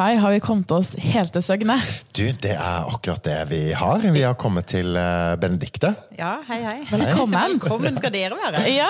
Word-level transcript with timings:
Kai, 0.00 0.14
har 0.16 0.32
vi 0.32 0.38
kommet 0.40 0.70
oss 0.72 0.94
helt 0.96 1.28
til 1.34 1.42
Søgne? 1.44 1.74
Du, 2.16 2.22
det 2.24 2.54
er 2.54 2.86
akkurat 2.88 3.20
det 3.20 3.34
vi 3.50 3.58
har. 3.76 4.00
Vi 4.00 4.22
har 4.24 4.32
kommet 4.40 4.70
til 4.72 4.96
eh, 4.96 5.34
Benedikte. 5.36 5.90
Ja, 6.16 6.38
hei, 6.48 6.56
hei. 6.64 6.78
Velkommen. 6.88 7.58
Velkommen 7.58 7.98
skal 8.00 8.14
dere 8.14 8.38
være. 8.40 8.62
Ja. 8.72 8.88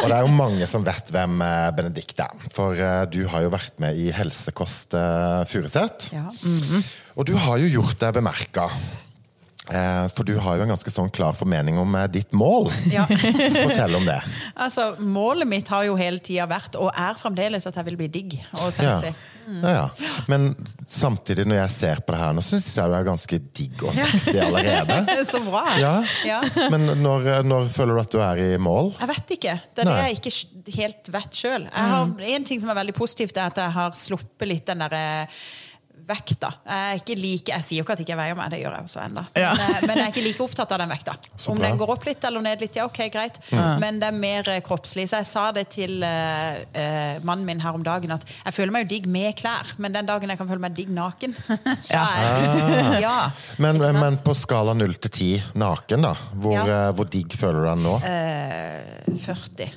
Og 0.00 0.08
det 0.10 0.16
er 0.16 0.26
jo 0.26 0.34
mange 0.34 0.66
som 0.66 0.82
vet 0.82 1.14
hvem 1.14 1.38
eh, 1.46 1.70
Benedikte 1.78 2.26
er. 2.26 2.50
For 2.56 2.74
eh, 2.74 3.04
du 3.06 3.20
har 3.30 3.46
jo 3.46 3.54
vært 3.54 3.78
med 3.78 4.02
i 4.02 4.10
Helsekost 4.10 4.98
Furuset. 5.46 6.10
Ja. 6.16 6.26
Og 7.14 7.30
du 7.30 7.36
har 7.38 7.62
jo 7.62 7.76
gjort 7.78 8.02
deg 8.02 8.18
bemerka. 8.18 8.66
Eh, 9.72 10.08
For 10.14 10.24
du 10.24 10.36
har 10.40 10.56
jo 10.56 10.64
en 10.64 10.72
ganske 10.72 10.92
sånn 10.92 11.10
klar 11.12 11.34
formening 11.36 11.78
om 11.80 11.94
eh, 11.98 12.06
ditt 12.12 12.32
mål. 12.36 12.70
Ja. 12.92 13.04
Fortell 13.62 13.98
om 13.98 14.06
det. 14.08 14.20
Altså, 14.58 14.96
Målet 14.98 15.46
mitt 15.46 15.68
har 15.70 15.84
jo 15.86 15.94
hele 15.94 16.18
tida 16.24 16.42
vært, 16.50 16.74
og 16.80 16.88
er 16.90 17.14
fremdeles, 17.14 17.62
at 17.68 17.76
jeg 17.78 17.86
vil 17.86 17.98
bli 18.00 18.08
digg 18.10 18.32
og 18.58 18.72
sexy. 18.74 19.12
Ja, 19.62 19.70
ja. 19.70 19.84
Men 20.28 20.48
samtidig, 20.90 21.44
når 21.46 21.60
jeg 21.60 21.72
ser 21.76 22.02
på 22.02 22.12
det 22.12 22.18
her 22.20 22.34
nå, 22.34 22.42
syns 22.44 22.66
jeg 22.74 22.90
du 22.90 22.96
er 22.98 23.06
ganske 23.06 23.38
digg 23.60 23.84
og 23.86 23.94
sexy 23.96 24.34
allerede. 24.42 24.98
Så 25.30 25.40
bra. 25.46 25.62
Ja. 25.78 25.92
Ja. 26.26 26.40
Men 26.74 26.90
når, 27.04 27.30
når 27.46 27.70
føler 27.72 27.94
du 27.94 28.02
at 28.02 28.16
du 28.16 28.18
er 28.24 28.42
i 28.48 28.50
mål? 28.60 28.90
Jeg 28.98 29.12
vet 29.12 29.36
ikke. 29.38 29.54
Det 29.70 29.84
er 29.84 29.92
det 29.92 29.96
jeg 30.08 30.18
ikke 30.18 30.74
helt 30.80 31.12
vet 31.14 31.40
sjøl. 31.44 31.70
En 31.70 32.50
ting 32.50 32.60
som 32.60 32.74
er 32.74 32.80
veldig 32.82 32.98
positivt, 32.98 33.38
er 33.38 33.54
at 33.54 33.62
jeg 33.62 33.76
har 33.78 33.96
sluppet 33.96 34.50
litt 34.50 34.66
den 34.68 34.82
derre 34.84 35.06
vekta. 36.08 36.52
Jeg, 36.64 36.88
er 36.88 37.02
ikke 37.02 37.18
like, 37.18 37.52
jeg 37.54 37.66
sier 37.66 37.80
jo 37.80 37.86
ikke 37.86 37.96
at 37.96 38.02
jeg 38.02 38.08
ikke 38.08 38.18
veier 38.20 38.38
meg, 38.38 38.50
det 38.52 38.62
gjør 38.62 38.76
jeg 38.78 38.88
også 38.88 39.02
ennå. 39.04 39.24
Ja. 39.38 39.52
Men, 39.58 39.74
eh, 39.74 39.86
men 39.86 39.94
jeg 40.00 40.04
er 40.06 40.14
ikke 40.14 40.26
like 40.26 40.44
opptatt 40.46 40.74
av 40.74 40.82
den 40.82 40.92
vekta. 40.92 41.16
Om 41.52 41.62
den 41.62 41.80
går 41.80 41.94
opp 41.94 42.08
litt 42.08 42.24
eller 42.28 42.44
ned 42.44 42.64
litt, 42.64 42.78
ja 42.78 42.86
ok, 42.88 43.00
greit. 43.12 43.40
Men 43.52 44.00
det 44.02 44.10
er 44.10 44.16
mer 44.16 44.52
eh, 44.52 44.62
kroppslig. 44.64 45.08
Så 45.10 45.22
jeg 45.22 45.28
sa 45.30 45.48
det 45.54 45.68
til 45.72 46.02
uh, 46.04 46.58
uh, 46.74 47.18
mannen 47.26 47.46
min 47.48 47.62
her 47.62 47.76
om 47.76 47.84
dagen, 47.84 48.12
at 48.14 48.24
jeg 48.26 48.56
føler 48.56 48.74
meg 48.74 48.86
jo 48.86 48.92
digg 48.94 49.08
med 49.10 49.36
klær, 49.38 49.74
men 49.82 49.94
den 49.94 50.08
dagen 50.08 50.30
jeg 50.30 50.40
kan 50.40 50.48
føle 50.50 50.62
meg 50.62 50.76
digg 50.76 50.90
naken 50.94 51.34
Ja. 51.96 52.04
ja. 53.06 53.16
Men, 53.56 53.78
Ikke 53.78 53.92
men 54.00 54.18
på 54.22 54.34
skala 54.38 54.74
0 54.76 54.94
til 55.02 55.10
10 55.10 55.58
naken, 55.58 56.06
da. 56.06 56.14
Hvor, 56.34 56.58
eh, 56.62 56.88
hvor 56.96 57.10
digg 57.10 57.34
føler 57.38 57.62
du 57.62 57.68
deg 57.68 57.84
nå? 57.84 57.96
Eh, 58.08 59.18
40. 59.24 59.76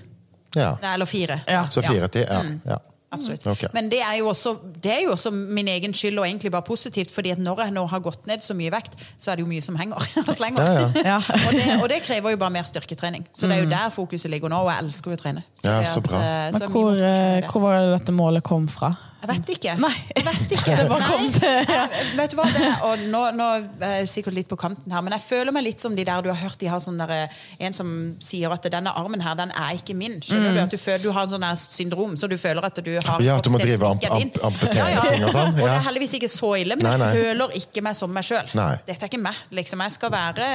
Ja. 0.56 0.73
Nei, 0.82 0.94
eller 0.94 1.10
4. 1.10 1.42
Ja. 1.48 1.66
Så 1.72 1.84
4 1.86 2.12
til? 2.12 2.28
Ja. 2.28 2.42
ja. 2.73 2.80
Absolutt. 3.12 3.44
Okay. 3.48 3.67
Men 3.76 3.90
det 3.92 4.00
er, 4.00 4.14
jo 4.22 4.30
også, 4.31 4.54
det 4.84 4.92
er 4.94 5.02
jo 5.04 5.12
også 5.12 5.31
min 5.36 5.67
egen 5.67 5.94
skyld, 5.94 6.20
og 6.20 6.28
egentlig 6.28 6.52
bare 6.52 6.64
positivt. 6.64 7.12
fordi 7.12 7.34
at 7.36 7.40
når 7.44 7.62
jeg 7.66 7.76
nå 7.76 7.86
har 7.92 8.00
gått 8.00 8.28
ned 8.28 8.44
så 8.45 8.56
mye 8.56 8.72
vekt, 8.72 8.95
så 9.20 9.31
er 9.31 9.36
det 9.40 9.44
jo 9.44 9.50
mye 9.52 9.62
som 9.62 9.76
henger 9.76 10.00
og 10.28 10.34
slenger. 10.36 10.64
Ja, 10.64 10.80
ja. 10.80 10.90
Ja. 11.12 11.17
og, 11.20 11.52
det, 11.52 11.66
og 11.84 11.89
det 11.92 12.02
krever 12.06 12.32
jo 12.32 12.39
bare 12.39 12.54
mer 12.56 12.64
styrketrening. 12.64 13.28
Så 13.36 13.48
det 13.48 13.58
er 13.58 13.66
jo 13.66 13.70
der 13.70 13.92
fokuset 13.92 14.32
ligger 14.32 14.52
nå, 14.52 14.62
og 14.64 14.72
jeg 14.72 14.86
elsker 14.86 15.12
jo 15.12 15.20
å 15.20 15.22
trene. 15.22 15.44
Ja, 15.66 15.82
så 15.84 16.04
bra. 16.06 16.22
At, 16.22 16.56
så 16.56 16.64
Men 16.64 16.72
hvor, 16.72 16.92
eh, 16.95 17.52
hvor 17.52 17.66
var 17.66 17.80
det 17.82 17.98
dette 18.00 18.16
målet 18.16 18.45
kom 18.48 18.70
fra? 18.72 18.94
Jeg 19.22 19.30
vet 19.30 19.50
ikke. 19.53 19.73
Nei. 19.77 19.91
Jeg 20.16 20.23
vet 20.25 20.53
ikke. 20.55 20.75
Nei, 20.91 21.89
vet 22.17 22.31
du 22.33 22.38
hva, 22.39 22.45
det, 22.55 22.69
og 22.88 23.03
nå, 23.11 23.22
nå 23.38 23.50
er 23.86 24.00
jeg 24.02 24.09
sikkert 24.16 24.38
litt 24.39 24.50
på 24.50 24.58
kanten 24.59 24.94
her, 24.94 25.03
men 25.05 25.14
jeg 25.14 25.23
føler 25.27 25.53
meg 25.53 25.66
litt 25.67 25.83
som 25.83 25.94
de 25.97 26.05
der 26.08 26.23
du 26.25 26.31
har 26.31 26.39
hørt 26.41 26.58
de 26.61 26.69
har 26.72 26.81
sånn 26.81 26.97
der, 27.02 27.14
eh, 27.27 27.39
en 27.67 27.75
som 27.77 27.92
sier 28.23 28.52
at 28.53 28.66
denne 28.73 28.94
armen 28.97 29.22
her, 29.22 29.38
den 29.38 29.53
er 29.53 29.77
ikke 29.77 29.94
min. 29.97 30.17
Skjønner 30.25 30.58
du? 30.58 30.61
At 30.66 30.73
du, 30.73 30.80
føler, 30.81 31.03
du 31.05 31.11
har 31.14 31.27
en 31.30 31.33
sånn 31.36 31.47
syndrom, 31.61 32.17
så 32.17 32.30
du 32.31 32.38
føler 32.42 32.66
at 32.66 32.81
du 32.81 32.94
har 32.97 33.22
Ja, 33.23 33.38
at 33.38 33.45
du 33.45 33.53
må 33.53 33.61
drive 33.61 33.92
amp 33.94 34.05
amp- 34.11 34.64
ikke 34.66 34.77
ja, 34.77 34.88
ja. 34.95 35.05
ting 35.08 35.25
og 35.27 35.36
sånn, 35.36 35.53
Og 35.53 35.61
det 35.61 35.73
er 35.75 35.86
heldigvis 35.89 36.17
ikke 36.17 36.31
så 36.31 36.55
ille, 36.64 36.77
men 36.81 36.89
Nei, 36.89 36.97
nei. 37.02 37.11
jeg 37.14 37.27
føler 37.30 37.59
ikke 37.61 37.86
meg 37.86 37.97
som 38.02 38.14
meg 38.17 38.25
sjøl. 38.27 38.49
Dette 38.58 38.97
er 38.97 39.11
ikke 39.11 39.22
meg. 39.22 39.45
Liksom, 39.61 39.86
jeg 39.86 39.99
skal 39.99 40.14
være 40.17 40.49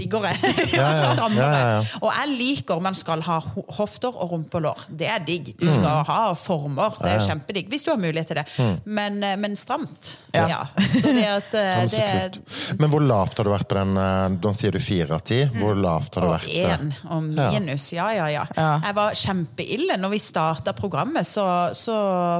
diggere. 0.00 0.32
Ja, 0.80 0.88
ja. 1.00 1.80
Og 2.00 2.08
jeg 2.14 2.32
liker 2.38 2.80
man 2.82 2.94
skal 2.96 3.22
ha 3.26 3.38
hofter 3.78 4.14
og 4.14 4.32
rumpelår. 4.34 4.84
Det 4.88 5.08
er 5.10 5.22
digg. 5.26 5.52
Du 5.60 5.66
skal 5.68 6.04
ha 6.08 6.18
former. 6.38 6.94
Det 7.00 7.10
er 7.16 7.24
kjempedigg. 7.26 7.68
Hvis 7.72 7.84
du 7.86 7.90
har 7.92 8.00
mulighet 8.00 8.30
til 8.32 8.40
det. 8.40 8.46
Men, 8.86 9.18
eh, 9.26 9.36
men 9.40 9.56
stramt. 9.60 10.14
Ja. 10.34 10.62
Så 10.94 11.12
det 11.16 11.24
at 11.28 11.54
eh, 11.58 11.80
det 11.90 12.02
er, 12.04 12.38
Men 12.80 12.92
hvor 12.92 13.02
lavt 13.04 13.38
har 13.40 13.48
du 13.48 13.52
vært 13.52 13.68
på 13.70 13.78
den? 13.80 13.94
Da 14.40 14.52
sier 14.56 14.74
du 14.76 14.80
4 14.82 15.16
av 15.16 15.24
10. 15.26 15.50
Hvor 15.60 15.78
lavt 15.78 16.18
har 16.18 16.26
du 16.26 16.30
vært? 16.34 16.48
eh? 16.50 16.76
én 16.76 16.92
og 17.10 17.26
minus. 17.30 17.90
Ja, 17.96 18.10
ja, 18.16 18.28
ja. 18.32 18.44
Ja. 18.56 18.70
Jeg 18.86 18.96
var 19.00 19.16
kjempeille. 19.18 19.96
Når 20.00 20.14
vi 20.16 20.22
starta 20.22 20.74
programmet, 20.76 21.26
så, 21.28 21.44
så 21.76 21.96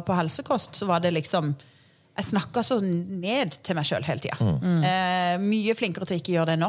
på 0.07 0.17
Helsekost, 0.19 0.75
så 0.79 0.89
var 0.91 1.03
det 1.05 1.13
liksom 1.17 1.53
Jeg 2.21 2.27
snakka 2.27 2.63
så 2.67 2.77
ned 2.83 3.55
til 3.65 3.77
meg 3.79 3.87
sjøl 3.89 4.05
hele 4.05 4.21
tida. 4.21 4.37
Mm. 4.43 4.81
Eh, 4.85 5.35
mye 5.41 5.75
flinkere 5.79 6.05
til 6.09 6.19
å 6.19 6.21
ikke 6.21 6.35
gjøre 6.35 6.53
det 6.53 6.59
nå. 6.61 6.69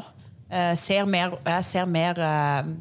Eh, 0.52 0.74
ser 0.76 1.06
mer, 1.08 1.38
jeg 1.48 1.64
ser 1.64 1.86
mer 1.88 2.18
eh, 2.20 2.72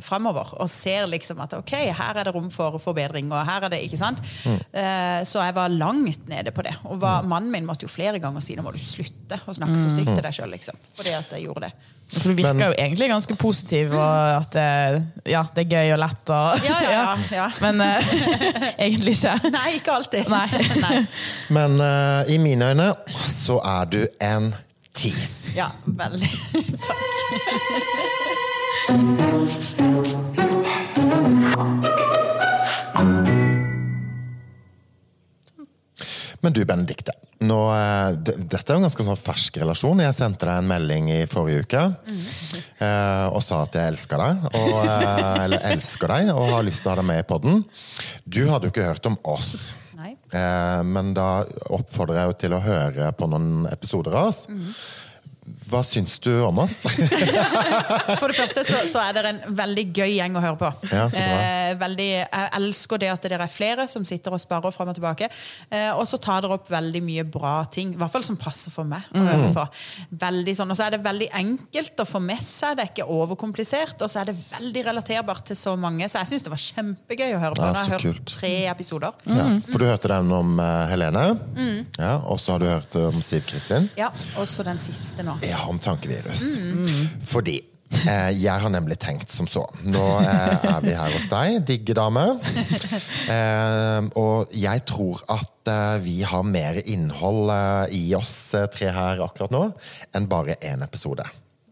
framover 0.00 0.54
og 0.58 0.68
ser 0.72 1.04
liksom 1.12 1.42
at 1.44 1.52
ok, 1.58 1.72
her 1.92 2.16
er 2.16 2.24
det 2.24 2.32
rom 2.34 2.46
for 2.50 2.78
forbedring. 2.80 3.28
og 3.32 3.44
her 3.46 3.66
er 3.66 3.74
det, 3.74 3.82
ikke 3.84 3.98
sant? 4.00 4.22
Mm. 4.48 4.56
Eh, 4.80 5.20
så 5.28 5.42
jeg 5.44 5.54
var 5.54 5.68
langt 5.68 6.26
nede 6.28 6.50
på 6.56 6.62
det. 6.64 6.72
Og 6.88 6.98
var, 7.02 7.22
mannen 7.28 7.52
min 7.52 7.66
måtte 7.68 7.84
jo 7.84 7.92
flere 7.92 8.18
ganger 8.18 8.40
si 8.42 8.56
nå 8.56 8.64
må 8.64 8.72
du 8.72 8.80
slutte 8.80 9.38
å 9.46 9.54
snakke 9.54 9.76
så 9.78 9.90
stygt 9.92 10.08
Mm. 10.10 10.14
til 10.16 10.24
deg 10.24 10.32
sjøl. 10.38 10.50
Liksom, 10.56 10.80
fordi 10.96 11.12
at 11.18 11.30
jeg 11.36 11.44
gjorde 11.46 11.68
det. 11.68 11.72
For 12.14 12.30
du 12.30 12.34
virker 12.36 12.66
jo 12.68 12.74
egentlig 12.78 13.08
ganske 13.10 13.34
positiv, 13.40 13.92
og 13.96 14.40
at 14.40 14.50
det, 14.52 15.30
ja, 15.32 15.40
det 15.54 15.64
er 15.64 15.70
gøy 15.76 15.92
og 15.94 15.98
lett. 16.02 16.30
Og, 16.30 16.66
Ja, 16.66 16.80
ja, 16.82 16.90
ja, 16.92 17.14
ja. 17.36 17.46
Men 17.64 17.80
uh, 17.80 18.12
egentlig 18.88 19.14
ikke. 19.18 19.50
Nei, 19.54 19.70
ikke 19.78 19.94
alltid. 20.00 20.28
Nei. 20.28 20.46
Nei. 20.84 21.06
Men 21.56 21.80
uh, 21.80 22.24
i 22.28 22.38
mine 22.38 22.72
øyne 22.74 22.90
så 23.28 23.60
er 23.64 23.84
du 23.90 24.00
en 24.20 24.54
10. 25.04 25.28
Ja, 25.56 25.68
veldig. 25.84 26.30
Takk. 26.86 27.02
Men 36.40 36.52
du, 36.52 36.64
Benedikte. 36.64 37.12
Nå, 37.44 37.58
eh, 37.74 38.10
dette 38.16 38.64
er 38.64 38.76
jo 38.76 38.80
en 38.80 38.86
ganske 38.86 39.04
sånn 39.06 39.20
fersk 39.20 39.60
relasjon. 39.60 40.00
Jeg 40.04 40.16
sendte 40.16 40.48
deg 40.48 40.62
en 40.62 40.68
melding 40.68 41.12
i 41.12 41.20
forrige 41.28 41.64
uke 41.64 41.84
eh, 41.84 43.26
og 43.28 43.40
sa 43.44 43.62
at 43.64 43.76
jeg 43.76 43.92
elsker 43.92 44.24
deg. 44.24 44.44
Og, 44.52 44.74
eh, 44.80 45.44
eller 45.44 45.70
elsker 45.74 46.16
deg 46.16 46.32
og 46.32 46.52
har 46.54 46.64
lyst 46.64 46.84
til 46.84 46.92
å 46.92 46.94
ha 46.94 47.00
deg 47.02 47.10
med 47.12 47.20
i 47.20 47.28
podden. 47.28 47.64
Du 48.24 48.46
hadde 48.48 48.68
jo 48.68 48.74
ikke 48.74 48.88
hørt 48.88 49.08
om 49.10 49.20
oss. 49.36 49.74
Eh, 50.32 50.82
men 50.86 51.12
da 51.16 51.44
oppfordrer 51.74 52.20
jeg 52.22 52.30
jo 52.30 52.36
til 52.44 52.56
å 52.56 52.62
høre 52.64 53.10
på 53.12 53.28
noen 53.30 53.66
episoder 53.72 54.16
av 54.16 54.30
oss. 54.32 54.44
Hva 55.74 55.82
syns 55.86 56.16
du 56.22 56.30
om 56.46 56.58
oss? 56.62 56.76
For 58.20 58.30
det 58.30 58.36
første 58.38 58.62
så, 58.66 58.80
så 58.90 59.00
er 59.02 59.16
dere 59.16 59.32
en 59.34 59.40
veldig 59.58 59.84
gøy 59.96 60.12
gjeng 60.20 60.36
å 60.38 60.42
høre 60.44 60.58
på. 60.60 60.70
Ja. 60.92 61.06
Eh, 61.10 61.72
veldig, 61.80 62.06
jeg 62.22 62.50
elsker 62.60 63.00
det 63.02 63.10
at 63.12 63.26
dere 63.26 63.46
er 63.48 63.50
flere 63.52 63.86
som 63.90 64.04
sitter 64.06 64.36
og 64.36 64.42
sparer 64.42 64.74
fram 64.74 64.92
og 64.92 64.96
tilbake. 64.98 65.28
Eh, 65.70 65.90
og 65.96 66.06
så 66.10 66.20
tar 66.22 66.44
dere 66.44 66.56
opp 66.58 66.70
veldig 66.70 67.02
mye 67.04 67.24
bra 67.26 67.56
ting, 67.74 67.94
i 67.94 67.98
hvert 68.00 68.12
fall 68.14 68.24
som 68.26 68.38
passer 68.40 68.70
for 68.74 68.86
meg 68.88 69.02
å 69.12 69.24
høre 69.24 69.32
Mm. 69.44 69.54
på. 69.56 69.64
Veldig 70.22 70.54
sånn, 70.56 70.70
Og 70.70 70.76
så 70.78 70.86
er 70.86 70.94
det 70.96 71.02
veldig 71.04 71.28
enkelt 71.36 72.00
å 72.00 72.06
få 72.08 72.20
med 72.22 72.40
seg, 72.42 72.76
det 72.78 72.84
er 72.86 72.90
ikke 72.92 73.08
overkomplisert. 73.10 74.00
Og 74.02 74.08
så 74.10 74.20
er 74.22 74.30
det 74.30 74.36
veldig 74.54 74.84
relaterbart 74.86 75.44
til 75.50 75.56
så 75.58 75.74
mange, 75.78 76.06
så 76.08 76.22
jeg 76.22 76.30
syns 76.32 76.46
det 76.46 76.52
var 76.54 76.62
kjempegøy 76.62 77.34
å 77.34 77.40
høre 77.42 77.58
på. 77.58 77.64
Ja, 77.66 77.72
Jeg 77.74 77.92
har 77.92 78.06
hørt 78.06 78.24
tre 78.38 78.52
episoder. 78.70 79.12
Ja, 79.28 79.48
for 79.70 79.78
du 79.82 79.86
hørte 79.90 80.08
den 80.14 80.30
om 80.32 80.54
uh, 80.60 80.86
Helene. 80.90 81.26
Ja, 81.98 82.16
og 82.26 82.40
så 82.42 82.56
har 82.56 82.62
du 82.62 82.66
hørt 82.66 82.96
om 82.98 83.20
Siv 83.22 83.44
Kristin. 83.46 83.86
Ja, 83.98 84.08
Og 84.40 84.48
så 84.50 84.64
den 84.66 84.80
siste 84.82 85.22
nå. 85.26 85.36
Ja, 85.46 85.60
om 85.70 85.78
tankevirus. 85.78 86.42
Fordi 87.30 87.60
eh, 88.02 88.32
jeg 88.34 88.56
har 88.64 88.72
nemlig 88.74 88.96
tenkt 89.02 89.30
som 89.30 89.46
så. 89.50 89.62
Nå 89.86 90.02
eh, 90.24 90.66
er 90.72 90.80
vi 90.82 90.96
her 90.98 91.14
hos 91.14 91.28
deg, 91.30 91.60
digge 91.70 91.96
dame. 91.98 92.26
Eh, 93.24 94.04
og 94.20 94.50
jeg 94.52 94.82
tror 94.84 95.22
at 95.32 95.70
eh, 95.72 95.94
vi 96.04 96.18
har 96.28 96.42
mer 96.44 96.76
innhold 96.84 97.48
eh, 97.54 97.94
i 97.96 98.02
oss 98.18 98.34
eh, 98.52 98.66
tre 98.68 98.90
her 98.92 99.22
akkurat 99.24 99.54
nå 99.54 99.62
enn 100.12 100.26
bare 100.28 100.58
én 100.60 100.84
episode. 100.84 101.24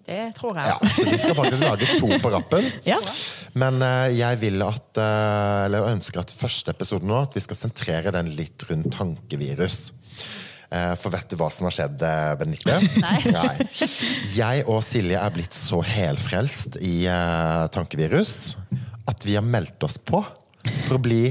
Det 0.06 0.34
tror 0.34 0.56
jeg, 0.58 0.66
Ja, 0.66 0.74
altså. 0.74 0.88
så 0.96 1.04
vi 1.06 1.18
skal 1.22 1.36
faktisk 1.38 1.62
lage 1.62 1.88
to 2.00 2.08
på 2.24 2.30
rappen. 2.34 2.68
Ja. 2.92 2.98
Men 3.54 3.82
eh, 3.84 4.08
jeg 4.18 4.40
vil 4.40 4.62
at, 4.66 4.98
eh, 4.98 5.64
eller 5.66 5.90
ønsker 5.92 6.22
at 6.24 6.32
første 6.34 6.72
episode 6.74 7.06
nå, 7.06 7.18
at 7.22 7.34
vi 7.36 7.42
skal 7.44 7.58
sentrere 7.58 8.10
den 8.14 8.32
litt 8.38 8.64
rundt 8.70 8.90
tankevirus. 8.96 9.92
Eh, 10.72 10.94
For 10.98 11.12
vet 11.12 11.28
du 11.30 11.36
hva 11.36 11.50
som 11.52 11.68
har 11.68 11.74
skjedd, 11.76 12.02
Benedicte? 12.40 12.78
Nei. 13.36 13.52
Jeg 14.34 14.64
og 14.66 14.80
Silje 14.86 15.20
er 15.20 15.34
blitt 15.36 15.54
så 15.58 15.82
helfrelst 15.84 16.80
i 16.82 17.04
tankevirus 17.74 18.56
at 19.10 19.24
vi 19.26 19.34
har 19.38 19.44
meldt 19.46 19.82
oss 19.86 19.98
på 19.98 20.22
for 20.86 20.96
å 20.96 21.02
bli 21.02 21.24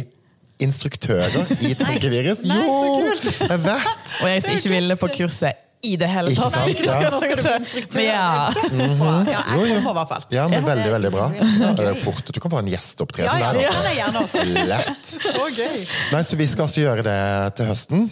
instruktører 0.62 1.48
i 1.66 1.74
tankevirus. 1.80 2.44
Nei, 2.46 2.58
så 2.62 2.86
Jo! 2.86 2.96
kult. 3.02 3.28
Jeg 3.50 3.62
vet! 3.66 4.12
Og 4.22 4.28
jeg 4.30 4.44
som 4.46 4.58
ikke 4.60 4.74
ville 4.76 4.98
på 5.00 5.10
kurset 5.18 5.68
i 5.84 5.96
det 5.98 6.08
hele 6.12 6.32
Ikke 6.32 6.48
tatt. 6.48 6.54
sant, 6.54 6.82
ja. 6.86 7.10
Nå 7.10 7.20
skal 7.24 7.38
du 7.38 7.42
bli 7.42 7.54
instruktør. 7.58 8.02
Ja. 8.06 8.26
Dødsbra. 8.54 9.14
Ja, 9.32 9.42
jeg 9.42 9.58
kommer 9.58 9.82
på, 9.82 9.92
i 9.92 9.98
hvert 9.98 10.12
fall. 10.12 10.26
Ja, 10.36 10.48
men 10.52 10.66
Veldig, 10.68 10.90
veldig 10.94 11.12
bra. 11.16 11.30
Det 11.34 11.88
er 11.92 12.02
fort 12.04 12.22
at 12.30 12.34
du 12.38 12.40
kan 12.44 12.52
få 12.54 12.60
en 12.62 12.70
gjesteopptreden 12.72 13.30
Ja, 13.32 13.48
ja, 13.48 13.54
det 13.58 13.64
der. 13.66 13.78
kan 13.78 13.88
jeg 13.90 13.98
gjerne 14.02 14.26
også. 14.26 14.44
Lett. 14.74 15.14
Så 15.28 15.48
gøy. 15.58 15.80
Nei, 16.14 16.22
så 16.30 16.38
Vi 16.42 16.48
skal 16.54 16.68
altså 16.68 16.84
gjøre 16.86 17.06
det 17.08 17.20
til 17.58 17.72
høsten. 17.72 18.06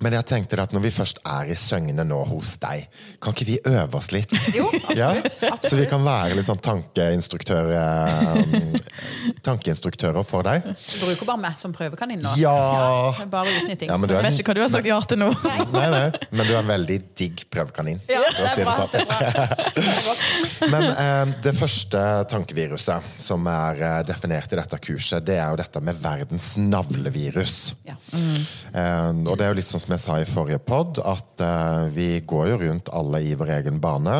Men 0.00 0.14
jeg 0.16 0.24
tenkte 0.30 0.56
at 0.62 0.72
når 0.72 0.80
vi 0.86 0.90
først 0.94 1.18
er 1.28 1.50
i 1.52 1.56
Søgne 1.58 2.04
nå 2.08 2.22
hos 2.30 2.54
deg, 2.62 2.86
kan 3.20 3.34
ikke 3.36 3.46
vi 3.50 3.58
øve 3.68 3.98
oss 4.00 4.10
litt? 4.14 4.30
Jo, 4.56 4.64
absolutt, 4.70 5.26
absolutt. 5.44 5.66
Så 5.70 5.76
vi 5.76 5.86
kan 5.90 6.02
være 6.06 6.38
litt 6.38 6.48
sånn 6.48 6.60
tankeinstruktører 6.64 8.34
um, 8.40 8.72
Tankeinstruktører 9.46 10.24
for 10.26 10.44
deg? 10.46 10.64
Du 10.64 11.04
bruker 11.04 11.28
bare 11.28 11.40
meg 11.42 11.58
som 11.58 11.72
prøvekanin 11.76 12.20
nå. 12.24 12.32
Ja! 12.40 12.54
Det 13.16 13.24
er 13.26 13.30
Bare 13.32 13.52
utnytting. 13.60 13.90
ja 13.92 13.96
men 14.00 14.08
du 14.10 14.14
Jeg 14.14 14.20
er, 14.22 14.28
vet 14.28 14.40
ikke 14.42 14.52
hva 14.52 14.56
du 14.58 14.62
har 14.64 14.72
sagt 14.72 14.88
ja 14.90 14.98
til 15.10 15.20
nå. 15.22 15.28
nei, 15.74 15.86
nei, 15.94 16.02
men 16.32 16.48
du 16.48 16.52
er 16.54 16.58
en 16.62 16.70
veldig 16.72 16.98
digg 17.20 17.44
prøvekanin. 17.52 18.00
Ja, 18.10 18.20
det 18.24 18.48
er 18.50 18.64
bra. 18.64 18.74
sånn. 18.80 18.90
Det 18.92 19.00
er 19.00 19.06
bra. 19.10 20.16
Men 20.70 20.84
eh, 20.90 21.30
det 21.44 21.52
første 21.56 22.00
tankeviruset 22.30 23.06
som 23.22 23.46
er 23.50 23.80
eh, 23.86 23.98
definert 24.08 24.52
i 24.52 24.58
dette 24.58 24.78
kurset, 24.82 25.24
det 25.26 25.38
er 25.40 25.52
jo 25.54 25.58
dette 25.60 25.80
med 25.84 25.96
verdens 26.00 26.50
navlevirus. 26.60 27.56
Ja. 27.88 27.96
Eh, 28.12 29.08
og 29.24 29.32
det 29.40 29.46
er 29.46 29.52
jo 29.54 29.58
litt 29.60 29.70
sånn 29.70 29.82
jeg 29.96 30.02
sa 30.02 30.20
i 30.20 30.28
forrige 30.28 30.60
pod, 30.62 31.00
at 31.02 31.44
eh, 31.44 31.90
vi 31.94 32.08
går 32.26 32.52
jo 32.52 32.62
rundt 32.64 32.90
alle 32.94 33.22
i 33.26 33.36
vår 33.38 33.56
egen 33.60 33.80
bane, 33.82 34.16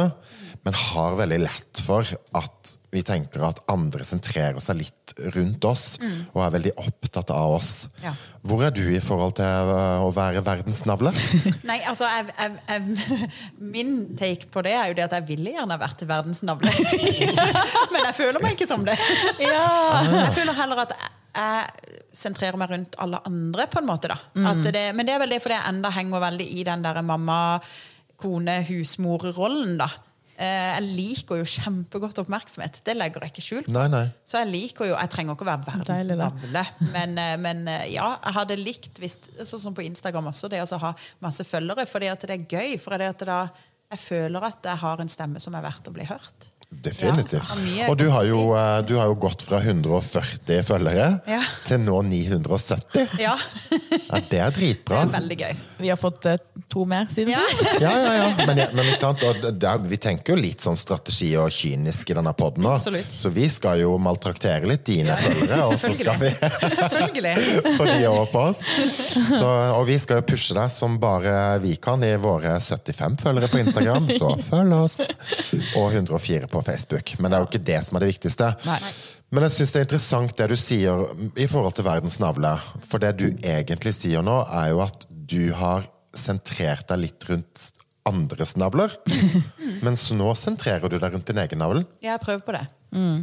men 0.61 0.77
har 0.77 1.17
veldig 1.17 1.39
lett 1.41 1.81
for 1.81 2.05
at 2.37 2.75
vi 2.93 3.01
tenker 3.07 3.45
at 3.47 3.63
andre 3.71 4.05
sentrerer 4.05 4.61
seg 4.61 4.81
litt 4.83 5.15
rundt 5.35 5.65
oss, 5.65 5.85
og 6.35 6.43
er 6.45 6.53
veldig 6.57 6.73
opptatt 6.83 7.31
av 7.33 7.55
oss. 7.57 7.71
Ja. 8.05 8.13
Hvor 8.47 8.65
er 8.67 8.75
du 8.75 8.83
i 8.83 9.01
forhold 9.03 9.37
til 9.39 9.47
eh, 9.47 10.03
å 10.05 10.11
være 10.15 10.43
verdensnavle? 10.45 11.13
Nei, 11.71 11.79
altså, 11.89 12.09
jeg, 12.11 12.35
jeg, 12.35 12.59
jeg, 12.69 13.31
Min 13.73 13.95
take 14.21 14.51
på 14.53 14.65
det 14.67 14.75
er 14.77 14.91
jo 14.91 14.99
det 14.99 15.07
at 15.09 15.17
jeg 15.21 15.29
ville 15.33 15.55
gjerne 15.57 15.81
vært 15.81 16.05
verdensnavle. 16.09 16.75
Men 17.95 18.11
jeg 18.11 18.19
føler 18.19 18.45
meg 18.45 18.59
ikke 18.59 18.69
som 18.71 18.85
det. 18.87 18.99
Jeg 19.41 20.37
føler 20.37 20.61
heller 20.61 20.85
at 20.85 20.99
jeg 20.99 21.90
sentrerer 22.13 22.59
meg 22.59 22.71
rundt 22.73 22.97
alle 22.99 23.21
andre, 23.29 23.67
på 23.71 23.79
en 23.81 23.87
måte. 23.87 24.09
da. 24.11 24.17
At 24.51 24.63
det, 24.75 24.85
men 24.97 25.07
det 25.07 25.15
er 25.15 25.21
vel 25.23 25.31
det 25.35 25.43
fordi 25.45 25.55
jeg 25.59 25.69
enda 25.75 25.91
henger 25.95 26.21
veldig 26.25 26.47
i 26.59 26.65
den 26.67 26.83
der 26.83 27.03
mamma, 27.03 27.41
kone, 28.21 28.61
husmor-rollen. 28.69 29.77
da. 29.81 29.87
Eh, 30.41 30.81
Jeg 30.81 30.85
liker 30.97 31.37
jo 31.37 31.45
kjempegodt 31.45 32.19
oppmerksomhet. 32.23 32.81
Det 32.85 32.95
legger 32.97 33.21
jeg 33.27 33.33
ikke 33.35 33.45
skjul 33.45 33.65
på. 33.67 33.73
Nei, 33.77 33.87
nei. 33.93 34.07
Så 34.25 34.39
jeg 34.41 34.49
liker 34.51 34.89
jo, 34.89 34.95
jeg 34.97 35.11
trenger 35.13 35.37
ikke 35.37 35.45
å 35.45 35.51
være 35.51 35.67
verdens 35.67 36.07
navle, 36.17 36.63
men, 36.95 37.19
eh, 37.19 37.37
men 37.37 37.67
eh, 37.69 37.87
ja, 37.93 38.15
jeg 38.25 38.37
hadde 38.39 38.57
likt 38.61 39.01
hvis, 39.03 39.19
sånn 39.45 39.61
som 39.67 39.75
på 39.77 39.85
Instagram 39.85 40.31
også, 40.33 40.49
det 40.49 40.63
å 40.65 40.79
ha 40.81 40.95
masse 41.21 41.45
følgere, 41.45 41.85
fordi 41.87 42.09
at 42.09 42.21
det 42.27 42.39
er 42.39 42.47
gøy. 42.57 42.79
For 42.81 42.97
det 42.97 43.11
at 43.15 43.27
da, 43.29 43.41
jeg 43.93 43.99
føler 43.99 44.43
at 44.49 44.65
jeg 44.65 44.81
har 44.81 45.01
en 45.05 45.09
stemme 45.13 45.41
som 45.41 45.55
er 45.55 45.63
verdt 45.69 45.89
å 45.89 45.93
bli 45.93 46.05
hørt. 46.09 46.51
Definitivt. 46.71 47.49
Ja, 47.77 47.89
og 47.91 47.97
du 47.99 48.05
har, 48.15 48.25
jo, 48.25 48.53
eh, 48.55 48.77
du 48.87 48.95
har 48.97 49.09
jo 49.11 49.17
gått 49.19 49.43
fra 49.43 49.59
140 49.61 50.63
følgere 50.65 51.09
Ja. 51.27 51.41
til 51.67 51.81
nå 51.83 51.99
970. 52.07 53.09
Ja, 53.19 53.35
Ja, 54.11 54.19
det 54.31 54.39
er 54.39 54.51
dritbra. 54.55 55.01
det 55.05 55.15
er 55.15 55.21
veldig 55.21 55.37
gøy. 55.41 55.57
Vi 55.81 55.89
har 55.91 55.97
fått 55.99 56.27
eh, 56.31 56.37
to 56.71 56.85
mer 56.87 57.07
siden 57.11 57.33
Ja. 57.35 57.41
sist. 57.51 57.81
Ja, 57.83 57.91
ja, 57.91 58.13
ja. 58.21 58.47
Men, 58.47 58.57
men 58.77 58.85
ikke 58.87 59.01
sant? 59.01 59.23
Og 59.27 59.41
det 59.59 59.67
er, 59.69 59.79
vi 59.79 59.97
tenker 59.99 60.37
jo 60.37 60.41
litt 60.41 60.61
sånn 60.63 60.77
strategi 60.79 61.33
og 61.37 61.51
kynisk 61.51 62.11
i 62.11 62.15
denne 62.15 62.33
poden 62.39 62.63
nå. 62.63 62.73
Absolutt. 62.79 63.11
Så 63.11 63.33
vi 63.35 63.49
skal 63.51 63.81
jo 63.83 63.97
maltraktere 63.99 64.65
litt 64.71 64.85
dine 64.87 65.17
følgere, 65.19 65.67
og 65.67 65.75
så 65.79 65.93
skal 65.93 66.17
vi 66.23 66.31
få 67.77 67.85
de 67.91 68.07
over 68.09 68.27
på 68.31 68.45
oss. 68.53 68.63
Så, 69.37 69.51
og 69.77 69.85
vi 69.91 69.99
skal 69.99 70.21
jo 70.23 70.27
pushe 70.31 70.55
deg 70.57 70.71
som 70.71 70.99
bare 71.03 71.59
vi 71.63 71.75
kan 71.83 72.03
i 72.07 72.15
våre 72.21 72.57
75 72.63 73.19
følgere 73.27 73.51
på 73.51 73.59
Instagram, 73.67 74.09
så 74.17 74.33
følg 74.49 74.79
oss. 74.79 75.01
Og 75.77 75.93
104 75.93 76.47
på 76.51 76.60
Facebook. 76.67 77.15
Men 77.19 77.31
det 77.31 77.39
er 77.39 77.45
jo 77.45 77.51
ikke 77.51 77.67
det 77.71 77.81
som 77.87 77.97
er 77.97 78.05
det 78.05 78.13
viktigste. 78.13 78.51
Nei. 78.67 78.79
Men 79.31 79.47
jeg 79.47 79.55
syns 79.57 79.73
det 79.73 79.81
er 79.81 79.87
interessant 79.87 80.37
det 80.39 80.49
du 80.51 80.57
sier 80.59 81.05
i 81.39 81.47
forhold 81.51 81.77
til 81.77 81.87
verdens 81.87 82.19
navle. 82.23 82.57
For 82.87 83.03
det 83.03 83.13
du 83.21 83.29
egentlig 83.31 83.95
sier 83.99 84.25
nå, 84.27 84.41
er 84.51 84.73
jo 84.73 84.83
at 84.85 85.07
du 85.11 85.53
har 85.55 85.87
sentrert 86.19 86.89
deg 86.91 87.05
litt 87.05 87.29
rundt 87.31 87.71
andres 88.09 88.57
navler. 88.59 88.97
Mens 89.87 90.09
nå 90.17 90.33
sentrerer 90.39 90.91
du 90.91 90.99
deg 90.99 91.15
rundt 91.15 91.31
din 91.31 91.43
egen 91.43 91.63
navl. 91.63 91.85
Ja, 92.03 92.17
jeg 92.17 92.25
prøver 92.25 92.47
på 92.47 92.57
det. 92.59 92.67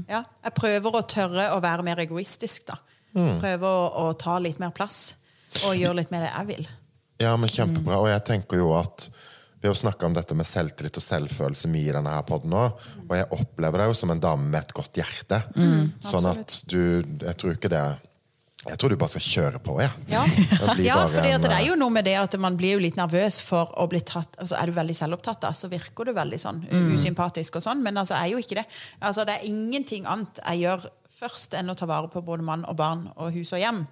Ja, 0.07 0.21
jeg 0.45 0.55
prøver 0.55 0.95
å 0.95 1.03
tørre 1.03 1.49
å 1.51 1.61
være 1.63 1.83
mer 1.83 1.99
egoistisk, 1.99 2.69
da. 2.69 2.77
Prøver 3.17 3.67
å, 3.67 3.87
å 4.07 4.11
ta 4.19 4.37
litt 4.39 4.61
mer 4.61 4.71
plass. 4.75 5.17
Og 5.65 5.75
gjøre 5.79 6.01
litt 6.01 6.11
mer 6.13 6.27
det 6.27 6.31
jeg 6.31 6.49
vil. 6.51 6.69
Ja, 7.23 7.33
men 7.39 7.49
kjempebra. 7.49 7.99
Og 8.03 8.11
jeg 8.11 8.23
tenker 8.27 8.61
jo 8.61 8.71
at 8.77 9.09
vi 9.61 9.67
har 9.67 9.73
jo 9.73 9.79
snakka 9.79 10.05
om 10.05 10.13
dette 10.13 10.35
med 10.37 10.45
selvtillit 10.45 10.97
og 10.99 11.03
selvfølelse 11.03 11.69
mye 11.71 11.89
i 11.89 11.93
denne 11.95 12.11
her 12.13 12.25
podden 12.27 12.53
òg. 12.53 12.83
Og 13.07 13.15
jeg 13.17 13.29
opplever 13.33 13.81
deg 13.81 13.89
jo 13.89 13.95
som 13.97 14.11
en 14.13 14.21
dame 14.21 14.51
med 14.51 14.59
et 14.61 14.75
godt 14.77 14.99
hjerte. 14.99 15.41
sånn 16.05 16.29
at 16.29 16.61
du 16.69 17.01
Jeg 17.21 17.35
tror 17.37 17.55
ikke 17.55 17.71
det 17.73 17.85
Jeg 18.67 18.77
tror 18.77 18.89
du 18.89 18.97
bare 18.97 19.09
skal 19.09 19.21
kjøre 19.21 19.59
på, 19.63 19.79
jeg. 19.81 19.89
Ja, 20.11 20.25
ja 20.83 20.97
for 21.13 21.21
det 21.21 21.51
er 21.55 21.65
jo 21.65 21.75
noe 21.79 21.93
med 21.93 22.05
det 22.05 22.17
at 22.19 22.37
man 22.37 22.57
blir 22.57 22.75
jo 22.75 22.83
litt 22.83 22.97
nervøs 22.97 23.39
for 23.41 23.73
å 23.79 23.87
bli 23.87 24.01
tatt 24.01 24.37
altså 24.37 24.57
Er 24.59 24.67
du 24.67 24.77
veldig 24.77 24.95
selvopptatt, 24.97 25.41
da, 25.41 25.53
så 25.53 25.71
virker 25.71 26.05
du 26.05 26.13
veldig 26.13 26.39
sånn 26.41 26.61
usympatisk 26.93 27.57
og 27.57 27.65
sånn, 27.65 27.81
men 27.81 27.97
altså 27.97 28.17
er 28.19 28.33
jo 28.33 28.41
ikke 28.41 28.61
det. 28.61 28.67
Altså 29.01 29.25
Det 29.25 29.39
er 29.39 29.49
ingenting 29.49 30.05
annet 30.05 30.41
jeg 30.43 30.67
gjør 30.67 30.89
først 31.17 31.55
enn 31.57 31.71
å 31.71 31.75
ta 31.77 31.87
vare 31.89 32.09
på 32.13 32.21
både 32.21 32.45
mann 32.45 32.65
og 32.69 32.75
barn 32.77 33.07
og 33.15 33.33
hus 33.33 33.53
og 33.55 33.61
hjem. 33.61 33.85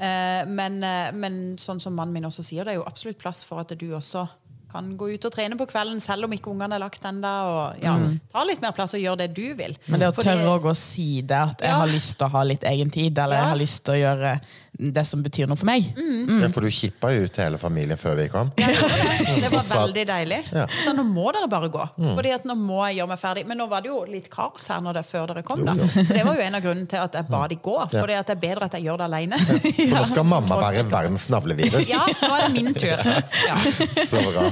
Eh, 0.00 0.46
men, 0.48 0.82
eh, 0.82 1.12
men 1.12 1.58
sånn 1.60 1.80
som 1.82 1.92
mannen 1.92 2.14
min 2.16 2.28
også 2.28 2.44
sier, 2.46 2.64
det 2.64 2.72
er 2.72 2.80
jo 2.80 2.86
absolutt 2.88 3.20
plass 3.20 3.42
for 3.44 3.60
at 3.60 3.74
du 3.76 3.90
også 3.92 4.24
kan 4.72 4.92
gå 4.96 5.10
ut 5.14 5.26
og 5.28 5.34
trene 5.34 5.58
på 5.58 5.66
kvelden 5.70 6.00
selv 6.02 6.28
om 6.28 6.34
ikke 6.36 6.52
ungene 6.52 6.78
er 6.78 6.82
lagt 6.82 7.04
ennå. 7.04 7.34
Og 7.50 7.84
mm. 7.84 8.16
ta 8.32 8.44
litt 8.46 8.62
mer 8.62 8.74
plass 8.76 8.94
og 8.96 9.02
gjør 9.02 9.20
det 9.22 9.30
du 9.36 9.44
vil. 9.58 9.76
Men 9.90 10.02
det 10.02 10.10
å 10.12 10.16
tørre 10.16 10.56
gå 10.62 10.72
og 10.72 10.78
si 10.78 11.22
det, 11.22 11.36
at 11.36 11.60
jeg 11.60 11.70
Ja. 11.70 11.78
har 11.82 11.90
lyst 11.90 12.16
til 12.18 12.26
å 12.26 12.30
ha 12.30 12.42
litt 12.46 12.64
egen 12.64 12.90
tid, 12.90 13.18
eller 13.18 13.36
Ja. 13.36 13.42
jeg 13.42 13.48
har 13.50 13.60
lyst 13.64 13.84
til 13.84 13.94
å 13.94 14.00
gjøre 14.00 14.40
det 14.72 15.02
som 15.04 15.22
betyr 15.22 15.48
noe 15.50 15.58
for 15.58 15.66
meg. 15.68 15.88
Ja, 15.98 16.48
for 16.54 16.64
du 16.64 16.70
kippa 16.72 17.10
jo 17.12 17.26
ut 17.26 17.38
hele 17.42 17.58
familien 17.60 17.98
før 18.00 18.14
vi 18.20 18.28
kom. 18.32 18.52
Ja, 18.60 18.68
det 18.70 18.80
var 18.80 18.94
det. 18.94 19.42
Det 19.42 19.50
var 19.52 19.66
veldig 19.82 20.04
deilig. 20.08 20.38
Ja. 20.54 20.66
Så 20.84 20.94
nå 20.96 21.04
må 21.08 21.26
dere 21.36 21.48
bare 21.50 21.68
gå. 21.72 21.86
Fordi 21.98 22.32
at 22.36 22.46
nå 22.48 22.56
må 22.58 22.78
jeg 22.86 23.00
gjøre 23.00 23.10
meg 23.12 23.20
ferdig. 23.20 23.44
Men 23.50 23.60
nå 23.60 23.66
var 23.70 23.84
det 23.84 23.90
jo 23.92 24.00
litt 24.08 24.30
kaos 24.32 24.68
her 24.72 24.80
når 24.84 25.00
det, 25.00 25.04
før 25.10 25.28
dere 25.32 25.44
kom. 25.46 25.64
da. 25.66 25.74
Så 25.98 26.08
det 26.14 26.24
var 26.26 26.38
jo 26.38 26.46
en 26.46 26.58
av 26.60 26.64
grunnene 26.64 26.88
til 26.90 27.02
at 27.02 27.18
jeg 27.18 27.28
ba 27.30 27.42
de 27.50 27.58
gå. 27.60 27.76
At 27.82 27.96
det 27.98 28.18
er 28.36 28.42
bedre 28.46 28.70
at 28.70 28.78
jeg 28.78 28.86
gjør 28.88 29.02
det 29.02 29.08
alene. 29.10 29.40
For 29.44 29.96
nå 29.98 30.04
skal 30.14 30.28
mamma 30.30 30.60
være 30.62 30.86
verdens 30.90 31.28
navlevirus. 31.34 31.90
Ja, 31.90 32.04
nå 32.22 32.32
er 32.38 32.46
det 32.46 32.52
min 32.56 32.74
tur. 32.76 33.06
Ja. 33.50 33.58
Så 34.06 34.22
bra. 34.30 34.46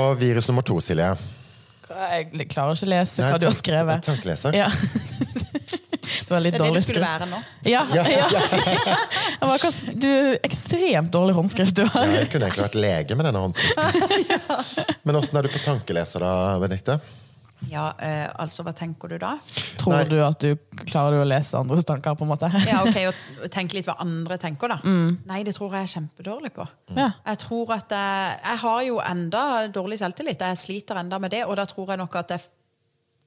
Og 0.00 0.14
virus 0.22 0.48
nummer 0.50 0.64
to, 0.66 0.78
Silje. 0.84 1.14
Jeg 1.94 2.48
klarer 2.50 2.74
ikke 2.74 2.86
å 2.88 2.90
lese 2.90 3.22
Nei, 3.22 3.30
hva 3.34 3.38
du 3.42 3.44
har 3.50 3.54
skrevet. 3.54 4.06
Tankeleser. 4.08 4.56
Ja. 4.56 4.70
Det 6.36 6.44
litt 6.44 6.56
Det 6.58 6.60
er 6.60 6.74
det 6.74 6.82
du 6.82 6.86
skulle 6.86 7.06
være 7.06 7.28
nå. 7.30 7.40
Ja, 7.70 7.82
Ja, 7.94 8.04
Du, 10.04 10.08
ekstremt 10.42 11.10
dårlig 11.14 11.34
håndskrift 11.34 11.76
du 11.76 11.82
Ja, 11.84 11.90
har. 11.94 12.06
jeg 12.18 12.30
kunne 12.32 12.48
egentlig 12.48 12.64
vært 12.68 12.78
lege 12.78 13.16
med 13.18 13.28
denne 13.28 13.42
håndskriften. 13.44 14.96
Men 15.06 15.20
åssen 15.20 15.36
er 15.38 15.46
du 15.46 15.52
på 15.52 15.62
tankeleser 15.64 16.24
da, 16.24 16.32
Benedicte? 16.62 16.98
Ja, 17.70 17.86
eh, 18.02 18.26
altså, 18.40 18.64
hva 18.66 18.74
tenker 18.76 19.08
du 19.08 19.16
da? 19.20 19.34
Tror 19.80 19.94
Nei. 19.94 20.02
du 20.10 20.18
at 20.24 20.42
du 20.42 20.50
klarer 20.84 21.16
du 21.16 21.22
å 21.22 21.28
lese 21.28 21.56
andres 21.56 21.86
tanker? 21.88 22.16
på 22.18 22.26
en 22.26 22.32
måte? 22.34 22.50
Ja, 22.68 22.82
ok, 22.84 22.98
og 23.08 23.48
Tenke 23.54 23.78
litt 23.78 23.88
hva 23.88 23.94
andre 24.04 24.36
tenker, 24.42 24.68
da. 24.74 24.76
Nei, 24.84 25.40
det 25.46 25.54
tror 25.56 25.72
jeg 25.76 25.86
er 25.88 25.92
kjempedårlig 25.94 26.52
på. 26.56 26.66
Mm. 26.92 27.00
Jeg 27.06 27.40
tror 27.46 27.72
at 27.78 27.94
jeg, 27.96 28.34
jeg 28.44 28.60
har 28.66 28.82
jo 28.88 28.98
enda 29.04 29.44
dårlig 29.72 29.98
selvtillit. 30.02 30.44
Jeg 30.44 30.60
sliter 30.60 31.00
enda 31.00 31.20
med 31.22 31.32
det, 31.36 31.44
og 31.48 31.56
da 31.60 31.64
tror 31.70 31.94
jeg 31.94 32.02
nok 32.02 32.20
at 32.20 32.36
jeg 32.36 32.44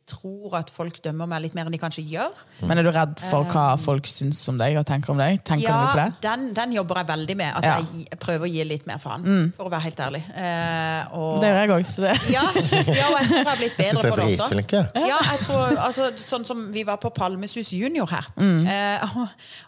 tror 0.08 0.56
at 0.60 0.70
folk 0.74 1.02
dømmer 1.04 1.28
meg 1.30 1.42
litt 1.44 1.56
mer 1.58 1.68
enn 1.68 1.76
de 1.76 1.80
kanskje 1.82 2.04
gjør. 2.08 2.32
Men 2.68 2.80
er 2.80 2.88
du 2.88 2.92
redd 2.96 3.18
for 3.20 3.48
hva 3.52 3.66
folk 3.80 4.08
syns 4.10 4.40
om 4.52 4.58
deg 4.60 4.78
og 4.80 4.86
tenker 4.88 5.12
om 5.14 5.20
deg? 5.22 5.42
Tenker 5.48 5.68
du 5.68 5.74
på 5.74 5.98
Ja, 6.00 6.06
det? 6.08 6.22
den, 6.24 6.46
den 6.58 6.76
jobber 6.78 7.02
jeg 7.02 7.10
veldig 7.12 7.36
med. 7.38 7.54
At 7.58 7.64
Ja. 7.68 7.78
jeg 7.80 8.08
jeg 8.12 8.20
prøver 8.20 8.48
å 8.48 8.52
gi 8.52 8.64
litt 8.64 8.86
mer 8.88 8.98
faen, 9.04 9.26
for 9.58 9.68
å 9.68 9.72
være 9.72 9.84
helt 9.88 10.00
ærlig. 10.00 10.22
Eh, 10.32 11.16
og, 11.18 11.42
Det 11.42 11.50
gjør 11.52 11.60
jeg 11.60 11.72
òg. 11.76 11.90
Så 11.92 12.02
det 12.06 12.14
ja, 12.38 12.44
ja, 12.48 13.08
og 13.12 13.18
jeg 13.20 13.28
tror 13.28 13.38
jeg 13.38 13.48
har 13.48 13.60
blitt 13.62 13.78
bedre 13.78 14.12
på 14.12 14.16
det 14.16 14.28
også. 14.40 14.82
Ja, 15.08 15.20
jeg 15.32 15.40
tror, 15.44 15.78
altså, 15.88 16.08
sånn 16.18 16.46
som 16.48 16.64
Vi 16.74 16.84
var 16.88 16.98
på 17.04 17.12
Palmesus 17.14 17.72
junior 17.74 18.08
her. 18.12 18.28
Mm. 18.38 18.66
Eh, 18.68 19.18
og, 19.18 19.28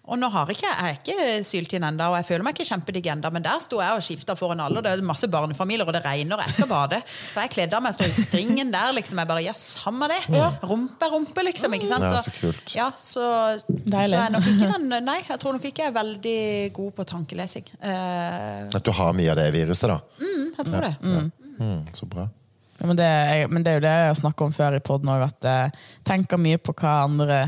og 0.09 0.19
nå 0.21 0.29
har 0.33 0.49
ikke, 0.53 0.67
jeg 0.69 0.95
er 0.95 0.99
ikke 0.99 1.43
syltynn 1.45 1.85
ennå, 1.89 2.09
og 2.13 2.17
jeg 2.19 2.27
føler 2.31 2.47
meg 2.47 2.55
ikke 2.57 2.69
kjempedigg 2.71 3.11
ennå, 3.13 3.31
men 3.35 3.45
der 3.45 3.59
sto 3.63 3.79
jeg 3.83 3.97
og 3.99 4.03
skifta 4.05 4.35
foran 4.39 4.61
alle. 4.63 4.79
og 4.81 4.83
Det 4.87 4.91
er 4.95 5.05
masse 5.05 5.27
barnefamilier, 5.31 5.85
og 5.87 5.93
det 5.95 6.03
regner, 6.05 6.37
og 6.39 6.45
jeg 6.47 6.55
skal 6.59 6.69
bade. 6.71 7.01
Så 7.29 7.43
jeg 7.43 7.53
kledde 7.57 7.77
av 7.77 7.83
meg, 7.85 7.93
står 7.97 8.09
i 8.09 8.15
stringen 8.17 8.71
der, 8.73 8.93
liksom. 8.97 9.19
Jeg 9.21 9.27
bare 9.27 9.43
Ja, 9.43 9.53
samme 9.57 10.07
det. 10.11 10.19
Rumpe 10.69 11.05
er 11.05 11.11
rumpe, 11.13 11.43
liksom. 11.47 11.73
Ikke 11.77 11.89
sant? 11.89 12.05
Ja, 12.05 12.21
så 12.21 12.33
kult. 12.39 12.73
Ja, 12.75 12.87
så, 12.97 13.25
så 13.61 13.75
Deilig. 13.89 14.17
er 14.19 14.33
nok 14.35 14.47
ikke 14.51 14.69
den 14.75 15.05
Nei, 15.05 15.17
jeg 15.27 15.39
tror 15.41 15.55
nok 15.57 15.65
ikke 15.69 15.83
jeg 15.85 15.91
er 15.91 15.97
veldig 15.99 16.39
god 16.77 16.91
på 16.99 17.05
tankelesing. 17.13 17.69
Eh, 17.81 18.67
At 18.75 18.83
du 18.85 18.91
har 18.95 19.13
mye 19.17 19.31
av 19.33 19.39
det 19.41 19.47
viruset, 19.55 19.89
da. 19.91 19.99
mm, 20.21 20.45
jeg 20.57 20.65
tror 20.69 20.87
det. 20.87 20.93
Mm, 21.59 21.79
så 21.93 22.05
bra. 22.09 22.27
Ja, 22.79 22.87
men, 22.87 22.95
det, 22.95 23.05
er, 23.05 23.47
men 23.51 23.63
det 23.65 23.71
er 23.73 23.79
jo 23.81 23.83
det 23.83 23.91
jeg 23.97 24.07
har 24.13 24.19
snakka 24.21 24.45
om 24.47 24.53
før 24.55 24.77
i 24.77 24.79
poden 24.79 25.09
òg, 25.11 25.25
at 25.25 25.47
jeg 25.49 25.71
tenker 26.07 26.39
mye 26.39 26.59
på 26.63 26.71
hva 26.79 26.93
andre 27.09 27.39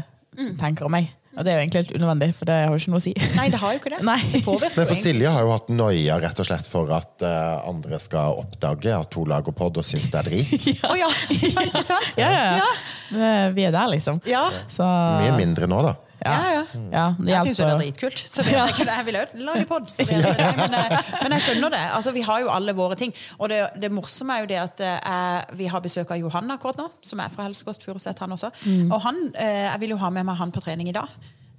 tenker 0.60 0.88
om 0.90 0.92
meg. 0.92 1.08
Og 1.32 1.46
det 1.48 1.52
er 1.52 1.58
jo 1.58 1.64
egentlig 1.64 1.82
helt 1.82 1.94
unødvendig, 1.96 2.28
for 2.36 2.50
det 2.50 2.56
har 2.60 2.74
jo 2.74 2.82
ikke 2.82 2.92
noe 2.92 3.00
å 3.00 3.04
si. 3.06 3.14
Nei, 3.38 3.46
det 3.54 3.60
har 3.62 3.74
jo 3.76 3.80
ikke 3.80 3.94
det. 3.94 4.02
Nei. 4.12 4.18
Det 4.34 4.42
påvirker 4.44 4.82
Nei, 4.82 4.88
for. 4.90 5.02
Silje 5.06 5.32
har 5.32 5.46
jo 5.48 5.54
hatt 5.54 5.72
noia 5.72 6.20
rett 6.20 6.44
og 6.44 6.50
slett 6.50 6.68
for 6.72 6.92
at 6.98 7.24
uh, 7.24 7.64
andre 7.72 8.02
skal 8.04 8.42
oppdage 8.44 8.92
at 8.98 9.16
hun 9.16 9.32
lager 9.32 9.56
pod 9.56 9.80
og 9.80 9.88
syns 9.88 10.10
det 10.12 10.20
er 10.22 10.28
drit. 10.28 10.70
Å 10.92 10.94
ja. 11.00 11.08
ja, 11.08 11.66
ikke 11.70 11.86
sant? 11.88 12.20
Ja, 12.20 12.32
ja. 12.36 12.46
Ja. 12.60 12.72
Vi 13.56 13.68
er 13.68 13.76
der, 13.76 13.92
liksom. 13.92 14.20
Ja. 14.28 14.44
Så 14.72 14.84
Mye 14.84 15.36
mindre 15.40 15.72
nå, 15.72 15.82
da. 15.88 15.96
Ja, 16.22 16.34
ja. 16.54 16.63
Ja, 16.94 17.06
det 17.18 17.32
Jeg 17.32 17.48
syns 17.48 17.60
jo 17.60 17.66
det 17.66 17.74
er 17.74 17.80
dritkult. 17.82 18.20
Så 18.30 18.44
det, 18.46 18.54
det 18.78 18.86
jeg 18.88 19.06
vil 19.08 19.18
også 19.22 19.46
lage 19.48 19.66
pod. 19.70 19.90
Men, 20.60 20.75
eh, 20.78 21.12
men 21.24 21.36
jeg 21.38 21.46
skjønner 21.48 21.74
det. 21.74 21.82
Altså, 21.98 22.13
vi 22.13 22.22
har 22.28 22.44
jo 22.44 22.51
alle 22.54 22.75
våre 22.78 22.96
ting. 23.00 23.13
Og 23.40 23.50
det, 23.50 23.62
det 23.82 23.90
morsomme 23.92 24.38
er 24.38 24.46
jo 24.46 24.50
det 24.51 24.60
at 24.62 24.84
eh, 24.86 24.98
jeg, 25.01 25.58
vi 25.63 25.70
har 25.74 25.82
besøk 25.82 26.13
av 26.13 26.22
Johan 26.22 26.54
akkurat 26.54 26.78
nå, 26.84 26.90
som 27.01 27.24
er 27.25 27.34
fra 27.34 27.48
Helsekost 27.50 27.84
Furuset, 27.88 28.20
han 28.22 28.38
også. 28.38 28.51
Og 28.92 28.98
han, 29.08 29.22
eh, 29.34 29.66
jeg 29.72 29.80
vil 29.86 29.96
jo 29.96 30.01
ha 30.04 30.10
med 30.13 30.28
meg 30.30 30.38
han 30.38 30.54
på 30.54 30.62
trening 30.62 30.90
i 30.94 30.96
dag. 30.96 31.10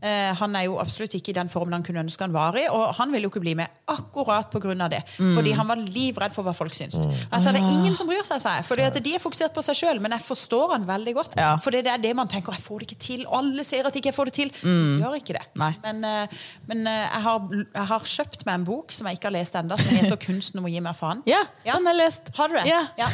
Eh, 0.02 0.34
Han 0.34 0.56
er 0.56 0.64
jo 0.66 0.78
absolutt 0.82 1.14
ikke 1.14 1.30
i 1.30 1.36
den 1.36 1.48
formen 1.48 1.72
han 1.76 1.82
kunne 1.86 2.02
ønske 2.02 2.24
han 2.24 2.32
var 2.34 2.56
i, 2.58 2.64
og 2.68 2.94
han 2.98 3.12
ville 3.12 3.28
jo 3.28 3.30
ikke 3.30 3.40
bli 3.44 3.54
med 3.54 3.68
akkurat 3.88 4.50
pga. 4.50 4.88
det. 4.90 5.02
Fordi 5.16 5.52
han 5.52 5.66
var 5.68 5.76
livredd 5.76 6.32
for 6.34 6.42
hva 6.42 6.52
folk 6.54 6.74
syns. 6.74 6.96
Mm. 6.98 7.12
Altså, 7.30 7.52
det 7.52 7.60
er 7.62 7.70
ingen 7.72 7.94
som 7.94 8.06
bryr 8.06 8.24
seg, 8.24 8.40
seg. 8.42 8.64
Fordi 8.66 8.82
at 8.82 8.98
de 9.02 9.14
er 9.14 9.20
fokusert 9.22 9.54
på 9.54 9.62
seg 9.62 9.76
sjøl, 9.78 10.00
men 10.00 10.10
jeg 10.12 10.20
forstår 10.26 10.72
han 10.72 10.86
veldig 10.86 11.14
godt. 11.14 11.36
Ja. 11.38 11.56
For 11.62 11.70
det 11.70 11.86
er 11.86 11.98
det 12.02 12.14
man 12.16 12.28
tenker, 12.28 12.52
jeg 12.52 12.62
får 12.62 12.78
det 12.80 12.90
ikke 12.90 13.00
til. 13.06 13.24
Alle 13.30 13.64
ser 13.64 13.86
at 13.86 13.94
ikke 13.96 14.10
jeg 14.10 14.14
får 14.18 14.24
det 14.30 14.34
til. 14.34 14.50
De 14.62 14.98
gjør 15.02 15.14
ikke 15.20 15.36
det. 15.38 15.44
Men, 15.84 16.04
eh, 16.04 16.26
men 16.66 16.86
eh, 16.86 17.06
jeg, 17.12 17.22
har, 17.22 17.40
jeg 17.74 17.86
har 17.92 18.00
kjøpt 18.16 18.46
meg 18.46 18.54
en 18.60 18.64
bok 18.64 18.92
som 18.92 19.06
jeg 19.06 19.18
ikke 19.20 19.30
har 19.30 19.36
lest 19.38 19.54
ennå, 19.54 19.76
som 19.78 19.96
heter 19.96 20.16
'Kunsten 20.16 20.58
om 20.58 20.64
å 20.66 20.72
gi 20.72 20.80
meg 20.80 20.96
faen'. 20.98 21.22
Ja, 21.26 21.42
Ja. 21.64 21.74
den 21.78 21.86
har 21.86 21.94
jeg 21.94 22.02
lest. 22.06 22.30
Har 22.36 22.48
du 22.48 22.54
det? 22.54 22.66
Ja. 22.66 23.08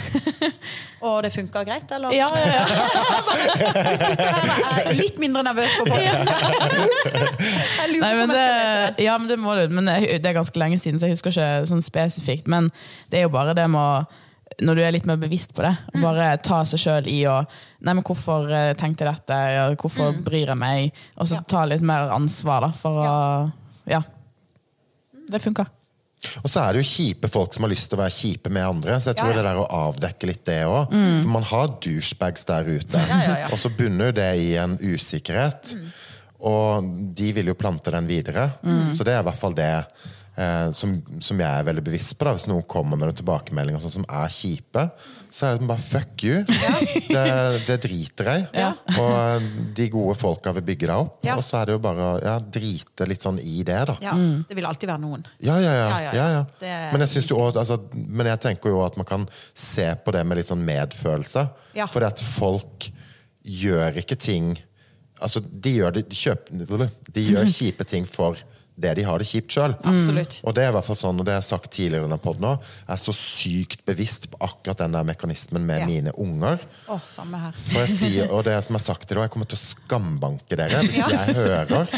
Og 1.02 1.22
det 1.22 1.32
funka 1.32 1.64
greit, 1.64 1.90
eller? 1.92 2.10
Ja, 2.12 2.28
ja, 2.34 2.46
ja. 2.46 2.64
Jeg 4.78 4.86
er 4.86 4.94
litt 4.98 5.18
mindre 5.18 5.42
nervøs 5.42 5.72
for 5.78 5.84
podden. 5.90 6.77
Jeg 6.78 7.90
lurer 7.92 8.00
Nei, 8.02 8.12
på 8.12 8.20
men 8.20 8.22
om 8.22 8.22
jeg 8.22 8.28
skal 8.28 8.54
lese 8.54 8.94
det, 8.96 9.04
ja, 9.04 9.16
men 9.18 9.28
det 9.30 9.38
må 9.42 9.54
du. 9.58 9.64
Men 9.78 9.90
det 9.90 10.26
er 10.26 10.36
ganske 10.36 10.60
lenge 10.60 10.78
siden, 10.82 10.98
så 11.00 11.08
jeg 11.08 11.16
husker 11.18 11.34
ikke 11.34 11.68
sånn 11.70 11.84
spesifikt. 11.84 12.48
Men 12.50 12.70
det 13.10 13.20
er 13.20 13.26
jo 13.28 13.34
bare 13.34 13.54
det 13.58 13.68
med 13.70 13.80
å 13.82 14.24
når 14.64 14.74
du 14.74 14.80
er 14.82 14.94
litt 14.94 15.04
mer 15.06 15.18
bevisst 15.20 15.52
på 15.54 15.62
det, 15.62 15.70
og 15.92 16.00
bare 16.02 16.30
ta 16.42 16.62
seg 16.66 16.80
sjøl 16.82 17.06
i 17.12 17.18
å 17.30 17.34
Nei, 17.84 17.92
men 17.94 18.02
hvorfor 18.02 18.48
eh, 18.50 18.72
tenkte 18.80 19.04
jeg 19.04 19.12
dette? 19.14 19.36
Hvorfor 19.78 20.16
bryr 20.24 20.48
jeg 20.50 20.58
meg? 20.58 20.96
Og 21.20 21.28
så 21.30 21.36
Ja. 21.38 21.42
ta 21.46 21.64
litt 21.68 21.84
mer 21.84 22.08
ansvar, 22.16 22.64
da, 22.66 22.70
for 22.74 23.02
å 23.04 23.10
Ja. 23.86 24.00
Det 25.30 25.42
funka. 25.44 25.66
Og 26.42 26.48
så 26.50 26.64
er 26.64 26.72
det 26.74 26.80
jo 26.82 26.88
kjipe 26.90 27.28
folk 27.30 27.54
som 27.54 27.62
har 27.62 27.70
lyst 27.70 27.90
til 27.92 27.98
å 27.98 28.02
være 28.02 28.16
kjipe 28.16 28.50
med 28.50 28.64
andre. 28.66 28.96
Så 28.98 29.12
jeg 29.12 29.16
tror 29.20 29.28
Ja, 29.30 29.36
ja. 29.36 29.42
det 29.42 29.44
der 29.46 29.60
å 29.62 29.68
avdekke 29.70 30.26
litt 30.32 30.44
det 30.48 30.58
òg. 30.66 30.90
For 31.22 31.28
man 31.36 31.46
har 31.52 31.68
douchebags 31.84 32.44
der 32.48 32.64
ute. 32.72 32.98
Ja, 32.98 33.18
ja, 33.22 33.36
ja. 33.44 33.48
Og 33.52 33.58
så 33.62 33.70
bunner 33.70 34.10
jo 34.10 34.16
det 34.18 34.30
i 34.42 34.48
en 34.58 34.74
usikkerhet. 34.80 35.76
Og 36.38 36.92
de 37.18 37.32
vil 37.34 37.50
jo 37.50 37.58
plante 37.58 37.90
den 37.94 38.06
videre. 38.06 38.50
Så 38.94 39.06
det 39.06 39.16
er 39.16 39.24
i 39.24 39.26
hvert 39.26 39.40
fall 39.40 39.56
det 39.58 39.72
eh, 40.38 40.70
som, 40.76 40.94
som 41.22 41.40
jeg 41.40 41.48
er 41.48 41.66
veldig 41.66 41.84
bevisst 41.84 42.14
på. 42.18 42.26
da 42.26 42.34
Hvis 42.36 42.46
noen 42.50 42.66
kommer 42.70 42.98
med 42.98 43.08
noen 43.08 43.18
tilbakemeldinger 43.18 43.82
sånn 43.82 43.96
som 43.98 44.06
er 44.06 44.30
kjipe, 44.32 44.84
så 45.34 45.48
er 45.48 45.58
det 45.58 45.68
bare 45.68 45.82
fuck 45.82 46.24
you. 46.24 46.44
Det, 47.08 47.24
det 47.66 47.76
driter 47.82 48.28
jeg. 48.28 48.42
Ja. 48.52 48.68
Og 49.00 49.46
de 49.76 49.86
gode 49.92 50.14
folka 50.18 50.52
vil 50.56 50.64
bygge 50.66 50.88
deg 50.88 51.02
opp. 51.06 51.18
Ja. 51.26 51.38
Og 51.40 51.44
så 51.46 51.58
er 51.60 51.68
det 51.68 51.76
jo 51.76 51.82
bare 51.82 52.04
å 52.04 52.12
ja, 52.20 52.34
drite 52.38 53.06
litt 53.08 53.24
sånn 53.24 53.40
i 53.40 53.62
det, 53.66 53.78
da. 53.88 53.96
Ja, 54.04 54.14
det 54.48 54.56
vil 54.58 54.68
alltid 54.68 54.90
være 54.90 55.02
noen. 55.02 55.24
Ja, 55.44 55.56
ja, 55.62 55.72
ja. 55.72 55.88
Ja, 55.88 55.88
ja, 55.88 56.12
ja. 56.12 56.12
ja, 56.14 56.28
ja. 56.36 56.44
Det 56.60 56.72
Men, 56.92 57.04
jeg 57.06 57.14
synes 57.16 57.30
jo 57.32 57.40
også, 57.40 57.64
altså, 57.64 58.04
men 58.20 58.30
jeg 58.30 58.42
tenker 58.44 58.74
jo 58.74 58.82
at 58.84 58.98
man 59.00 59.08
kan 59.08 59.26
se 59.56 59.88
på 60.04 60.14
det 60.14 60.24
med 60.28 60.40
litt 60.40 60.50
sånn 60.52 60.64
medfølelse. 60.68 61.46
Ja. 61.78 61.88
Fordi 61.90 62.10
at 62.10 62.24
folk 62.24 62.90
gjør 63.48 64.02
ikke 64.02 64.18
ting 64.20 64.52
Altså, 65.20 65.42
de 65.64 65.72
gjør, 65.74 65.90
de 65.98 66.04
kjøper, 66.14 66.88
de 67.14 67.24
gjør 67.26 67.48
kjipe 67.50 67.84
ting 67.84 68.06
for 68.08 68.38
det 68.78 68.92
de 68.94 69.02
har 69.02 69.18
det 69.18 69.26
kjipt 69.26 69.50
sjøl. 69.56 69.74
Absolutt. 69.82 70.36
Og 70.46 70.54
det 70.54 70.62
er 70.64 70.68
i 70.70 70.74
hvert 70.76 70.86
fall 70.86 70.96
sånn, 71.00 71.18
og 71.18 71.26
det 71.26 71.32
har 71.34 71.40
jeg 71.42 71.48
sagt 71.50 71.70
tidligere 71.74 72.04
i 72.04 72.08
denne 72.08 72.18
podden 72.22 72.44
òg, 72.52 72.60
jeg 72.86 72.94
er 72.94 73.00
så 73.02 73.14
sykt 73.16 73.80
bevisst 73.88 74.28
på 74.30 74.38
akkurat 74.46 74.78
den 74.84 74.92
der 74.94 75.06
mekanismen 75.08 75.64
med 75.66 75.80
Ja. 75.80 75.86
mine 75.86 76.12
unger. 76.16 76.58
Å, 76.88 77.00
samme 77.04 77.40
her. 77.42 77.52
For 77.58 77.80
jeg 77.84 77.90
sier, 77.96 78.30
og 78.30 78.44
det 78.46 78.54
som 78.64 78.74
jeg 78.76 78.80
har 78.80 78.86
sagt 78.94 79.08
til 79.08 79.16
dere, 79.16 79.24
jeg 79.26 79.34
kommer 79.34 79.48
til 79.50 79.58
å 79.58 79.64
skambanke 79.66 80.56
dere 80.56 80.82
hvis 80.84 80.98
Ja. 80.98 81.08
jeg 81.10 81.34
hører 81.34 81.88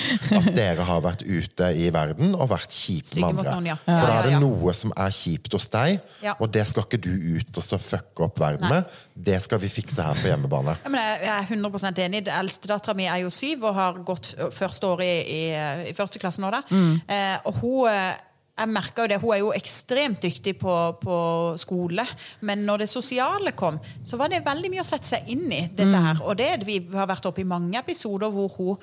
at 0.40 0.54
dere 0.56 0.84
har 0.88 1.00
vært 1.04 1.22
ute 1.26 1.68
i 1.76 1.90
verden 1.92 2.34
og 2.34 2.49
vært 2.49 2.70
kjipe 2.72 3.14
med 3.20 3.28
andre. 3.38 3.52
noen, 3.52 3.66
ja. 3.66 3.76
For 3.84 4.06
da 4.06 4.18
er 4.22 4.30
det 4.30 4.40
noe 4.40 4.72
som 4.75 4.92
er 4.96 5.10
kjipt 5.10 5.52
hos 5.52 5.66
deg, 5.68 6.00
og 6.38 6.50
det 6.52 6.66
skal 6.66 6.84
ikke 6.88 7.00
du 7.00 7.12
ut 7.38 7.56
og 7.60 7.62
så 7.62 7.78
fucke 7.78 8.25
opp 8.25 8.38
verden 8.40 8.60
Nei. 8.68 8.70
med. 8.80 8.84
Det 9.20 9.42
skal 9.42 9.58
vi 9.60 9.68
fikse 9.68 10.00
her 10.02 10.14
på 10.14 10.28
hjemmebane. 10.32 10.76
Jeg 11.20 11.28
er 11.28 11.44
100% 11.44 11.99
enig. 11.99 12.25
Eldstedattera 12.28 12.94
mi 12.96 13.04
er 13.04 13.20
jo 13.25 13.28
syv 13.30 13.64
og 13.68 13.75
har 13.75 13.92
gått 14.06 14.34
første 14.56 14.87
år 14.87 15.02
i, 15.04 15.12
i, 15.28 15.42
i 15.90 15.92
første 15.92 16.18
klasse 16.18 16.40
nå. 16.40 16.50
Da. 16.50 16.62
Eh, 16.70 17.38
og 17.44 17.62
hun 17.62 17.88
eh, 17.90 18.18
jeg 18.60 18.68
merker 18.68 19.04
jo 19.04 19.08
det, 19.08 19.18
Hun 19.22 19.34
er 19.34 19.40
jo 19.40 19.52
ekstremt 19.56 20.22
dyktig 20.22 20.56
på, 20.60 20.76
på 21.00 21.16
skole, 21.60 22.04
men 22.44 22.64
når 22.68 22.84
det 22.84 22.88
sosiale 22.92 23.54
kom, 23.56 23.78
så 24.04 24.18
var 24.20 24.32
det 24.32 24.44
veldig 24.44 24.70
mye 24.72 24.84
å 24.84 24.88
sette 24.88 25.08
seg 25.08 25.28
inn 25.32 25.46
i. 25.48 25.62
dette 25.76 25.96
her. 25.96 26.20
Og 26.26 26.36
det, 26.36 26.52
Vi 26.66 26.80
har 26.92 27.08
vært 27.08 27.28
oppe 27.30 27.40
i 27.40 27.48
mange 27.48 27.78
episoder 27.80 28.32
hvor 28.34 28.52
hun 28.58 28.82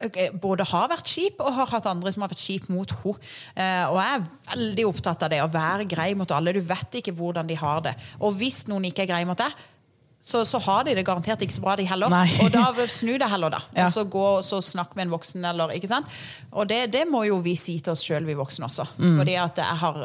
eh, 0.00 0.32
både 0.34 0.66
har 0.66 0.90
vært 0.90 1.12
kjip 1.12 1.44
og 1.44 1.54
har 1.60 1.70
hatt 1.70 1.86
andre 1.86 2.10
som 2.12 2.24
har 2.24 2.32
vært 2.32 2.42
kjip 2.42 2.66
mot 2.74 2.90
henne. 3.04 3.30
Eh, 3.54 3.84
og 3.86 4.00
jeg 4.00 4.16
er 4.16 4.26
veldig 4.50 4.88
opptatt 4.90 5.22
av 5.22 5.30
det, 5.30 5.42
å 5.44 5.52
være 5.52 5.86
grei 5.94 6.10
mot 6.18 6.34
alle. 6.34 6.56
Du 6.56 6.64
vet 6.66 6.98
ikke 6.98 7.14
hvordan 7.14 7.46
de 7.46 7.60
har 7.60 7.86
det. 7.86 7.94
Og 8.20 8.34
hvis 8.40 8.64
noen 8.66 8.90
ikke 8.90 9.06
er 9.06 9.12
grei 9.14 9.22
mot 9.28 9.38
deg, 9.38 9.54
så, 10.24 10.40
så 10.48 10.58
har 10.64 10.86
de 10.86 10.94
det 10.96 11.04
garantert 11.04 11.42
ikke 11.44 11.52
så 11.52 11.60
bra, 11.60 11.74
de 11.76 11.84
heller. 11.84 12.08
Nei. 12.08 12.24
Og 12.40 12.48
da 12.54 12.86
snu 12.88 13.12
det 13.20 13.28
heller, 13.28 13.52
da. 13.52 13.60
Ja. 13.76 13.84
Og 13.84 13.92
så 13.92 14.06
gå 14.08 14.22
og 14.38 14.44
så 14.46 14.62
snakk 14.64 14.94
med 14.96 15.06
en 15.06 15.12
voksen, 15.12 15.44
eller 15.44 15.74
ikke 15.76 15.90
sant. 15.90 16.08
Og 16.48 16.68
det, 16.70 16.86
det 16.94 17.04
må 17.10 17.26
jo 17.28 17.42
vi 17.44 17.52
si 17.60 17.76
til 17.84 17.92
oss 17.92 18.04
sjøl, 18.06 18.24
vi 18.24 18.36
voksne 18.38 18.64
også. 18.70 18.86
Fordi 18.96 19.36
at 19.42 19.60
jeg 19.60 19.80
har 19.82 20.00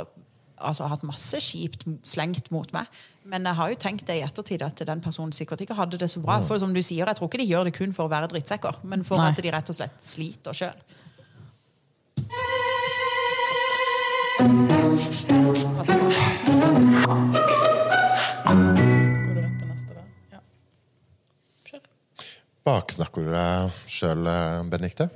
altså, 0.60 0.90
hatt 0.92 1.08
masse 1.08 1.40
kjipt 1.44 1.88
slengt 2.04 2.52
mot 2.52 2.68
meg. 2.76 2.92
Men 3.30 3.48
jeg 3.48 3.60
har 3.62 3.72
jo 3.72 3.80
tenkt 3.80 4.08
det 4.10 4.20
i 4.20 4.26
ettertid 4.26 4.64
at 4.66 4.84
den 4.90 5.02
personen 5.06 5.32
sikkert 5.36 5.64
ikke 5.64 5.78
hadde 5.78 6.00
det 6.02 6.12
så 6.12 6.20
bra. 6.24 6.42
For 6.44 6.60
som 6.60 6.76
du 6.76 6.82
sier, 6.84 7.06
jeg 7.08 7.20
tror 7.20 7.32
ikke 7.32 7.40
de 7.40 7.48
gjør 7.48 7.70
det 7.70 7.76
kun 7.78 7.96
for 7.96 8.10
å 8.10 8.12
være 8.12 8.28
drittsekker, 8.34 8.84
men 8.90 9.08
for 9.08 9.22
Nei. 9.22 9.32
at 9.32 9.40
de 9.40 9.54
rett 9.56 9.72
og 9.72 9.80
slett 9.80 10.00
sliter 10.04 10.52
sjøl. 10.52 10.80
Går 17.10 17.39
Baksnakker 22.70 23.26
du 23.26 23.34
deg 23.34 23.78
sjøl, 23.90 24.28
Benedicte? 24.70 25.10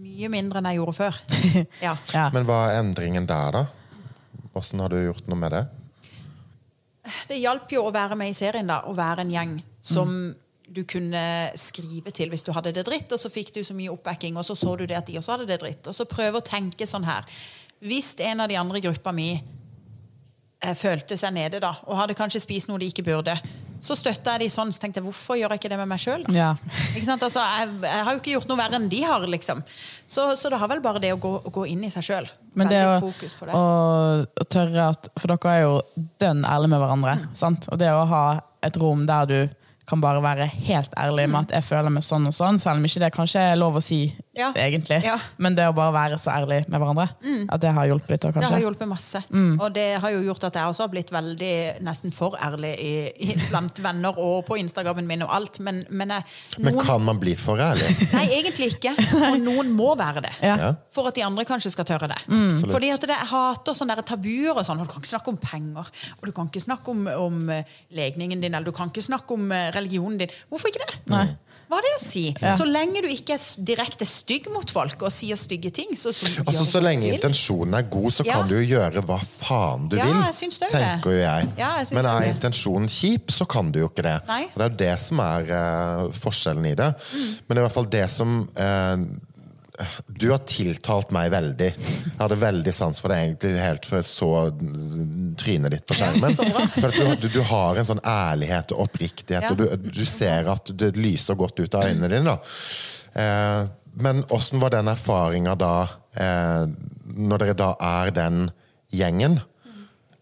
Mye 0.00 0.30
mindre 0.32 0.62
enn 0.62 0.70
jeg 0.70 0.80
gjorde 0.80 0.96
før. 0.96 1.18
Ja. 1.86 1.96
Ja. 2.14 2.28
Men 2.32 2.46
hva 2.48 2.58
er 2.70 2.78
endringen 2.80 3.26
der, 3.28 3.58
da? 3.58 3.64
Åssen 4.56 4.80
har 4.80 4.92
du 4.92 5.00
gjort 5.02 5.28
noe 5.28 5.40
med 5.40 5.52
det? 5.52 5.62
Det 7.28 7.36
hjalp 7.40 7.72
jo 7.74 7.82
å 7.84 7.92
være 7.92 8.16
med 8.16 8.30
i 8.32 8.36
serien, 8.36 8.68
da. 8.70 8.80
Å 8.88 8.94
være 8.96 9.26
en 9.26 9.32
gjeng 9.32 9.56
som 9.82 10.14
du 10.72 10.84
kunne 10.88 11.22
skrive 11.60 12.12
til 12.16 12.30
hvis 12.32 12.44
du 12.46 12.52
hadde 12.56 12.72
det 12.72 12.86
dritt, 12.88 13.12
og 13.12 13.20
så 13.20 13.28
fikk 13.32 13.52
du 13.58 13.60
så 13.66 13.76
mye 13.76 13.92
oppbacking, 13.92 14.38
og 14.40 14.46
så 14.46 14.56
så 14.56 14.72
du 14.78 14.86
det 14.86 14.96
at 14.96 15.10
de 15.10 15.18
også 15.20 15.34
hadde 15.34 15.48
det 15.50 15.58
dritt. 15.60 15.90
Og 15.90 15.96
så 15.96 16.08
prøve 16.08 16.40
å 16.40 16.46
tenke 16.46 16.88
sånn 16.88 17.04
her. 17.04 17.28
Hvis 17.82 18.14
en 18.24 18.40
av 18.44 18.48
de 18.48 18.56
andre 18.60 18.80
i 18.80 18.86
gruppa 18.86 19.12
mi 19.12 19.34
eh, 19.34 20.74
følte 20.78 21.18
seg 21.20 21.34
nede 21.36 21.60
da, 21.60 21.74
og 21.84 21.98
hadde 21.98 22.16
kanskje 22.16 22.44
spist 22.46 22.70
noe 22.70 22.80
de 22.80 22.88
ikke 22.88 23.04
burde, 23.04 23.36
så 23.82 23.96
støtta 23.98 24.36
jeg 24.36 24.44
de 24.44 24.50
sånn. 24.54 24.70
Så 24.70 24.82
tenkte 24.82 25.00
jeg, 25.00 25.06
hvorfor 25.08 25.38
gjør 25.38 25.54
jeg 25.54 25.62
ikke 25.62 25.70
det 25.72 25.78
med 25.80 25.90
meg 25.90 26.02
sjøl? 26.02 26.22
Ja. 26.36 26.52
Altså, 27.02 27.42
jeg, 27.42 27.72
jeg 27.82 28.04
har 28.06 28.14
jo 28.14 28.20
ikke 28.20 28.36
gjort 28.36 28.52
noe 28.52 28.60
verre 28.60 28.78
enn 28.78 28.86
de 28.92 29.00
har, 29.02 29.26
liksom. 29.26 29.64
Så, 30.06 30.28
så 30.38 30.52
det 30.52 30.60
har 30.62 30.70
vel 30.70 30.82
bare 30.84 31.02
det 31.02 31.10
å 31.16 31.18
gå, 31.22 31.32
å 31.42 31.54
gå 31.54 31.66
inn 31.72 31.82
i 31.86 31.90
seg 31.90 32.06
sjøl. 32.06 32.30
Men 32.58 32.70
det 32.70 32.82
å, 32.86 32.94
fokus 33.02 33.34
på 33.38 33.48
det. 33.48 33.56
å, 33.56 33.64
å 34.22 34.46
tørre 34.52 34.90
at 34.92 35.08
For 35.16 35.32
dere 35.32 35.56
er 35.56 35.64
jo 35.64 36.06
dønn 36.22 36.44
ærlige 36.46 36.74
med 36.74 36.84
hverandre. 36.84 37.16
Mm. 37.24 37.34
Sant? 37.42 37.66
Og 37.72 37.80
det 37.82 37.90
å 37.90 38.06
ha 38.12 38.24
et 38.62 38.78
rom 38.78 39.06
der 39.08 39.28
du 39.30 39.38
kan 39.88 40.00
bare 40.00 40.22
være 40.22 40.46
helt 40.46 40.92
ærlig 40.96 41.26
med 41.32 41.48
at 41.48 41.56
jeg 41.56 41.66
føler 41.66 41.92
meg 41.92 42.04
sånn 42.06 42.28
og 42.30 42.36
sånn, 42.36 42.60
selv 42.60 42.78
om 42.78 42.86
ikke 42.86 43.02
det 43.02 43.10
kanskje 43.16 43.42
er 43.50 43.58
lov 43.58 43.80
å 43.80 43.82
si 43.82 44.04
Ja. 44.32 44.48
egentlig. 44.56 45.02
Ja. 45.04 45.18
Men 45.36 45.56
det 45.56 45.66
å 45.68 45.74
bare 45.76 45.92
være 45.92 46.18
så 46.20 46.30
ærlig 46.32 46.62
med 46.70 46.80
hverandre, 46.80 47.04
at 47.52 47.60
det 47.60 47.72
har 47.76 47.88
hjulpet 47.90 48.14
litt 48.14 48.24
òg, 48.24 48.38
Det 48.40 48.48
har 48.48 48.62
hjulpet 48.64 48.88
masse. 48.88 49.20
Mm. 49.28 49.58
Og 49.60 49.74
det 49.74 49.86
har 50.00 50.14
jo 50.14 50.22
gjort 50.24 50.46
at 50.48 50.56
jeg 50.56 50.72
også 50.72 50.86
har 50.86 50.92
blitt 50.94 51.12
veldig 51.12 51.52
nesten 51.84 52.14
for 52.16 52.38
ærlig 52.40 52.72
i, 52.80 52.92
i, 53.26 53.36
blant 53.50 53.82
venner 53.84 54.16
og 54.16 54.46
på 54.48 54.56
Instagrammen 54.62 55.06
min 55.08 55.26
og 55.26 55.34
alt. 55.36 55.60
Men, 55.60 55.82
men, 55.90 56.14
jeg, 56.16 56.24
Men 56.64 56.80
kan 56.80 57.04
man 57.04 57.20
bli 57.20 57.36
for 57.36 57.60
ærlig? 57.60 57.90
Nei, 58.16 58.24
egentlig 58.38 58.72
ikke. 58.76 58.94
Og 59.28 59.38
noen 59.44 59.74
må 59.76 59.92
være 60.00 60.24
det. 60.24 60.34
Ja. 60.40 60.56
Ja. 60.62 60.72
For 60.94 61.12
at 61.12 61.18
de 61.18 61.26
andre 61.28 61.44
kanskje 61.48 61.74
skal 61.76 61.88
tørre 61.92 62.08
det. 62.14 62.20
Mm. 62.28 62.64
Fordi 62.72 62.92
at 62.94 63.04
det, 63.04 63.12
Jeg 63.12 63.30
hater 63.34 63.76
sånne 63.76 63.98
der 64.00 64.08
tabuer. 64.14 64.56
og 64.56 64.64
sånn, 64.64 64.80
og 64.80 64.88
Du 64.88 64.94
kan 64.94 65.04
ikke 65.04 65.12
snakke 65.12 65.32
om 65.32 65.40
penger, 65.42 65.92
og 66.18 66.26
du 66.28 66.32
kan 66.32 66.48
ikke 66.48 66.64
snakke 66.64 66.92
om, 66.92 67.06
om 67.06 67.48
eh, 67.52 67.68
legningen 67.92 68.40
din, 68.40 68.54
eller 68.54 68.64
du 68.64 68.76
kan 68.76 68.88
ikke 68.88 69.04
snakke 69.04 69.36
om 69.36 69.52
eh, 69.52 69.70
religionen 69.76 70.18
din. 70.24 70.32
Hvorfor 70.48 70.72
ikke 70.72 70.86
det? 70.86 71.02
Nei. 71.12 71.26
Hva 71.72 71.78
er 71.80 71.86
det 71.86 71.92
å 71.96 72.00
si? 72.04 72.22
Ja. 72.36 72.50
Så 72.58 72.66
lenge 72.68 73.00
du 73.00 73.06
ikke 73.08 73.38
er 73.38 73.64
direkte 73.64 74.04
stygg 74.04 74.50
mot 74.52 74.68
folk 74.68 75.00
og 75.06 75.12
sier 75.14 75.38
stygge 75.40 75.70
ting, 75.72 75.94
så, 75.96 76.12
så 76.12 76.28
Altså, 76.44 76.66
Så 76.68 76.82
lenge 76.84 77.08
intensjonen 77.14 77.78
er 77.78 77.86
god, 77.88 78.10
så 78.12 78.26
Ja. 78.26 78.34
kan 78.42 78.50
du 78.50 78.58
jo 78.58 78.76
gjøre 78.76 79.00
hva 79.08 79.16
faen 79.24 79.88
du 79.88 79.96
Ja, 79.96 80.04
vil. 80.04 80.20
jeg 80.20 80.36
syns 80.36 80.60
det 80.60 80.68
er 80.68 80.76
tenker 80.76 81.16
jo 81.16 81.22
jeg. 81.22 81.48
Ja, 81.56 81.70
jeg 81.80 81.92
Men 81.96 82.04
er 82.04 82.20
er 82.26 82.34
intensjonen 82.34 82.88
kjip, 82.92 83.32
så 83.32 83.48
kan 83.48 83.72
du 83.72 83.80
jo 83.80 83.88
ikke 83.88 84.04
det. 84.04 84.18
Nei. 84.28 84.42
Og 84.52 84.58
Det 84.60 84.66
er 84.66 84.70
jo 84.70 84.76
det 84.84 85.00
som 85.00 85.24
er 85.24 85.42
uh, 85.48 86.12
forskjellen 86.12 86.66
i 86.66 86.74
det. 86.74 86.90
Men 87.48 87.56
det 87.56 87.56
er 87.56 87.64
i 87.64 87.68
hvert 87.68 87.78
fall 87.80 87.90
det 87.96 88.10
som 88.12 88.48
eh, 88.56 88.96
Du 90.06 90.26
har 90.30 90.42
tiltalt 90.44 91.12
meg 91.14 91.30
veldig. 91.32 91.68
Jeg 91.72 92.18
hadde 92.18 92.36
veldig 92.42 92.72
sans 92.76 92.98
for 93.00 93.12
det 93.12 93.20
egentlig 93.22 93.52
helt 93.62 93.86
før 93.88 94.02
jeg 94.02 94.08
så 94.10 94.30
trynet 95.40 95.72
ditt 95.72 95.86
på 95.88 95.96
skjermen. 95.96 96.36
For 96.82 96.92
du, 96.92 97.28
du, 97.32 97.38
har 97.48 97.80
en 97.80 97.88
sånn 97.88 98.02
ærlighet 98.04 98.74
og 98.76 98.84
oppriktighet, 98.86 99.48
Ja. 99.48 99.52
og 99.54 99.62
du, 99.62 99.88
du 99.88 100.04
ser 100.08 100.50
at 100.52 100.68
det 100.76 100.92
lyser 101.00 101.38
godt 101.40 101.62
ut 101.62 101.78
av 101.78 101.88
øynene 101.88 102.10
dine. 102.12 102.36
Eh, 103.16 103.62
men 104.04 104.22
åssen 104.32 104.60
var 104.60 104.74
den 104.76 104.92
erfaringa 104.92 105.56
da, 105.60 105.72
eh, 106.20 106.68
når 107.16 107.44
dere 107.44 107.56
da 107.64 107.72
er 107.80 108.12
den 108.16 108.44
gjengen? 108.92 109.40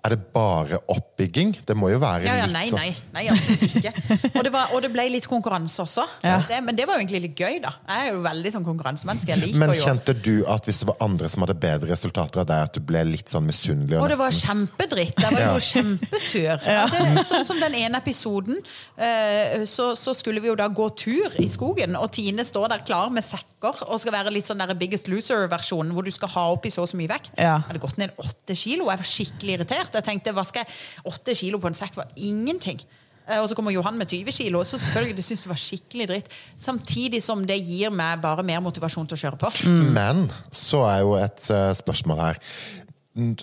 Er 0.00 0.14
det 0.14 0.18
bare 0.32 0.78
oppbygging? 0.88 1.52
Det 1.68 1.74
må 1.76 1.90
jo 1.92 1.98
være 2.00 2.24
Ja, 2.24 2.38
ja, 2.40 2.46
litt 2.48 2.70
sånn 2.70 2.80
nei, 2.80 2.92
nei 3.12 3.24
absolutt 3.32 3.76
ikke. 3.80 3.92
Og 4.30 4.44
det, 4.46 4.52
var, 4.54 4.72
og 4.72 4.80
det 4.84 4.90
ble 4.94 5.04
litt 5.12 5.26
konkurranse 5.28 5.82
også. 5.84 6.06
Ja. 6.24 6.38
Det, 6.48 6.60
men 6.64 6.78
det 6.78 6.86
var 6.88 6.96
jo 6.96 7.04
egentlig 7.04 7.20
litt 7.26 7.42
gøy, 7.42 7.58
da. 7.60 7.74
Jeg 7.84 8.06
er 8.06 8.14
jo 8.14 8.22
veldig 8.24 8.52
sånn 8.54 8.64
konkurransemenneske. 8.64 9.36
Men 9.60 9.74
kjente 9.76 10.14
du 10.16 10.32
at 10.48 10.68
hvis 10.68 10.80
det 10.82 10.88
var 10.88 11.00
andre 11.04 11.28
som 11.32 11.44
hadde 11.44 11.58
bedre 11.60 11.90
resultater 11.92 12.42
av 12.44 12.48
deg, 12.48 12.70
at 12.70 12.78
du 12.78 12.80
ble 12.92 13.04
litt 13.10 13.32
sånn 13.32 13.44
misunnelig? 13.48 13.98
Og 13.98 14.06
Og 14.06 14.14
det 14.14 14.20
var 14.22 14.36
kjempedritt. 14.40 15.20
Jeg 15.20 15.36
var 15.36 15.46
jo 15.46 15.64
kjempesur. 15.68 16.66
Ja. 16.70 16.86
Det, 16.90 17.26
sånn 17.28 17.44
som 17.46 17.60
den 17.60 17.76
ene 17.82 18.00
episoden, 18.00 18.56
eh, 18.96 19.66
så, 19.68 19.92
så 19.98 20.16
skulle 20.16 20.40
vi 20.40 20.48
jo 20.48 20.56
da 20.58 20.70
gå 20.72 20.88
tur 20.96 21.36
i 21.42 21.48
skogen, 21.50 21.98
og 22.00 22.08
Tine 22.16 22.46
står 22.46 22.72
der 22.72 22.86
klar 22.88 23.12
med 23.12 23.26
sekker 23.60 23.88
og 23.90 24.00
skal 24.00 24.12
være 24.14 24.32
litt 24.32 24.46
sånn 24.48 24.58
der 24.60 24.74
Biggest 24.78 25.08
Loser-versjonen, 25.08 25.92
hvor 25.92 26.04
du 26.04 26.10
skal 26.10 26.28
ha 26.34 26.46
oppi 26.52 26.70
så 26.70 26.82
og 26.82 26.88
så 26.88 26.96
mye 26.96 27.10
vekt. 27.10 27.32
Ja. 27.36 27.58
Jeg 27.60 27.68
hadde 27.68 27.82
gått 27.82 27.98
ned 27.98 28.10
åtte 28.18 28.56
kilo. 28.56 28.88
Jeg 28.90 29.02
var 29.02 29.10
skikkelig 29.10 29.58
irritert. 29.58 29.94
Jeg 29.94 30.04
tenkte, 30.06 30.32
hva 30.32 30.44
skal 30.44 30.64
jeg 30.64 30.70
Åtte 31.10 31.34
kilo 31.34 31.58
på 31.60 31.68
en 31.68 31.74
sekk 31.76 31.96
var 31.96 32.08
ingenting. 32.16 32.80
Eh, 33.28 33.38
Og 33.40 33.48
så 33.48 33.54
kommer 33.54 33.72
Johan 33.72 33.98
med 33.98 34.08
20 34.08 34.32
kilo, 34.32 34.62
så 34.64 34.78
selvfølgelig 34.78 35.16
det 35.16 35.24
synes 35.24 35.42
det 35.42 35.50
var 35.50 35.60
skikkelig 35.60 36.08
dritt. 36.08 36.28
Samtidig 36.56 37.22
som 37.22 37.44
det 37.46 37.58
gir 37.60 37.90
meg 37.90 38.20
bare 38.22 38.42
mer 38.42 38.60
motivasjon 38.60 39.06
til 39.06 39.16
å 39.18 39.22
kjøre 39.24 39.40
på. 39.40 39.52
Men 39.94 40.30
så 40.52 40.84
er 40.88 41.00
jo 41.04 41.16
et 41.20 41.50
uh, 41.50 41.72
spørsmål 41.74 42.20
her. 42.20 42.40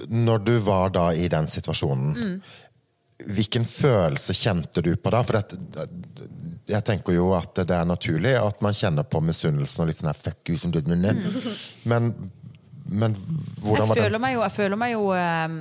Når 0.10 0.38
du 0.48 0.58
var 0.64 0.90
da 0.96 1.10
i 1.14 1.28
den 1.28 1.48
situasjonen, 1.48 2.42
hvilken 3.26 3.66
følelse 3.66 4.34
kjente 4.38 4.84
du 4.86 4.92
på 4.96 5.12
da? 5.14 5.24
For 5.26 5.40
det, 5.40 5.88
jeg 6.68 6.84
tenker 6.86 7.16
jo 7.16 7.32
at 7.38 7.56
det 7.64 7.74
er 7.74 7.88
naturlig 7.88 8.36
at 8.40 8.62
man 8.62 8.76
kjenner 8.76 9.08
på 9.08 9.22
misunnelsen 9.24 9.84
og 9.84 9.90
litt 9.90 10.02
sånn 10.02 10.12
her 10.12 10.20
fuck 10.20 10.52
you 10.52 10.60
som 10.60 10.74
du 10.74 10.82
Men, 10.86 12.12
men 12.86 13.16
hvordan 13.64 13.88
var 13.88 13.96
det? 13.96 14.04
føler 14.04 14.22
meg 14.22 14.36
jo, 14.36 14.44
jeg 14.46 14.56
føler 14.58 14.80
meg 14.80 14.94
jo 14.94 15.12
eh, 15.16 15.58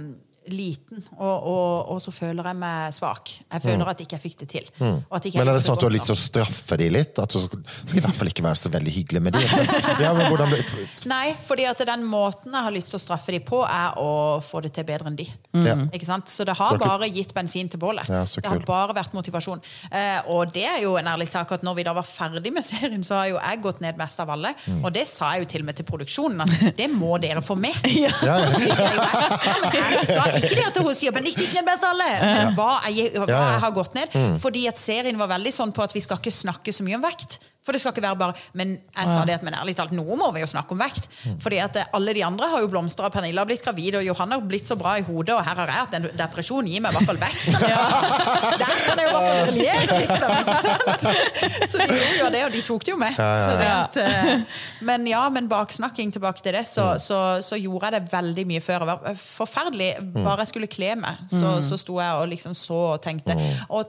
liten, 0.52 1.02
og, 1.16 1.46
og, 1.50 1.90
og 1.94 2.00
så 2.02 2.12
føler 2.14 2.50
jeg 2.50 2.58
meg 2.60 2.94
svak. 2.96 3.32
Jeg 3.52 3.64
føler 3.64 3.90
at 3.92 4.00
ikke 4.04 4.16
jeg 4.16 4.22
fikk 4.22 4.38
det 4.44 4.48
til. 4.52 4.70
Og 4.80 5.16
at 5.16 5.26
ikke 5.26 5.38
jeg 5.38 5.46
Mm. 5.46 5.46
Men 5.46 5.52
er 5.52 5.58
det 5.58 5.64
sånn 5.66 5.76
at 5.76 5.82
du 5.82 5.86
har 5.86 5.94
lyst 5.94 6.08
til 6.08 6.16
å 6.16 6.18
straffe 6.20 6.76
de 6.80 6.86
litt? 6.90 7.18
At 7.22 7.32
du 7.32 7.38
skal, 7.42 7.60
skal 7.76 7.98
i 8.00 8.02
hvert 8.04 8.16
fall 8.18 8.30
ikke 8.30 8.44
være 8.46 8.60
så 8.60 8.70
veldig 8.72 8.92
hyggelig 8.94 9.22
med 9.26 9.36
de. 9.36 9.42
Ja, 10.02 10.12
ble, 10.16 10.58
Nei, 11.08 11.34
fordi 11.46 11.64
at 11.68 11.80
den 11.88 12.04
måten 12.06 12.54
jeg 12.54 12.66
har 12.66 12.74
lyst 12.74 12.90
til 12.92 12.98
å 12.98 13.02
straffe 13.02 13.32
dem 13.34 13.44
på, 13.46 13.62
er 13.64 13.96
å 14.00 14.08
få 14.44 14.60
det 14.64 14.72
til 14.76 14.86
bedre 14.88 15.10
enn 15.10 15.18
de. 15.18 15.26
Mm. 15.56 15.86
Ikke 15.96 16.08
sant? 16.08 16.30
Så 16.32 16.44
det 16.46 16.56
har 16.58 16.76
Så 16.76 16.80
bare 16.82 17.08
gitt 17.12 17.32
bensin 17.36 17.70
til 17.72 17.80
bålet. 17.82 18.08
Ja, 18.12 18.24
det 18.24 18.46
har 18.46 18.62
bare 18.66 18.96
vært 18.96 19.16
motivasjon. 19.16 19.62
Eh, 19.90 20.28
og 20.32 20.52
det 20.54 20.66
er 20.68 20.80
jo 20.84 20.96
en 21.00 21.10
ærlig 21.10 21.28
sak 21.30 21.54
at 21.56 21.64
når 21.66 21.78
vi 21.80 21.86
da 21.88 21.94
var 21.96 22.06
ferdig 22.08 22.52
med 22.54 22.66
serien, 22.66 23.04
så 23.06 23.20
har 23.20 23.30
jo 23.32 23.38
jeg 23.40 23.62
gått 23.64 23.82
ned 23.84 23.98
mest 24.00 24.20
av 24.22 24.32
alle. 24.34 24.52
Mm. 24.66 24.82
Og 24.82 24.92
det 24.94 25.06
sa 25.10 25.32
jeg 25.34 25.46
jo 25.46 25.50
til 25.54 25.64
og 25.64 25.70
med 25.70 25.80
til 25.80 25.88
produksjonen, 25.88 26.44
at 26.44 26.78
det 26.78 26.90
må 26.92 27.16
dere 27.22 27.42
få 27.44 27.56
med. 27.58 27.76
ja, 28.04 28.12
ja. 28.26 28.36
Ja, 28.36 29.56
men 29.62 29.76
jeg 29.76 30.06
skal 30.10 30.35
ikke 30.42 30.56
det 30.58 30.66
at 30.68 30.78
hun 30.82 30.94
sier 30.94 31.14
men 31.16 31.26
ikke 31.30 31.46
den 31.54 31.66
beste 31.66 31.88
alle, 31.88 32.08
men 32.22 32.54
hva 32.56 32.70
jeg, 32.90 33.12
hva 33.18 33.26
jeg 33.30 33.60
har 33.64 33.74
gått 33.76 33.94
ned. 33.98 34.16
Fordi 34.42 34.66
at 34.70 34.78
serien 34.80 35.18
var 35.18 35.30
veldig 35.36 35.52
sånn 35.54 35.72
på 35.76 35.84
at 35.84 35.94
vi 35.96 36.02
skal 36.04 36.20
ikke 36.20 36.34
snakke 36.34 36.74
så 36.76 36.86
mye 36.86 36.98
om 36.98 37.04
vekt. 37.06 37.38
For 37.66 37.74
det 37.74 37.82
skal 37.82 37.94
ikke 37.94 38.04
være 38.04 38.18
bare 38.20 38.36
Men 38.56 38.76
jeg 38.78 39.10
sa 39.10 39.24
det 39.26 39.40
men 39.42 39.56
ærlig 39.58 39.74
talt, 39.78 39.92
nå 39.94 40.04
må 40.18 40.28
vi 40.34 40.42
jo 40.42 40.48
snakke 40.50 40.74
om 40.74 40.80
vekt. 40.80 41.08
Fordi 41.42 41.58
at 41.62 41.76
eh, 41.80 41.88
alle 41.96 42.14
de 42.16 42.22
andre 42.24 42.48
har 42.52 42.62
jo 42.62 42.70
blomstra, 42.70 43.10
Pernille 43.12 43.42
har 43.42 43.48
blitt 43.48 43.64
gravid, 43.64 43.98
og 43.98 44.06
Johanne 44.06 44.38
har 44.38 44.46
blitt 44.46 44.70
så 44.70 44.76
bra 44.78 44.96
i 45.00 45.04
hodet, 45.06 45.34
og 45.34 45.42
her 45.44 45.60
har 45.60 45.72
jeg 45.72 45.82
hatt 45.84 45.96
en 45.98 46.08
depresjon. 46.18 46.70
Gi 46.70 46.80
meg 46.82 46.94
i 46.94 46.98
hvert 46.98 47.10
fall 47.10 47.20
vekt. 47.20 47.46
Der 48.62 48.72
kan 48.86 49.02
jeg 49.02 49.10
jo 49.10 49.16
fall 49.16 49.50
briljere, 49.50 49.98
liksom. 50.04 50.50
Så 51.66 51.82
de 51.82 51.88
gjorde 51.90 52.16
jo 52.20 52.30
det, 52.36 52.42
og 52.46 52.56
de 52.56 52.62
tok 52.70 52.86
det 52.86 52.94
jo 52.94 52.98
med. 53.00 53.18
Så 53.18 53.58
det 53.60 53.68
at, 53.72 54.00
eh, 54.02 54.62
men 54.86 55.06
ja, 55.10 55.22
men 55.32 55.50
baksnakking 55.50 56.14
tilbake 56.14 56.42
til 56.44 56.56
det, 56.56 56.64
så, 56.70 56.88
så, 57.02 57.20
så 57.44 57.60
gjorde 57.60 57.90
jeg 57.90 57.98
det 57.98 58.14
veldig 58.14 58.46
mye 58.52 58.64
før. 58.64 58.86
Det 58.86 58.90
var 58.94 59.20
forferdelig. 59.26 59.92
Bare 60.16 60.40
jeg 60.44 60.54
skulle 60.54 60.70
kle 60.70 60.94
meg, 61.02 61.22
så, 61.30 61.58
så 61.64 61.78
sto 61.80 62.00
jeg 62.00 62.22
og 62.22 62.28
liksom 62.32 62.56
så 62.56 62.82
og 62.96 63.00
tenkte. 63.04 63.36
Og 63.68 63.84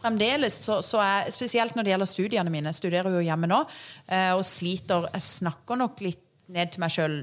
fremdeles, 0.00 0.58
så, 0.64 0.80
så 0.84 1.00
er, 1.04 1.30
spesielt 1.34 1.76
når 1.76 1.86
det 1.86 1.94
gjelder 1.94 2.10
studiene 2.10 2.52
mine, 2.52 2.72
jeg 2.72 2.80
studerer 2.80 3.14
jo 3.14 3.24
hjemme 3.24 3.50
nå, 3.50 3.62
eh, 4.08 4.32
og 4.34 4.44
sliter 4.46 5.08
Jeg 5.12 5.26
snakker 5.26 5.80
nok 5.80 6.04
litt 6.04 6.24
ned 6.50 6.72
til 6.72 6.82
meg 6.82 6.94
sjøl 6.94 7.16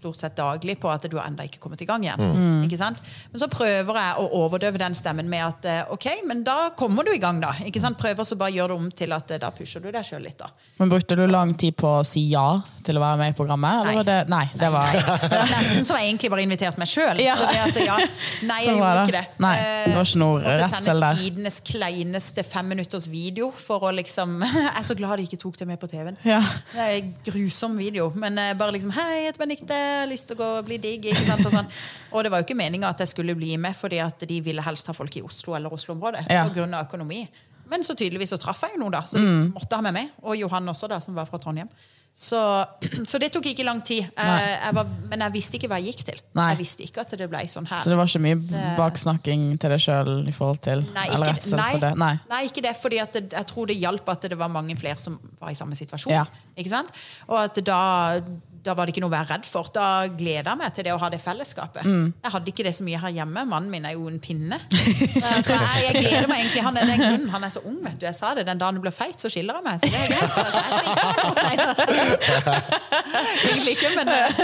stort 0.00 0.18
sett 0.20 0.34
daglig 0.40 0.78
på 0.82 0.90
at 0.90 1.04
du 1.10 1.18
har 1.20 1.28
enda 1.30 1.44
ikke 1.46 1.60
kommet 1.62 1.84
i 1.84 1.88
gang 1.88 2.02
igjen. 2.08 2.64
Ikke 2.66 2.80
sant? 2.80 2.98
Men 3.30 3.42
så 3.44 3.48
prøver 3.52 4.00
jeg 4.00 4.16
å 4.24 4.26
overdøve 4.42 4.80
den 4.80 4.96
stemmen 4.98 5.28
med 5.30 5.44
at 5.46 5.68
eh, 5.70 5.80
ok, 5.94 6.08
men 6.26 6.42
da 6.46 6.70
kommer 6.78 7.06
du 7.06 7.12
i 7.14 7.20
gang, 7.22 7.38
da. 7.44 7.52
Ikke 7.68 7.82
sant? 7.84 7.98
Prøver 8.00 8.24
så 8.26 8.38
bare 8.40 8.54
gjøre 8.56 8.72
det 8.74 8.80
om 8.80 8.90
til 9.02 9.12
at 9.16 9.30
eh, 9.36 9.40
da 9.42 9.52
pusher 9.54 9.84
du 9.84 9.90
deg 9.92 10.04
sjøl 10.06 10.24
litt, 10.26 10.38
da. 10.40 10.48
Men 10.80 10.90
Brukte 10.90 11.16
du 11.20 11.26
lang 11.28 11.52
tid 11.60 11.76
på 11.78 11.88
å 12.00 12.04
si 12.06 12.24
ja 12.32 12.46
til 12.86 12.96
å 12.96 13.02
være 13.04 13.18
med 13.20 13.34
i 13.34 13.36
programmet? 13.36 13.82
Eller 13.84 13.92
Nei. 13.92 13.96
var 14.00 14.08
det, 14.08 14.18
nei, 14.32 14.44
det 14.56 14.70
var 14.72 14.92
Det 14.96 15.30
var 15.36 15.50
nesten 15.52 15.84
som 15.86 15.98
jeg 16.00 16.08
egentlig 16.08 16.30
bare 16.32 16.44
invitert 16.46 16.78
meg 16.80 16.88
sjøl. 16.90 17.20
Ja. 17.20 17.36
Ja. 17.84 17.98
Nei, 18.48 18.60
jeg 18.64 18.76
gjorde 18.80 18.94
det. 18.96 19.04
ikke 19.04 19.16
det. 19.18 19.24
Nei, 19.44 19.52
det 19.84 19.94
var 19.98 20.08
ikke 20.08 20.22
noe 20.24 20.40
Eh, 20.40 20.56
redsel 20.62 21.02
der. 21.04 21.18
tidenes 21.20 21.58
kleineste 21.66 22.42
femminutters 22.48 23.04
video 23.10 23.50
for 23.54 23.84
å 23.84 23.90
liksom 23.94 24.38
Jeg 24.46 24.70
er 24.72 24.86
så 24.86 24.96
glad 24.96 25.20
de 25.20 25.26
ikke 25.28 25.38
tok 25.42 25.58
det 25.60 25.66
med 25.68 25.80
på 25.82 25.88
TV-en. 25.90 26.16
Ja. 26.26 26.40
Det 26.72 26.80
er 26.86 26.94
en 27.02 27.10
grusom 27.26 27.76
video, 27.78 28.08
men 28.16 28.38
eh, 28.40 28.54
bare 28.58 28.74
liksom 28.78 28.94
Hei, 28.96 29.08
jeg 29.20 29.28
heter 29.30 29.42
Benedicte, 29.44 29.80
jeg 29.90 30.00
har 30.04 30.10
lyst 30.10 30.28
til 30.30 30.38
å 30.38 30.40
gå 30.40 30.48
og 30.60 30.64
bli 30.70 30.78
digg. 30.82 31.10
Og, 31.12 31.44
sånn. 31.52 31.68
og 32.14 32.24
det 32.26 32.32
var 32.32 32.42
jo 32.42 32.48
ikke 32.48 32.58
meninga 32.62 32.90
at 32.94 33.02
jeg 33.04 33.12
skulle 33.12 33.36
bli 33.38 33.52
med, 33.60 33.76
fordi 33.78 34.00
at 34.04 34.26
de 34.30 34.40
ville 34.46 34.62
helst 34.66 34.90
ha 34.90 34.96
folk 34.96 35.16
i 35.20 35.22
Oslo 35.26 35.54
eller 35.58 35.72
Oslo-området. 35.76 36.26
Ja. 36.30 36.46
På 36.48 36.56
grunn 36.58 36.74
av 36.78 36.86
økonomi. 36.88 37.22
Men 37.70 37.84
så 37.86 37.94
tydeligvis 37.94 38.32
så 38.34 38.40
traff 38.42 38.64
jeg 38.66 38.74
jo 38.74 38.82
noen, 38.82 38.96
da. 38.98 39.04
Så 39.06 39.20
de 39.20 39.26
Mm. 39.26 39.52
måtte 39.54 39.76
ha 39.78 39.82
meg 39.86 39.94
med. 39.94 40.08
Og 40.26 40.36
Johan 40.40 40.66
også, 40.72 40.88
da, 40.90 40.98
som 40.98 41.14
var 41.14 41.26
fra 41.30 41.38
Trondheim. 41.38 41.68
Så, 42.20 42.38
så 43.10 43.18
det 43.22 43.28
tok 43.32 43.46
ikke 43.46 43.64
lang 43.64 43.78
tid. 43.86 44.08
Jeg, 44.18 44.74
var, 44.74 44.88
men 45.08 45.22
jeg 45.22 45.32
visste 45.36 45.56
ikke 45.60 45.68
hva 45.70 45.78
jeg 45.78 45.94
gikk 45.94 46.02
til. 46.08 46.18
Nei. 46.34 46.48
Jeg 46.50 46.58
visste 46.58 46.82
ikke 46.82 47.04
at 47.04 47.14
det 47.20 47.28
ble 47.30 47.44
sånn 47.48 47.68
her. 47.70 47.84
Så 47.84 47.92
det 47.92 47.98
var 48.00 48.10
ikke 48.10 48.22
mye 48.24 48.64
baksnakking 48.80 49.44
til 49.62 49.70
deg 49.70 49.84
sjøl 49.84 50.10
Nei, 50.26 51.06
ikke, 51.06 51.56
nei, 51.56 51.70
det? 51.84 51.92
Nei. 52.02 52.10
nei, 52.32 52.42
ikke 52.50 52.64
det. 52.66 52.74
fordi 52.82 52.98
jeg 52.98 53.46
tror 53.46 53.70
det 53.70 53.78
hjalp 53.78 54.10
at 54.10 54.26
det 54.34 54.38
var 54.40 54.50
mange 54.50 54.74
flere 54.80 54.98
som 54.98 55.20
var 55.38 55.54
i 55.54 55.58
samme 55.58 55.78
situasjon. 55.78 56.10
Ja. 56.12 56.26
Og 57.30 57.38
at 57.38 57.62
da, 57.64 57.80
da 58.64 58.74
var 58.76 58.86
det 58.86 58.92
ikke 58.94 59.02
noe 59.04 59.10
å 59.10 59.14
være 59.14 59.28
redd 59.34 59.46
for. 59.48 59.68
Da 59.72 59.86
gleda 60.12 60.52
jeg 60.52 60.60
meg 60.60 60.74
til 60.76 60.84
det 60.86 60.92
å 60.92 60.98
ha 61.00 61.08
det 61.12 61.20
fellesskapet. 61.22 61.86
Mm. 61.86 62.12
Jeg 62.12 62.32
hadde 62.34 62.52
ikke 62.52 62.66
det 62.66 62.74
så 62.76 62.84
mye 62.84 63.00
her 63.00 63.14
hjemme. 63.20 63.44
Mannen 63.48 63.72
min 63.72 63.86
er 63.88 63.94
jo 63.96 64.08
en 64.10 64.20
pinne. 64.22 64.58
Så 65.46 65.54
jeg, 65.54 65.84
jeg 65.86 66.02
gleder 66.04 66.28
meg 66.28 66.42
egentlig. 66.42 66.64
Han 66.66 66.76
er, 66.76 66.90
den 66.90 67.00
grunnen, 67.00 67.28
han 67.32 67.44
er 67.46 67.52
så 67.54 67.62
ung, 67.64 67.78
vet 67.84 67.96
du. 68.00 68.04
Jeg 68.06 68.16
sa 68.16 68.32
det. 68.36 68.44
Den 68.48 68.60
dagen 68.60 68.76
du 68.76 68.82
blir 68.84 68.92
feit, 68.94 69.16
så 69.20 69.30
skiller 69.32 69.58
jeg 69.58 69.64
meg. 69.64 69.80
Så 69.80 69.88
det 69.88 70.00
er 70.00 70.06
greit. 70.12 70.32
Altså. 70.40 70.60
Egentlig 73.46 73.72
ikke, 73.76 73.90
men 73.96 74.10
eh, 74.12 74.42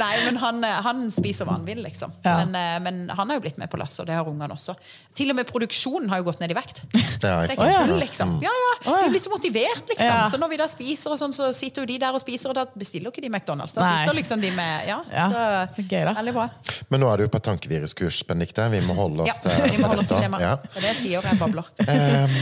Nei, 0.00 0.12
men 0.24 0.40
han, 0.42 0.60
eh, 0.66 0.80
han 0.86 1.04
spiser 1.14 1.48
hva 1.48 1.58
han 1.58 1.66
vil, 1.68 1.82
liksom. 1.84 2.14
Ja. 2.24 2.36
Men, 2.42 2.56
eh, 2.58 2.78
men 2.84 3.02
han 3.12 3.30
har 3.30 3.38
jo 3.38 3.44
blitt 3.44 3.60
med 3.60 3.70
på 3.72 3.80
lasset, 3.80 4.04
og 4.04 4.10
det 4.10 4.16
har 4.18 4.30
ungene 4.30 4.56
også. 4.56 4.76
Til 5.16 5.34
og 5.34 5.38
med 5.38 5.48
produksjonen 5.50 6.08
har 6.12 6.22
jo 6.22 6.28
gått 6.30 6.40
ned 6.42 6.54
i 6.54 6.58
vekt. 6.58 6.84
Det 6.94 7.30
er 7.30 7.52
ikke 7.52 7.68
tull, 7.74 7.96
liksom. 8.00 8.38
Ja, 8.44 8.54
ja, 8.62 8.72
ja. 8.86 8.96
De 9.04 9.12
blir 9.14 9.24
så 9.24 9.32
motivert, 9.32 9.84
liksom. 9.92 10.24
Så 10.32 10.40
når 10.40 10.54
vi 10.54 10.60
da 10.62 10.70
spiser, 10.70 11.14
og 11.14 11.20
sånn, 11.20 11.36
så 11.36 11.50
sitter 11.56 11.84
jo 11.84 11.92
de 11.92 12.00
der 12.06 12.16
og 12.16 12.22
spiser, 12.24 12.52
og 12.52 12.58
da 12.58 12.66
bestiller 12.72 13.12
ikke 13.12 13.24
de 13.24 13.33
McDonald's. 13.34 13.74
Da 13.76 13.82
Nei. 13.84 13.92
sitter 14.04 14.18
liksom 14.22 14.40
de 14.44 14.50
med 14.56 14.88
Ja, 14.88 15.00
Ja, 15.12 15.26
så, 15.32 15.44
så 15.76 15.84
gøy 15.90 16.04
da. 16.08 16.14
Veldig 16.20 16.34
bra. 16.36 16.48
Men 16.94 17.02
nå 17.04 17.10
er 17.12 17.24
du 17.24 17.28
på 17.34 17.42
tankeviruskurs, 17.50 18.22
Benedicte. 18.28 18.68
Vi 18.72 18.80
må 18.86 18.96
holde 18.98 19.26
Ja, 19.28 19.34
oss 19.34 19.42
til 19.44 19.64
vi 19.74 19.82
må 19.82 19.90
holde 19.92 20.04
oss 20.06 20.12
til 20.14 20.22
skjema. 20.22 20.40
Ja. 20.42 20.54
Det 20.62 20.78
er 20.78 20.86
det 20.86 20.92
jeg 20.94 21.00
sier, 21.02 21.26
jeg 21.32 21.40
babler. 21.42 21.72
Um, 21.88 22.38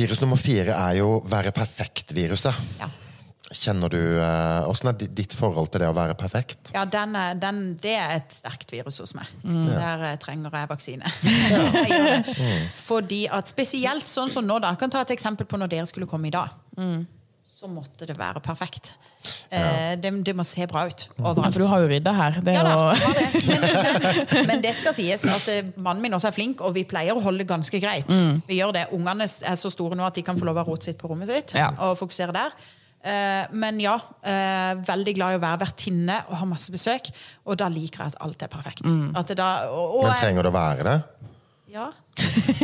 virus 0.00 0.20
nummer 0.22 0.38
fire 0.40 0.74
er 0.76 0.98
jo 1.00 1.20
være 1.28 1.52
perfekt-viruset. 1.56 2.58
Ja. 2.80 2.88
Kjenner 3.50 3.90
du 3.90 3.96
Åssen 4.70 4.86
Hvordan 4.86 5.08
er 5.08 5.14
ditt 5.18 5.32
forhold 5.34 5.72
til 5.74 5.82
det 5.82 5.88
å 5.90 5.94
være 5.96 6.14
perfekt? 6.14 6.68
Ja, 6.70 6.84
den, 6.86 7.16
er- 7.18 7.34
den, 7.42 7.56
det 7.82 7.96
er 7.98 8.12
et 8.20 8.36
sterkt 8.36 8.70
virus 8.70 9.00
hos 9.02 9.10
meg. 9.18 9.26
Der 9.42 10.04
eh, 10.12 10.18
trenger 10.22 10.54
jeg 10.54 10.68
vaksine. 10.70 11.10
Jeg. 11.90 12.36
Fordi 12.78 13.24
at 13.26 13.50
spesielt 13.50 14.06
sånn 14.06 14.30
som 14.30 14.46
nå, 14.46 14.60
da. 14.62 14.70
Jeg 14.76 14.84
kan 14.84 14.94
ta 14.94 15.02
et 15.02 15.10
eksempel 15.16 15.48
på 15.50 15.58
når 15.58 15.72
dere 15.74 15.88
skulle 15.90 16.06
komme 16.06 16.30
i 16.30 16.34
dag. 16.36 16.54
Så 17.60 17.68
måtte 17.68 18.06
det 18.08 18.14
være 18.16 18.40
perfekt. 18.40 18.94
Ja. 19.52 19.92
det, 20.00 20.10
det 20.24 20.32
må 20.32 20.46
se 20.48 20.64
bra 20.64 20.86
ut 20.88 21.02
overalt. 21.18 21.52
for 21.52 21.60
du 21.60 21.66
har 21.68 21.82
jo 21.82 21.90
rydda 21.90 22.12
her. 22.16 22.38
Det 22.40 22.54
Ja 22.56 22.62
da, 22.64 22.76
det. 22.96 23.26
Men, 23.44 23.66
men, 24.32 24.46
men 24.48 24.62
det 24.64 24.72
skal 24.78 24.94
sies 24.96 25.26
at 25.28 25.48
eh, 25.52 25.68
mannen 25.76 26.00
min 26.00 26.16
også 26.16 26.30
er 26.30 26.36
flink, 26.38 26.62
og 26.64 26.72
vi 26.78 26.86
pleier 26.88 27.12
å 27.12 27.20
holde 27.20 27.44
ganske 27.44 27.82
greit. 27.82 28.08
Vi 28.48 28.56
gjør 28.62 28.72
det. 28.78 28.86
Ungene 28.96 29.28
er 29.28 29.60
så 29.60 29.68
store 29.72 29.98
nå 29.98 30.06
at 30.08 30.16
de 30.16 30.24
kan 30.24 30.40
få 30.40 30.48
lov 30.48 30.62
å 30.62 30.64
rotet 30.70 30.88
sitt 30.94 31.00
på 31.02 31.10
rommet 31.12 31.28
sitt 31.28 31.52
Ja. 31.58 31.68
og 31.84 31.98
fokusere 32.00 32.32
der. 32.32 32.56
Eh, 33.00 33.44
men 33.56 33.78
ja, 33.80 33.98
eh, 34.24 34.72
veldig 34.88 35.14
glad 35.16 35.36
i 35.36 35.38
å 35.38 35.42
være 35.44 35.60
vertinne 35.66 36.18
og 36.30 36.38
ha 36.40 36.48
masse 36.48 36.72
besøk. 36.72 37.12
Og 37.44 37.60
da 37.60 37.68
liker 37.72 38.06
jeg 38.06 38.14
at 38.14 38.22
alt 38.24 38.44
er 38.48 38.52
perfekt. 38.52 38.88
At 38.88 39.28
det 39.28 39.36
da, 39.40 39.50
og, 39.68 40.00
og 40.00 40.08
Men 40.08 40.16
trenger 40.20 40.48
det 40.48 40.52
å 40.54 40.56
være 40.56 40.88
det? 40.88 41.00
ja. 41.76 41.90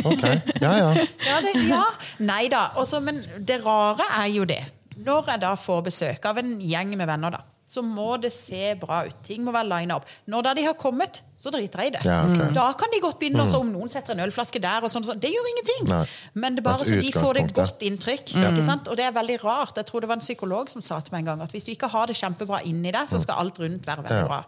Ok, 0.04 0.24
ja 0.60 0.72
ja. 0.76 0.88
Ja, 1.28 1.36
det, 1.44 1.52
ja. 1.68 1.84
Nei 2.26 2.48
da. 2.52 2.66
Men 3.04 3.20
det 3.44 3.60
rare 3.64 4.08
er 4.22 4.32
jo 4.34 4.44
det. 4.48 4.62
Når 4.96 5.26
jeg 5.32 5.40
da 5.42 5.52
får 5.60 5.82
besøk 5.90 6.24
av 6.24 6.38
en 6.40 6.56
gjeng 6.60 6.96
med 6.96 7.06
venner, 7.06 7.30
da. 7.36 7.42
så 7.68 7.82
må 7.82 8.14
det 8.22 8.30
se 8.32 8.74
bra 8.78 9.00
ut. 9.08 9.16
Ting 9.26 9.42
må 9.44 9.50
være 9.52 9.66
lina 9.68 9.96
opp. 9.98 10.06
Når 10.30 10.42
da 10.46 10.52
de 10.54 10.62
har 10.64 10.74
kommet, 10.78 11.18
så 11.36 11.50
driter 11.50 11.82
jeg 11.82 11.90
i 11.90 11.94
det. 11.96 12.02
Ja, 12.06 12.20
okay. 12.24 12.52
Da 12.54 12.68
kan 12.78 12.92
de 12.94 13.00
godt 13.02 13.18
begynne 13.18 13.42
også, 13.42 13.58
om 13.60 13.72
noen 13.74 13.90
setter 13.90 14.14
en 14.14 14.22
ølflaske 14.24 14.60
der, 14.62 14.86
og 14.86 14.92
sånn, 14.92 15.04
sånn. 15.04 15.18
det 15.20 15.32
gjør 15.34 15.48
ingenting. 15.50 15.88
Nei. 15.90 16.04
Men 16.34 16.54
det 16.56 16.62
er 16.62 16.68
bare 16.70 16.86
så 16.86 17.00
de 17.02 17.10
får 17.12 17.40
det 17.40 17.44
godt 17.58 17.82
inntrykk. 17.90 18.36
Ikke 18.38 18.62
sant? 18.64 18.86
Og 18.88 18.96
det 18.96 19.04
er 19.08 19.12
veldig 19.18 19.40
rart. 19.42 19.74
Jeg 19.76 19.90
tror 19.90 20.00
det 20.06 20.08
var 20.12 20.20
en 20.20 20.24
psykolog 20.24 20.70
som 20.70 20.80
sa 20.80 21.00
til 21.02 21.12
meg 21.16 21.26
en 21.26 21.32
gang 21.32 21.42
at 21.42 21.52
hvis 21.52 21.66
du 21.66 21.74
ikke 21.74 21.90
har 21.92 22.06
det 22.06 22.16
kjempebra 22.16 22.62
inni 22.64 22.94
deg, 22.94 23.10
så 23.10 23.18
skal 23.20 23.42
alt 23.44 23.58
rundt 23.58 23.84
være 23.86 24.06
veldig 24.06 24.22
Ja. 24.22 24.30
bra. 24.30 24.44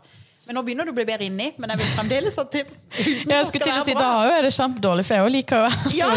Men 0.49 0.57
nå 0.57 0.63
begynner 0.65 0.87
du 0.89 0.95
å 0.95 0.97
bli 0.97 1.05
bedre 1.05 1.27
inni, 1.29 1.51
men 1.61 1.69
jeg 1.75 1.83
vil 1.83 1.89
fremdeles 1.93 2.33
at 2.41 2.49
det 2.55 2.63
Jeg 3.29 3.49
skulle 3.51 3.67
til 3.67 3.75
å 3.75 3.83
si, 3.85 3.93
Da 3.99 4.13
er 4.33 4.47
det 4.47 4.53
kjempedårlig, 4.57 5.05
for 5.05 5.13
jeg 5.19 5.25
òg 5.27 5.33
liker 5.35 5.59
å 5.61 5.69
Ja. 5.93 6.09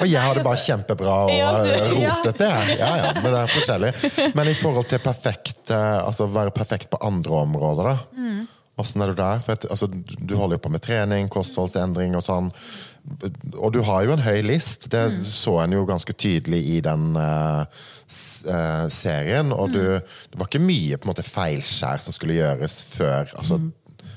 Og 0.00 0.06
jeg 0.10 0.18
har 0.24 0.34
det 0.34 0.42
bare 0.42 0.58
kjempebra 0.58 1.14
og 1.22 1.30
rotete. 1.30 2.50
jeg. 2.50 2.78
Ja, 2.80 2.90
ja, 2.98 3.12
men 3.20 3.28
det 3.30 3.38
er 3.44 3.52
forskjellig. 3.54 3.92
Men 4.34 4.50
i 4.50 4.56
forhold 4.58 4.90
til 4.90 4.98
perfekt, 5.04 5.70
eh, 5.70 6.00
altså 6.02 6.26
være 6.34 6.50
perfekt 6.56 6.90
på 6.90 6.98
andre 7.06 7.30
områder, 7.44 7.84
da. 7.92 7.96
Åssen 8.82 8.98
er 9.04 9.08
du 9.12 9.16
der? 9.20 9.38
For 9.46 9.52
at, 9.54 9.62
altså, 9.70 9.86
du 9.86 10.34
holder 10.34 10.58
jo 10.58 10.64
på 10.66 10.74
med 10.74 10.82
trening, 10.82 11.30
kostholdsendring 11.30 12.18
og 12.18 12.24
sånn. 12.26 12.50
Og 13.54 13.72
du 13.74 13.82
har 13.84 14.04
jo 14.06 14.14
en 14.14 14.22
høy 14.24 14.40
list. 14.46 14.88
Det 14.92 15.02
så 15.28 15.58
en 15.62 15.74
jo 15.76 15.84
ganske 15.88 16.12
tydelig 16.16 16.60
i 16.76 16.78
den 16.84 17.18
uh, 17.18 17.64
eh, 18.48 18.86
serien. 18.92 19.52
Og 19.52 19.74
du, 19.74 19.82
det 20.00 20.40
var 20.40 20.48
ikke 20.48 20.62
mye 20.64 20.96
på 20.96 21.08
en 21.08 21.12
måte 21.12 21.26
feilskjær 21.26 22.04
som 22.04 22.16
skulle 22.16 22.38
gjøres 22.38 22.80
før. 22.94 23.28
Altså, 23.36 23.60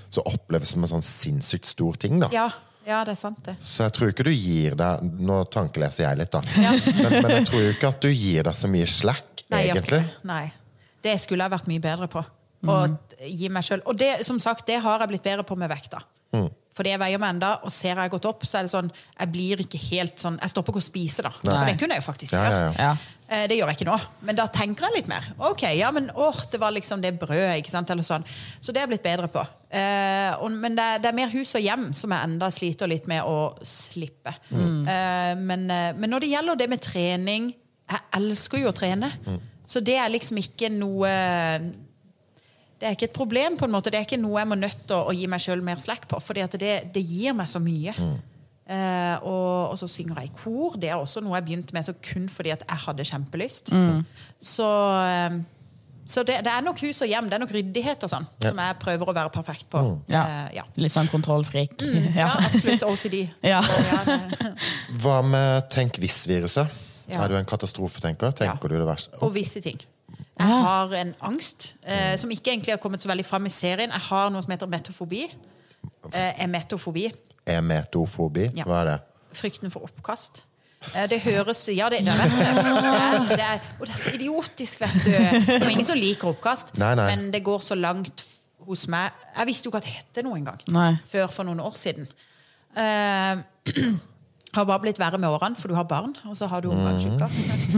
Så 0.10 0.24
oppleves 0.24 0.72
som 0.74 0.86
en 0.88 0.94
sånn 0.96 1.06
sinnssykt 1.06 1.68
stor 1.68 2.00
ting, 2.00 2.22
da. 2.24 2.32
Ja, 2.36 2.48
ja, 2.88 3.02
det 3.04 3.18
er 3.18 3.20
sant, 3.20 3.42
det. 3.44 3.58
Så 3.68 3.84
jeg 3.84 3.96
tror 3.98 4.14
ikke 4.14 4.24
du 4.24 4.32
gir 4.32 4.78
deg 4.80 5.02
Nå 5.28 5.42
tankeleser 5.52 6.06
jeg 6.06 6.22
litt, 6.22 6.32
da. 6.32 6.40
Men, 7.04 7.18
men 7.20 7.34
jeg 7.42 7.50
tror 7.50 7.66
ikke 7.74 7.92
at 7.92 8.00
du 8.06 8.08
gir 8.08 8.48
deg 8.48 8.56
så 8.56 8.72
mye 8.72 8.88
slack, 8.88 9.44
Nei, 9.52 9.66
egentlig. 9.68 10.00
Nei. 10.28 10.46
Det 11.04 11.18
skulle 11.24 11.44
jeg 11.44 11.54
vært 11.54 11.68
mye 11.72 11.84
bedre 11.84 12.08
på. 12.12 12.24
Å 12.68 12.78
gi 13.28 13.52
meg 13.54 13.64
selv. 13.68 13.84
Og 13.88 14.00
det, 14.00 14.10
som 14.28 14.40
sagt, 14.44 14.66
det 14.68 14.80
har 14.84 15.04
jeg 15.04 15.12
blitt 15.12 15.28
bedre 15.28 15.46
på 15.48 15.56
med 15.60 15.72
vekta. 15.72 16.02
Fordi 16.78 16.94
jeg 16.94 17.02
veier 17.02 17.18
meg 17.20 17.36
enda, 17.36 17.56
og 17.66 17.72
ser 17.74 17.98
jeg 17.98 18.14
gått 18.14 18.26
opp, 18.30 18.46
så 18.46 18.60
er 18.62 18.68
det 18.68 18.72
sånn 18.76 18.92
Jeg 18.94 19.32
blir 19.34 19.62
ikke 19.66 19.80
helt 19.90 20.22
sånn 20.22 20.38
Jeg 20.44 20.54
stopper 20.54 20.76
ikke 20.76 20.84
å 20.86 20.90
spise, 20.92 21.24
da. 21.26 21.32
For 21.42 21.66
det 21.66 21.78
kunne 21.82 21.98
jeg 21.98 22.04
jo 22.06 22.12
faktisk 22.12 22.34
gjøre. 22.38 22.52
ja, 22.54 22.74
ja. 22.78 22.88
Ja. 22.88 23.14
Eh, 23.28 23.48
Det 23.50 23.58
gjør 23.58 23.68
jeg 23.74 23.76
ikke 23.82 23.88
nå, 23.90 23.96
men 24.24 24.38
da 24.38 24.46
tenker 24.48 24.86
jeg 24.88 24.94
litt 25.02 25.08
mer. 25.12 25.26
Ok, 25.50 25.64
ja, 25.76 25.90
men 25.92 26.06
åh, 26.16 26.38
det 26.52 26.60
var 26.62 26.72
liksom 26.72 27.02
det 27.04 27.12
brødet, 27.20 27.58
ikke 27.60 27.74
sant, 27.74 27.90
eller 27.92 28.06
sånn. 28.08 28.24
Så 28.62 28.72
det 28.72 28.80
er 28.80 28.86
jeg 28.86 28.94
blitt 28.94 29.04
bedre 29.04 29.28
på. 29.28 29.42
Eh, 29.70 30.32
og, 30.40 30.52
men 30.56 30.78
det, 30.78 30.86
er- 30.94 31.02
det 31.04 31.10
er 31.10 31.18
mer 31.18 31.34
hus 31.34 31.52
og 31.60 31.66
hjem 31.66 31.90
som 31.98 32.14
jeg 32.16 32.24
enda 32.30 32.48
sliter 32.56 32.88
litt 32.88 33.08
med 33.12 33.26
å 33.28 33.36
slippe. 33.68 34.32
Eh, 34.54 35.34
men, 35.44 35.68
men 35.68 36.08
når 36.14 36.24
det 36.24 36.30
gjelder 36.32 36.56
det 36.64 36.70
med 36.72 36.82
trening 36.88 37.50
Jeg 37.90 38.00
elsker 38.22 38.60
jo 38.64 38.70
å 38.72 38.76
trene. 38.76 39.12
Så 39.68 39.80
det 39.84 39.98
er 40.00 40.10
liksom 40.14 40.38
ikke 40.40 40.70
noe 40.72 41.12
det 42.78 42.86
er 42.88 42.96
ikke 42.98 43.08
et 43.10 43.16
problem, 43.16 43.58
på 43.58 43.66
en 43.66 43.74
måte. 43.74 43.90
Det 43.94 43.98
er 44.00 44.06
ikke 44.06 44.20
noe 44.22 44.38
jeg 44.42 44.50
må 44.52 44.56
nødt 44.60 44.84
til 44.88 44.96
å, 44.98 45.08
å 45.10 45.14
gi 45.18 45.28
meg 45.32 45.42
sjøl 45.42 45.64
mer 45.66 45.80
slack 45.82 46.08
på. 46.12 46.20
For 46.22 46.38
det, 46.38 46.74
det 46.94 47.02
gir 47.04 47.34
meg 47.38 47.50
så 47.50 47.62
mye. 47.64 47.94
Eh, 48.68 49.16
og, 49.24 49.72
og 49.72 49.78
så 49.80 49.88
synger 49.90 50.20
jeg 50.22 50.30
i 50.30 50.38
kor. 50.38 50.76
Det 50.78 50.90
er 50.92 51.00
også 51.00 51.24
noe 51.24 51.38
jeg 51.40 51.48
begynte 51.48 51.74
med 51.78 51.88
så 51.88 51.96
kun 52.04 52.28
fordi 52.30 52.52
at 52.54 52.66
jeg 52.68 52.84
hadde 52.86 53.06
kjempelyst. 53.08 53.72
Så, 54.44 54.68
eh, 55.08 55.38
så 56.08 56.24
det, 56.28 56.38
det 56.46 56.52
er 56.54 56.64
nok 56.64 56.80
hus 56.86 57.02
og 57.02 57.10
hjem. 57.10 57.32
Det 57.32 57.40
er 57.40 57.44
nok 57.46 57.56
ryddighet 57.56 58.06
og 58.06 58.12
sånn 58.14 58.28
som 58.44 58.62
jeg 58.64 58.78
prøver 58.84 59.10
å 59.10 59.16
være 59.18 59.34
perfekt 59.34 59.70
på. 59.74 59.82
Ja. 60.12 60.22
Uh, 60.24 60.46
ja. 60.60 60.68
Litt 60.80 60.94
sånn 60.94 61.10
kontrollfrik. 61.12 61.80
ja, 61.82 62.14
Ja. 62.28 62.30
absolutt. 62.46 62.86
OCD. 62.88 63.18
Ja. 63.56 63.64
Og 63.64 63.90
ja, 63.90 64.22
Hva 65.04 65.18
med 65.26 65.68
tenk 65.74 65.98
hvis-viruset? 66.04 66.84
Ja. 67.08 67.24
Er 67.24 67.32
du 67.32 67.38
en 67.40 67.48
katastrofetenker? 67.48 68.34
Tenker 68.36 68.68
du 68.72 68.78
det 68.78 68.88
verste? 68.88 69.16
Og 69.24 69.32
visse 69.36 69.64
ting. 69.64 69.80
Jeg 70.40 70.48
har 70.68 70.94
en 71.00 71.14
angst 71.26 71.76
eh, 71.84 72.16
som 72.22 72.32
ikke 72.32 72.52
egentlig 72.54 72.74
har 72.76 72.82
kommet 72.84 73.02
så 73.02 73.10
veldig 73.10 73.26
fram 73.26 73.46
i 73.46 73.50
serien. 73.54 73.90
Jeg 73.94 74.04
har 74.10 74.30
noe 74.34 74.42
som 74.46 74.52
heter 74.54 74.70
metofobi. 74.70 75.24
Eh, 76.14 76.44
emetofobi. 76.44 77.08
Emetofobi? 77.48 78.50
Ja. 78.58 78.66
Hva 78.68 78.82
er 78.84 78.92
det? 78.92 78.98
Frykten 79.38 79.72
for 79.74 79.88
oppkast. 79.88 80.44
Eh, 80.94 81.08
Det 81.10 81.20
høres 81.26 81.64
Ja, 81.74 81.90
det, 81.90 82.04
det, 82.06 82.14
vet 82.14 82.38
jeg. 82.38 82.56
det, 82.56 82.94
er, 82.94 83.30
det 83.32 83.46
er, 83.48 83.60
Og 83.80 83.88
det 83.88 83.94
er 83.96 84.02
så 84.02 84.14
idiotisk, 84.14 84.82
vet 84.86 84.98
du. 85.06 85.12
Det 85.12 85.62
er 85.64 85.70
ingen 85.74 85.88
som 85.88 85.98
liker 85.98 86.30
oppkast, 86.36 86.76
Nei, 86.78 86.94
nei. 86.96 87.08
men 87.16 87.32
det 87.34 87.42
går 87.44 87.64
så 87.66 87.76
langt 87.76 88.24
hos 88.68 88.88
meg. 88.92 89.12
Jeg 89.38 89.48
visste 89.50 89.68
jo 89.68 89.72
ikke 89.74 89.82
at 89.82 89.88
det 89.88 89.96
het 89.96 90.16
det 90.20 90.26
noe 90.28 90.38
engang. 90.38 90.62
Før 91.10 91.28
for 91.34 91.48
noen 91.48 91.60
år 91.64 91.76
siden. 91.80 92.08
Eh, 92.78 93.42
har 94.58 94.68
bare 94.68 94.84
blitt 94.84 95.00
verre 95.02 95.20
med 95.22 95.30
årene, 95.30 95.58
for 95.60 95.72
du 95.72 95.78
har 95.78 95.88
barn, 95.88 96.16
og 96.28 96.36
så 96.38 96.50
har 96.52 96.64
du 96.64 96.70
omgangssjuka. 96.74 97.30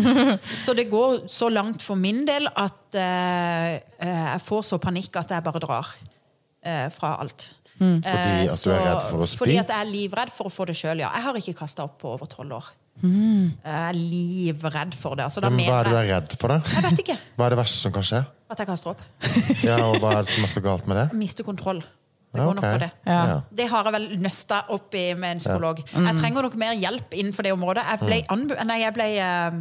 Så 0.65 0.73
det 0.77 0.87
går 0.91 1.25
så 1.31 1.49
langt 1.51 1.83
for 1.85 1.99
min 1.99 2.23
del 2.27 2.47
at 2.49 2.97
eh, 2.97 3.79
jeg 4.01 4.41
får 4.45 4.65
så 4.69 4.79
panikk 4.81 5.19
at 5.19 5.31
jeg 5.33 5.45
bare 5.45 5.61
drar 5.61 5.87
uh, 5.89 6.87
fra 6.93 7.15
alt. 7.23 7.49
Fordi 7.79 8.49
at 8.49 8.63
du 8.63 8.71
er 8.73 8.83
redd 8.83 9.05
for 9.07 9.23
å 9.23 9.27
spy? 9.29 9.39
Fordi 9.43 9.57
at 9.61 9.71
jeg 9.71 9.85
er 9.85 9.89
livredd 9.89 10.31
for 10.35 10.49
å 10.49 10.53
få 10.53 10.67
det 10.69 10.75
sjøl, 10.79 11.03
ja. 11.03 11.11
Jeg 11.15 11.25
har 11.27 11.39
ikke 11.39 11.55
kasta 11.61 11.85
opp 11.87 11.99
på 12.01 12.11
over 12.15 12.29
tolv 12.29 12.57
år. 12.59 12.71
Mm. 12.99 13.55
Jeg 13.63 13.77
er 13.79 13.95
livredd 13.95 14.97
for 14.99 15.15
det. 15.15 15.29
Altså, 15.29 15.43
da 15.43 15.51
Men 15.53 15.69
hva 15.69 15.79
er 15.79 15.87
det 15.87 15.93
du 15.95 16.01
er 16.01 16.11
redd 16.17 16.35
for, 16.35 16.51
da? 16.51 16.59
Jeg 16.75 16.83
vet 16.89 17.05
ikke 17.05 17.15
Hva 17.39 17.47
er 17.47 17.55
det 17.55 17.61
verste 17.61 17.85
som 17.85 17.95
kan 17.95 18.07
skje? 18.11 18.25
at 18.49 18.61
jeg 18.63 18.69
kaster 18.69 18.95
opp. 18.95 19.01
Ja, 19.61 19.77
og 19.85 19.99
Hva 20.01 20.15
er 20.17 20.25
det 20.25 20.33
som 20.33 20.45
er 20.47 20.51
så 20.51 20.61
galt 20.65 20.87
med 20.89 20.97
det? 20.97 21.05
Mister 21.17 21.45
kontroll. 21.45 21.83
Det 22.29 22.37
Ja, 22.37 22.45
går 22.45 22.55
nok 22.59 22.63
ok. 22.63 22.71
på 22.75 22.79
det. 22.83 22.91
Ja. 23.09 23.41
Det 23.57 23.65
har 23.71 23.83
jeg 23.87 23.93
vel 23.93 24.07
nøsta 24.21 24.59
opp 24.69 24.93
i 24.93 25.13
med 25.17 25.31
en 25.31 25.39
psykolog. 25.41 25.79
Jeg 25.81 26.15
trenger 26.19 26.45
nok 26.45 26.55
mer 26.61 26.75
hjelp 26.77 27.13
innenfor 27.17 27.43
det 27.47 27.53
området. 27.55 27.83
Jeg 27.89 27.99
ble, 28.05 28.19
anbu 28.29 28.53
nei, 28.69 28.79
jeg 28.83 28.93
ble 28.93 29.07
uh, 29.17 29.59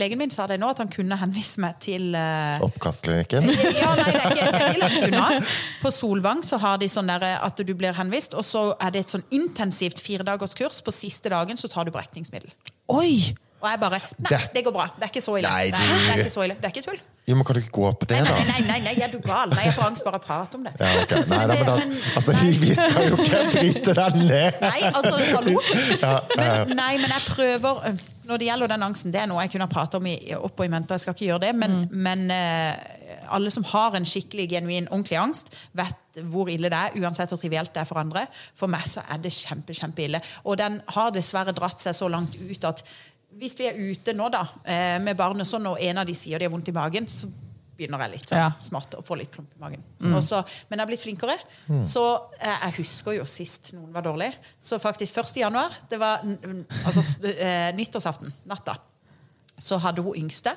Legen 0.00 0.16
min 0.16 0.30
sa 0.32 0.46
det 0.48 0.56
nå, 0.56 0.70
at 0.72 0.78
han 0.80 0.88
kunne 0.88 1.18
henvise 1.20 1.60
meg 1.60 1.76
til 1.84 2.14
uh... 2.16 2.56
Oppkastklinikken? 2.64 3.44
ja, 3.82 3.90
nei, 3.98 4.06
det 4.08 4.22
er 4.22 4.30
ikke, 4.32 4.46
det 4.54 4.62
er 4.62 4.70
ikke 4.70 4.80
langt 4.80 5.06
unna. 5.10 5.26
På 5.82 5.92
Solvang 5.92 6.40
så 6.48 6.56
har 6.62 6.80
de 6.80 6.88
sånn 6.88 7.12
der 7.12 7.26
at 7.36 7.60
du 7.60 7.74
blir 7.76 7.92
henvist, 7.98 8.32
og 8.32 8.46
så 8.48 8.64
er 8.80 8.94
det 8.94 9.04
et 9.04 9.12
sånn 9.12 9.26
intensivt 9.36 10.00
firedagerskurs. 10.00 10.80
På 10.86 10.94
siste 10.96 11.28
dagen 11.32 11.60
så 11.60 11.68
tar 11.68 11.84
du 11.84 11.92
brekningsmiddel. 11.92 12.48
Oi! 12.88 13.34
Og 13.62 13.68
jeg 13.68 13.78
bare 13.84 14.00
Nei, 14.00 14.40
Det- 14.54 14.64
går 14.64 14.72
bra. 14.74 14.88
Det 14.96 15.04
er 15.06 15.12
ikke 15.12 15.22
så 15.28 15.36
ille. 15.38 15.48
Nei, 15.52 15.64
det, 15.70 15.76
du- 15.76 15.92
er, 15.92 15.98
det 16.00 16.14
er 16.16 16.24
ikke 16.24 16.36
så 16.40 16.46
ille. 16.48 16.56
Det 16.56 16.64
er 16.64 16.72
ikke 16.74 16.86
tull. 16.88 17.02
Jo, 17.32 17.38
men 17.40 17.46
Kan 17.48 17.56
du 17.56 17.62
ikke 17.64 17.74
gå 17.80 17.90
på 18.02 18.08
det, 18.12 18.20
da? 18.28 18.36
nei, 18.36 18.44
nei, 18.52 18.62
nei, 18.68 18.78
nei, 18.86 18.94
er 19.06 19.10
du 19.12 19.18
gal? 19.24 19.50
Nei, 19.56 19.64
jeg 19.70 19.74
får 19.78 19.88
angst 19.88 20.04
bare 20.06 20.20
av 20.20 20.22
å 20.22 20.26
prate 20.28 20.58
om 20.60 20.68
det. 20.68 20.74
Ja, 20.78 20.92
ok. 21.02 21.14
Nei, 21.32 21.42
nei, 21.48 21.56
men 21.56 21.66
da, 21.72 21.76
Men- 21.80 21.98
altså, 22.20 22.36
vi, 22.42 22.52
vi 22.62 22.72
skal 22.76 23.08
jo 23.08 23.18
ikke 23.24 23.42
bryte 23.56 23.94
deg 23.98 24.18
ned! 24.22 24.62
Nei, 24.62 24.78
altså, 24.92 25.12
hallo. 25.32 25.56
Ja, 26.02 26.14
Men, 26.36 26.76
nei, 26.76 26.92
men 27.00 27.08
jeg 27.16 27.22
prøver 27.32 27.94
Når 28.28 28.38
det 28.38 28.46
gjelder 28.46 28.70
den 28.70 28.84
angsten, 28.86 29.12
det 29.12 29.18
er 29.24 29.26
noe 29.32 29.42
jeg 29.42 29.50
kunne 29.56 29.66
ha 29.66 29.72
pratet 29.72 29.96
om 29.98 30.06
i, 30.06 30.14
opp 30.38 30.60
og 30.62 30.64
i 30.68 30.70
mente. 30.70 30.94
Jeg 30.94 31.02
skal 31.02 31.16
ikke 31.16 31.26
gjøre 31.26 31.42
det, 31.48 31.54
men, 31.58 31.72
men 31.90 32.20
eh, 32.30 33.24
alle 33.34 33.50
som 33.50 33.64
har 33.72 33.96
en 33.98 34.06
skikkelig, 34.06 34.46
genuin, 34.52 34.86
ordentlig 34.92 35.18
angst, 35.18 35.50
vet 35.76 36.20
hvor 36.30 36.46
ille 36.52 36.70
det 36.70 36.78
er, 36.78 36.94
uansett 37.02 37.32
hvor 37.32 37.40
trivielt 37.40 37.72
det 37.74 37.82
er 37.82 37.88
for 37.88 37.98
andre. 37.98 38.22
For 38.58 38.70
meg 38.70 38.86
så 38.88 39.02
er 39.10 39.18
det 39.24 39.32
kjempe, 39.34 39.74
kjempeille. 39.74 40.20
Og 40.46 40.54
den 40.60 40.78
har 40.94 41.10
dessverre 41.16 41.54
dratt 41.56 41.82
seg 41.82 41.96
så 41.98 42.08
langt 42.12 42.36
ut 42.38 42.68
at 42.70 42.84
hvis 43.38 43.56
vi 43.58 43.66
er 43.68 43.78
ute 43.78 44.12
nå 44.14 44.28
da, 44.32 44.42
eh, 44.64 44.98
med 45.02 45.16
barnet, 45.16 45.46
sånn, 45.48 45.66
og 45.66 45.80
en 45.80 45.98
av 45.98 46.06
de 46.06 46.14
sier 46.14 46.38
de 46.38 46.44
har 46.46 46.52
vondt 46.52 46.68
i 46.68 46.74
magen, 46.76 47.06
så 47.10 47.28
begynner 47.76 47.98
jeg 48.04 48.10
litt 48.12 48.28
sånn 48.28 48.38
Ja. 48.38 48.50
smått 48.60 48.94
å 48.98 49.02
få 49.02 49.16
litt 49.18 49.32
klump 49.32 49.48
i 49.56 49.60
magen. 49.60 49.82
Mm. 50.00 50.14
Også, 50.14 50.42
men 50.68 50.78
jeg 50.78 50.82
har 50.84 50.90
blitt 50.90 51.02
flinkere. 51.02 51.36
Så 51.82 52.02
jeg, 52.38 52.58
jeg 52.62 52.72
husker 52.76 53.16
jo 53.16 53.24
sist 53.24 53.72
noen 53.74 53.92
var 53.92 54.02
dårlig. 54.02 54.34
Så 54.60 54.78
faktisk 54.78 55.16
1. 55.18 55.40
januar, 55.40 55.70
det 55.88 55.98
var 55.98 56.20
altså, 56.84 57.02
eh, 57.32 57.72
nyttårsaften, 57.72 58.32
natta, 58.46 58.76
så 59.58 59.78
hadde 59.80 60.02
hun 60.02 60.14
yngste 60.14 60.52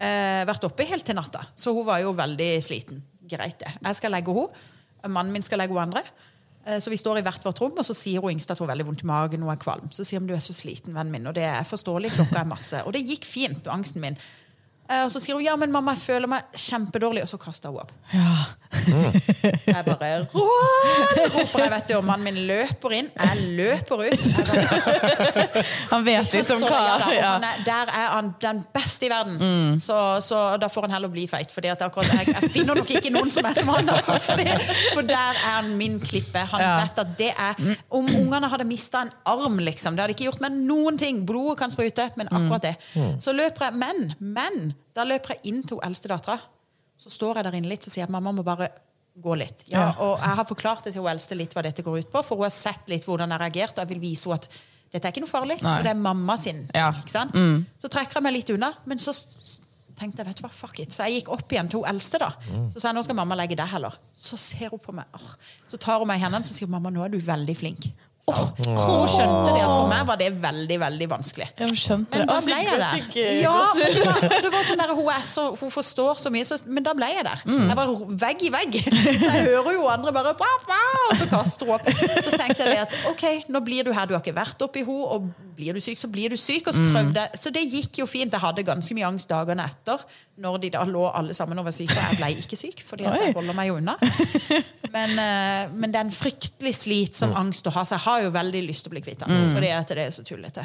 eh, 0.00 0.44
vært 0.48 0.64
oppe 0.64 0.86
helt 0.88 1.04
til 1.04 1.14
natta. 1.18 1.44
Så 1.54 1.74
hun 1.74 1.84
var 1.86 2.00
jo 2.00 2.12
veldig 2.14 2.50
sliten. 2.62 3.02
Greit, 3.28 3.58
det. 3.60 3.74
Jeg 3.84 3.96
skal 3.96 4.10
legge 4.12 4.32
henne. 4.32 4.48
Mannen 5.12 5.32
min 5.32 5.42
skal 5.42 5.58
legge 5.58 5.74
henne 5.76 5.92
andre. 5.92 6.02
Eh, 6.68 6.78
Så 6.84 6.90
vi 6.92 6.96
står 7.00 7.18
i 7.18 7.22
hvert 7.24 7.44
vårt 7.44 7.60
rom, 7.62 7.72
og 7.80 7.86
så 7.88 7.94
sier 7.96 8.20
hun 8.20 8.34
yngste 8.36 8.52
at 8.52 8.58
hun 8.60 8.68
har 8.68 8.74
veldig 8.76 8.86
vondt 8.90 9.02
i 9.02 9.08
magen. 9.08 9.42
og 9.42 9.52
er 9.54 9.62
kvalm. 9.62 9.88
Så 9.90 10.04
sier 10.04 10.20
hun 10.20 10.28
du 10.28 10.34
er 10.36 10.42
så 10.44 10.52
sliten, 10.54 10.92
vennen 10.94 11.12
min. 11.12 11.26
Og 11.26 11.34
det 11.34 11.44
er 11.48 11.64
forståelig, 11.64 12.10
klokka 12.18 12.42
er 12.42 12.50
masse. 12.50 12.82
Og 12.84 12.92
det 12.92 13.06
gikk 13.08 13.24
fint, 13.24 13.66
angsten 13.72 14.00
min. 14.04 14.18
Eh, 14.90 15.04
Og 15.04 15.10
så 15.10 15.20
sier 15.20 15.34
hun 15.34 15.44
ja, 15.44 15.56
men 15.56 15.72
mamma, 15.72 15.94
jeg 15.96 16.04
føler 16.04 16.28
meg 16.28 16.44
kjempedårlig. 16.54 17.22
Og 17.22 17.28
så 17.28 17.38
kaster 17.40 17.70
hun 17.72 17.80
opp. 17.80 17.92
Jeg 18.68 19.84
bare 19.86 20.08
roper 20.28 21.62
jeg, 21.62 21.70
vet 21.72 21.88
du, 21.88 21.94
og 21.98 22.04
mannen 22.06 22.26
min 22.28 22.40
løper 22.48 22.94
inn. 22.98 23.08
Jeg 23.16 23.44
løper 23.56 24.02
ut. 24.04 24.26
Jeg 24.28 24.44
bare, 24.48 25.62
Han 25.92 26.04
vet 26.06 26.32
liksom 26.34 26.64
hva 26.66 26.80
ja, 26.84 26.96
da, 27.00 27.08
ja. 27.16 27.30
er, 27.38 27.62
Der 27.66 27.92
er 27.92 28.08
han 28.16 28.30
den 28.42 28.60
beste 28.74 29.08
i 29.08 29.10
verden. 29.12 29.78
Så, 29.80 29.96
så 30.24 30.42
da 30.60 30.68
får 30.72 30.88
han 30.88 30.96
heller 30.98 31.12
bli 31.12 31.24
feit. 31.30 31.52
Fordi 31.54 31.72
at 31.72 31.82
akkurat, 31.86 32.10
jeg, 32.12 32.34
jeg 32.34 32.52
finner 32.58 32.78
nok 32.82 32.92
ikke 32.98 33.12
noen 33.14 33.32
som 33.34 33.48
er 33.48 33.56
som 33.58 33.72
han. 33.72 33.88
Altså, 33.94 34.18
fordi, 34.26 34.46
for 34.92 35.08
der 35.08 35.32
er 35.40 35.42
han 35.58 35.72
min 35.80 35.98
klippe. 36.02 36.44
Han 36.52 36.60
Ja. 36.68 36.74
vet 36.82 36.98
at 37.00 37.14
det 37.18 37.30
er 37.38 37.54
Om 37.94 38.08
ungene 38.18 38.48
hadde 38.50 38.66
mista 38.68 39.00
en 39.06 39.10
arm, 39.26 39.58
liksom, 39.62 39.96
det 39.96 40.04
hadde 40.04 40.16
ikke 40.16 40.28
gjort 40.28 40.42
meg 40.44 40.52
noen 40.58 40.98
ting. 41.00 41.24
Blodet 41.28 41.58
kan 41.62 41.72
sprute, 41.72 42.10
men 42.18 42.28
akkurat 42.28 42.62
det. 42.68 42.74
Så 43.22 43.32
løper 43.32 43.68
jeg 43.70 43.78
Men, 43.78 44.12
men, 44.18 44.72
da 44.96 45.04
løper 45.06 45.36
jeg 45.36 45.52
inn 45.52 45.62
til 45.62 45.78
eldstedattera. 45.84 45.88
eldste 45.88 46.08
dattera. 46.08 46.57
Så 46.98 47.12
står 47.14 47.38
jeg 47.40 47.46
der 47.48 47.56
inne 47.60 47.70
litt 47.70 47.86
og 47.86 47.94
sier 47.94 48.08
at 48.08 48.12
mamma 48.12 48.32
må 48.34 48.42
bare 48.46 48.68
gå 49.18 49.34
litt. 49.38 49.64
Ja, 49.70 49.88
og 49.98 50.18
jeg 50.22 50.38
har 50.38 50.46
forklart 50.46 50.84
det 50.86 50.92
til 50.94 51.02
hun 51.02 51.10
eldste 51.10 51.34
litt 51.38 51.54
hva 51.56 51.62
dette 51.66 51.82
går 51.86 52.02
ut 52.04 52.10
på, 52.12 52.22
for 52.26 52.38
hun 52.38 52.46
har 52.46 52.54
sett 52.54 52.90
litt 52.90 53.06
hvordan 53.06 53.30
jeg 53.30 53.38
har 53.38 53.44
reagert, 53.46 53.78
og 53.78 53.84
jeg 53.84 53.92
vil 53.94 54.02
vise 54.02 54.28
henne 54.28 54.38
at 54.38 54.48
dette 54.92 55.04
er 55.08 55.12
ikke 55.14 55.22
noe 55.24 55.30
farlig. 55.30 55.56
Nei. 55.62 55.72
Og 55.78 55.86
det 55.86 55.90
er 55.92 55.98
mamma 56.00 56.36
sin. 56.40 56.62
Ja. 56.74 56.90
Ikke 56.96 57.12
sant? 57.12 57.34
Så 57.78 57.90
trekker 57.92 58.18
jeg 58.20 58.26
meg 58.28 58.36
litt 58.38 58.52
unna, 58.54 58.70
men 58.88 59.02
så 59.02 59.12
tenkte 59.98 60.22
jeg, 60.22 60.28
vet 60.30 60.38
du 60.38 60.44
hva, 60.46 60.50
fuck 60.54 60.78
it. 60.78 60.94
Så 60.94 61.06
jeg 61.08 61.18
gikk 61.20 61.32
opp 61.34 61.50
igjen 61.52 61.68
til 61.70 61.82
hun 61.82 61.90
eldste. 61.90 62.20
da. 62.22 62.30
Så 62.70 62.78
sa 62.80 62.88
jeg 62.92 62.96
nå 62.98 63.02
skal 63.06 63.18
mamma 63.18 63.36
legge 63.38 63.58
deg 63.58 63.68
heller. 63.72 63.98
Så 64.14 64.38
ser 64.38 64.70
hun 64.70 64.80
på 64.82 64.94
meg, 64.94 65.10
så 65.68 65.80
tar 65.82 65.98
hun 65.98 66.06
meg 66.10 66.20
i 66.20 66.24
hendene 66.24 66.46
og 66.46 66.54
sier 66.54 66.70
mamma, 66.70 66.92
nå 66.94 67.02
er 67.04 67.12
du 67.14 67.18
veldig 67.18 67.56
flink. 67.58 67.90
Åh, 68.28 68.40
Hun 68.66 69.06
skjønte 69.08 69.52
det 69.56 69.62
at 69.64 69.70
for 69.72 69.88
meg 69.90 70.04
var 70.08 70.18
det 70.20 70.28
veldig 70.42 70.78
veldig 70.82 71.08
vanskelig. 71.14 71.48
Men 72.12 72.20
det. 72.20 72.28
da 72.28 72.38
ble 72.44 72.58
jeg 72.60 72.80
der. 72.82 73.06
Ja, 73.42 73.54
men 73.78 73.96
det 73.96 74.04
var, 74.04 74.20
det 74.44 74.52
var 74.52 74.66
sånn 74.68 74.82
der, 74.82 74.92
hun, 74.98 75.10
så, 75.24 75.44
hun 75.60 75.72
forstår 75.72 76.20
så 76.22 76.32
mye, 76.34 76.44
så, 76.48 76.58
men 76.68 76.84
da 76.86 76.94
ble 76.98 77.08
jeg 77.14 77.24
der. 77.28 77.44
Jeg 77.48 77.78
var 77.80 77.94
vegg 78.24 78.46
i 78.48 78.52
vegg. 78.54 78.78
Så 78.84 79.32
jeg 79.32 79.46
hører 79.48 79.72
jo 79.78 79.88
andre 79.92 80.12
bare 80.16 80.34
«Pappa!» 80.38 80.78
Og 81.08 81.16
så 81.22 81.28
kaster 81.30 81.68
hun 81.68 81.78
opp. 81.78 81.88
Så 81.88 82.34
tenkte 82.36 82.66
jeg 82.66 82.74
det 82.74 82.80
at 82.86 82.96
ok, 83.12 83.24
nå 83.54 83.62
blir 83.64 83.88
du 83.88 83.92
her, 83.96 84.06
du 84.10 84.14
har 84.16 84.22
ikke 84.24 84.36
vært 84.36 84.66
oppi 84.68 84.84
henne, 84.84 85.32
blir 85.58 85.74
du 85.74 85.82
syk, 85.82 85.98
så 85.98 86.08
blir 86.10 86.30
du 86.32 86.38
syk. 86.38 86.70
Og 86.70 86.76
så 86.76 86.84
jeg. 86.86 87.38
Så 87.38 87.52
det 87.54 87.64
gikk 87.66 88.00
jo 88.02 88.06
fint. 88.10 88.32
Jeg 88.32 88.42
hadde 88.42 88.64
ganske 88.66 88.94
mye 88.96 89.08
angst 89.08 89.28
dagene 89.30 89.66
etter, 89.66 90.04
når 90.38 90.60
de 90.62 90.70
da 90.76 90.84
lå 90.86 91.02
alle 91.10 91.34
sammen 91.36 91.58
og 91.58 91.66
var 91.66 91.74
syke. 91.74 91.96
Og 91.96 92.12
jeg 92.12 92.20
ble 92.20 92.44
ikke 92.44 92.58
syk, 92.60 92.84
fordi 92.86 93.08
jeg 93.08 93.34
holder 93.36 93.58
meg 93.58 93.74
unna. 93.74 93.96
Men, 94.94 95.10
eh, 95.20 95.66
men 95.76 95.92
det 95.92 95.98
er 95.98 96.06
en 96.06 96.14
fryktelig 96.14 96.70
slitsom 96.78 97.34
angst 97.36 97.66
å 97.68 97.72
ha, 97.74 97.82
så 97.84 97.98
jeg 97.98 98.04
har 98.06 98.22
jo 98.24 98.30
veldig 98.32 98.62
lyst 98.64 98.86
til 98.86 98.88
å 98.88 98.94
bli 98.94 99.02
kvitt 99.04 99.20
den. 99.20 99.50
Fordi 99.52 99.68
at 99.76 99.92
det 99.92 100.06
er 100.06 100.14
så 100.14 100.24
tullete. 100.24 100.64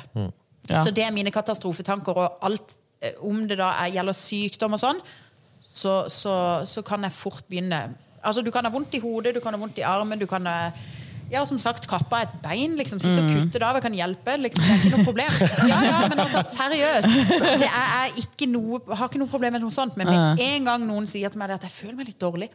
Ja. 0.69 0.79
Så 0.85 0.93
det 0.95 1.03
er 1.03 1.11
mine 1.11 1.33
katastrofetanker, 1.35 2.15
og 2.15 2.45
alt 2.47 2.77
eh, 3.03 3.17
om 3.19 3.41
det 3.49 3.57
da 3.59 3.73
er, 3.81 3.91
gjelder 3.97 4.15
sykdom 4.15 4.77
og 4.77 4.79
sånn, 4.79 5.01
så, 5.59 5.97
så, 6.07 6.35
så 6.63 6.85
kan 6.87 7.03
jeg 7.03 7.15
fort 7.15 7.43
begynne 7.49 7.83
Altså, 8.23 8.39
du 8.39 8.53
kan 8.55 8.63
ha 8.63 8.69
vondt 8.71 8.93
i 8.95 9.01
hodet, 9.03 9.33
du 9.35 9.41
kan 9.43 9.51
ha 9.51 9.59
vondt 9.59 9.81
i 9.81 9.83
armen, 9.83 10.15
du 10.15 10.23
kan 10.31 10.45
ha 10.47 10.69
ja, 11.33 11.43
som 11.49 11.57
sagt, 11.61 11.87
kappa 11.89 12.21
et 12.27 12.33
bein, 12.43 12.75
liksom, 12.79 12.99
sitte 13.01 13.19
og 13.23 13.29
kutte 13.33 13.59
det 13.59 13.65
av, 13.67 13.77
jeg 13.79 13.85
kan 13.87 13.95
hjelpe. 13.97 14.35
Liksom, 14.43 14.63
det 14.63 14.73
er 14.75 14.81
ikke 14.83 14.93
noe 14.97 15.05
problem. 15.07 15.37
Ja, 15.71 15.79
ja, 15.87 15.99
men 16.11 16.21
altså, 16.23 16.43
seriøst. 16.53 17.07
Det 17.63 17.69
er, 17.69 17.87
er 18.03 18.19
ikke 18.21 18.47
noe, 18.51 18.79
har 18.93 19.09
ikke 19.09 19.21
noe 19.21 19.31
problem 19.31 19.55
med 19.57 19.63
noe 19.65 19.73
sånt, 19.73 19.97
men 19.99 20.09
med 20.09 20.43
en 20.45 20.67
gang 20.69 20.85
noen 20.87 21.07
sier 21.09 21.33
til 21.33 21.41
meg 21.41 21.49
det 21.51 21.57
at 21.61 21.67
jeg 21.67 21.73
føler 21.75 21.97
meg 21.99 22.11
litt 22.11 22.19
dårlig, 22.21 22.49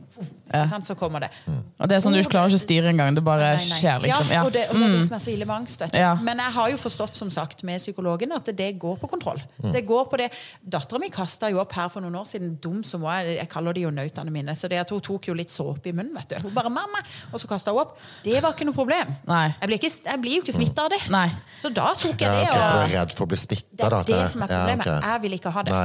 Ja. 0.52 0.64
så 0.66 0.94
kommer 0.98 1.26
det. 1.26 1.30
Og 1.48 1.88
det 1.90 1.98
er 1.98 2.02
sånn 2.04 2.14
du 2.16 2.22
klarer 2.28 2.50
ikke 2.52 2.60
å 2.60 2.64
styre 2.64 2.92
engang. 2.92 3.14
Det 3.18 3.24
bare 3.24 3.52
Nei, 3.56 3.64
nei. 3.64 3.78
skjer, 3.80 4.02
liksom. 4.04 4.30
Ja, 4.32 4.44
og 4.46 4.52
det, 4.54 4.64
og 4.70 4.78
det 4.78 4.86
er 4.88 4.94
det 4.96 5.04
som 5.08 5.16
er 5.18 5.22
så 5.24 5.32
ille 5.34 5.46
med 5.48 5.56
angst. 5.56 5.80
Vet 5.82 5.92
du. 5.94 5.98
Ja. 6.00 6.14
Men 6.22 6.40
jeg 6.42 6.54
har 6.58 6.70
jo 6.72 6.78
forstått 6.80 7.18
som 7.18 7.30
sagt 7.34 7.64
med 7.66 7.80
psykologen 7.82 8.32
at 8.36 8.50
det 8.58 8.70
går 8.80 8.98
på 9.02 9.10
kontroll. 9.10 9.40
Det 9.74 9.84
går 9.88 10.08
på 10.10 10.20
det. 10.20 10.30
Dattera 10.62 11.00
mi 11.02 11.10
kasta 11.14 11.50
jo 11.52 11.60
opp 11.62 11.74
her 11.78 11.90
for 11.92 12.04
noen 12.04 12.16
år 12.20 12.26
siden, 12.28 12.56
dum 12.62 12.82
som 12.86 13.02
var, 13.06 13.26
jeg 13.26 13.48
kaller 13.50 13.76
de 13.76 13.86
jo 13.86 13.92
nautene 13.94 14.32
mine. 14.34 14.54
Så 14.58 14.70
det 14.70 14.80
at 14.82 14.90
hun 14.94 15.02
tok 15.04 15.30
jo 15.30 15.36
litt 15.38 15.52
såpe 15.54 15.90
i 15.90 15.94
munnen, 15.96 16.14
vet 16.16 16.36
du. 16.36 16.36
Hun 16.46 16.54
bare 16.54 16.70
'mamma', 16.72 17.02
og 17.32 17.40
så 17.40 17.48
kasta 17.50 17.72
hun 17.74 17.82
opp. 17.84 17.98
Det 18.24 18.38
var 18.42 18.54
ikke 18.54 18.67
noe 18.68 18.76
problem. 18.76 19.10
Nei. 19.28 19.46
Jeg, 19.54 19.70
blir 19.70 19.80
ikke, 19.80 19.92
jeg 20.10 20.22
blir 20.24 20.36
jo 20.38 20.44
ikke 20.44 20.56
smitta 20.58 20.86
av 20.86 20.92
det. 20.94 21.00
Nei. 21.12 21.26
Så 21.62 21.72
da 21.74 21.88
tok 21.98 22.22
jeg 22.24 22.28
Ja, 22.28 22.38
det. 22.38 22.52
og... 22.52 22.60
du 22.60 22.84
er 22.84 22.94
redd 22.98 23.16
for 23.16 23.26
å 23.26 23.32
bli 23.32 23.40
smitta, 23.40 23.68
det 23.80 23.88
er 23.88 24.08
det 24.12 24.22
som 24.34 24.44
er 24.46 24.52
problemet. 24.52 24.86
Ja, 24.86 24.98
okay. 25.00 25.12
Jeg 25.14 25.24
vil 25.26 25.36
ikke 25.40 25.54
ha 25.56 25.66
det. 25.66 25.76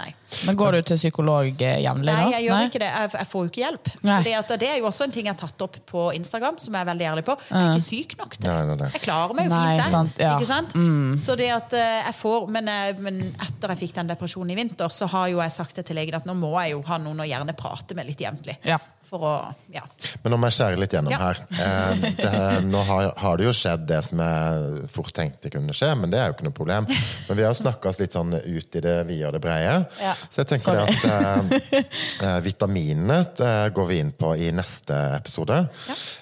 Nei, 0.00 0.10
Men 0.46 0.56
går 0.60 0.72
du 0.72 0.80
til 0.90 0.96
psykolog 1.00 1.62
eh, 1.62 1.78
jevnlig. 1.84 2.12
Nei, 2.14 2.30
jeg 2.36 2.44
gjør 2.46 2.58
Nei? 2.60 2.66
ikke 2.70 2.82
det. 2.82 2.90
Jeg, 2.94 3.10
jeg 3.18 3.28
får 3.30 3.44
jo 3.46 3.50
ikke 3.50 3.62
hjelp. 3.64 3.90
Nei. 4.06 4.16
Fordi 4.20 4.34
at 4.40 4.52
det 4.62 4.68
er 4.70 4.78
jo 4.80 4.86
også 4.90 5.06
en 5.08 5.14
ting 5.16 5.26
jeg 5.30 5.34
har 5.34 5.40
tatt 5.40 5.64
opp 5.66 5.78
på 5.90 6.04
Instagram, 6.18 6.58
som 6.62 6.76
jeg 6.78 6.84
er 6.86 6.90
veldig 6.92 7.08
ærlig 7.12 7.24
på. 7.26 7.36
Jeg 7.50 7.58
er 7.60 7.72
ikke 7.74 7.86
syk 7.88 8.16
nok 8.20 8.36
til 8.40 8.50
nei. 8.70 8.90
Jeg 8.94 9.04
klarer 9.06 9.36
meg 9.38 9.48
jo 9.50 9.54
Nei, 9.54 9.64
fint 9.66 9.82
den. 9.82 9.90
sant, 9.96 10.22
ja. 10.22 10.36
Ikke 10.38 10.50
sant? 10.50 10.78
Så 11.24 11.36
det 11.40 11.50
at 11.54 11.74
eh, 11.78 11.96
jeg 12.06 12.16
får 12.20 12.48
men, 12.56 12.68
eh, 12.70 12.92
men 13.02 13.20
etter 13.42 13.74
jeg 13.74 13.82
fikk 13.86 13.96
den 14.00 14.10
depresjonen 14.14 14.54
i 14.54 14.58
vinter, 14.60 14.88
så 14.94 15.08
har 15.12 15.28
jo 15.32 15.42
jeg 15.42 15.56
sagt 15.56 15.76
det 15.80 15.86
til 15.90 15.98
legen 16.00 16.16
at 16.20 16.26
nå 16.28 16.34
må 16.38 16.54
jeg 16.62 16.76
jo 16.76 16.82
ha 16.88 16.98
noen 17.02 17.20
å 17.24 17.28
gjerne 17.28 17.54
prate 17.58 17.96
med 17.98 18.06
litt 18.10 18.22
jevnlig. 18.22 18.56
Ja. 18.66 18.78
For 19.10 19.24
å 19.26 19.30
Ja. 19.74 19.82
Men 20.22 20.30
nå 20.34 20.36
må 20.38 20.46
jeg 20.50 20.54
skjære 20.60 20.78
litt 20.78 20.92
gjennom 20.94 21.10
Ja. 21.10 21.18
her. 21.18 21.40
Eh, 21.50 22.04
det, 22.20 22.30
nå 22.70 22.82
har, 22.86 23.08
har 23.18 23.36
det 23.40 23.46
jo 23.48 23.52
skjedd 23.56 23.86
det 23.88 23.98
som 24.06 24.20
jeg 24.22 24.84
fort 24.94 25.10
tenkte 25.16 25.50
kunne 25.50 25.74
skje, 25.74 25.88
men 25.98 26.12
det 26.12 26.20
er 26.20 26.30
jo 26.30 26.36
ikke 26.36 26.46
noe 26.46 26.54
problem. 26.54 26.86
Men 26.86 27.36
vi 27.38 27.42
har 27.42 27.50
jo 27.50 27.58
snakka 27.58 27.90
oss 27.90 27.98
litt 28.02 28.14
sånn 28.14 28.34
ut 28.38 28.76
i 28.78 28.82
det 28.84 28.96
vide 29.08 29.26
og 29.30 29.34
det 29.34 29.42
breie. 29.42 29.74
Ja. 30.02 30.14
Så 30.28 30.42
jeg 30.42 30.50
tenker 30.52 30.76
det 30.76 30.84
at 30.86 31.04
eh, 31.10 31.82
eh, 32.26 32.38
vitaminene 32.44 33.20
eh, 33.24 33.66
går 33.74 33.90
vi 33.90 34.00
inn 34.04 34.12
på 34.16 34.34
i 34.36 34.50
neste 34.54 34.96
episode. 35.16 35.62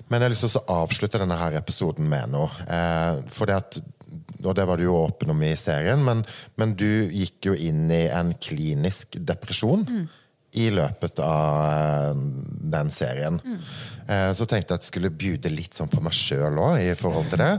Men 0.09 0.21
jeg 0.21 0.29
har 0.29 0.35
lyst 0.35 0.47
til 0.47 0.59
å 0.61 0.81
avslutte 0.85 1.21
denne 1.23 1.39
her 1.41 1.59
episoden 1.61 2.09
med 2.11 2.35
noe. 2.35 2.51
Eh, 2.69 3.23
for 3.33 3.51
det 3.51 3.63
at 3.63 3.81
og 4.39 4.55
det 4.55 4.65
var 4.69 4.79
du 4.79 4.85
jo 4.87 4.95
åpen 5.01 5.33
om 5.35 5.41
i 5.43 5.51
serien, 5.59 5.99
men, 6.05 6.23
men 6.61 6.77
du 6.79 7.11
gikk 7.11 7.51
jo 7.51 7.57
inn 7.59 7.89
i 7.91 8.05
en 8.07 8.31
klinisk 8.39 9.19
depresjon 9.19 9.83
i 10.57 10.69
løpet 10.73 11.21
av 11.21 11.59
eh, 11.65 12.21
den 12.73 12.91
serien. 12.95 13.41
Eh, 13.45 13.98
Så 14.09 14.47
tenkte 14.49 14.73
jeg 14.73 14.79
at 14.79 14.85
jeg 14.87 14.89
skulle 14.89 15.11
bjude 15.13 15.51
litt 15.53 15.77
sånn 15.77 15.91
på 15.93 16.01
meg 16.01 16.15
sjøl 16.17 16.57
òg, 16.63 16.79
i 16.81 16.95
forhold 16.97 17.29
til 17.29 17.43
det. 17.43 17.51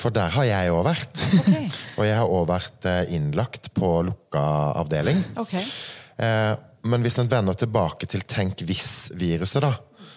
For 0.00 0.14
der 0.14 0.30
har 0.32 0.46
jeg 0.48 0.70
òg 0.72 0.86
vært. 0.86 1.24
Okay. 1.42 1.66
Og 1.98 2.06
jeg 2.08 2.16
har 2.16 2.32
òg 2.38 2.46
vært 2.48 2.88
eh, 2.88 3.12
innlagt 3.18 3.68
på 3.76 3.90
lukka 4.08 4.44
avdeling. 4.80 5.20
Ok. 5.42 5.52
Eh, 5.58 6.54
Men 6.88 7.02
hvis 7.04 7.18
en 7.20 7.28
vender 7.28 7.58
tilbake 7.58 8.06
til 8.08 8.22
tenk 8.24 8.62
hvis-viruset, 8.64 9.60
da, 9.66 9.74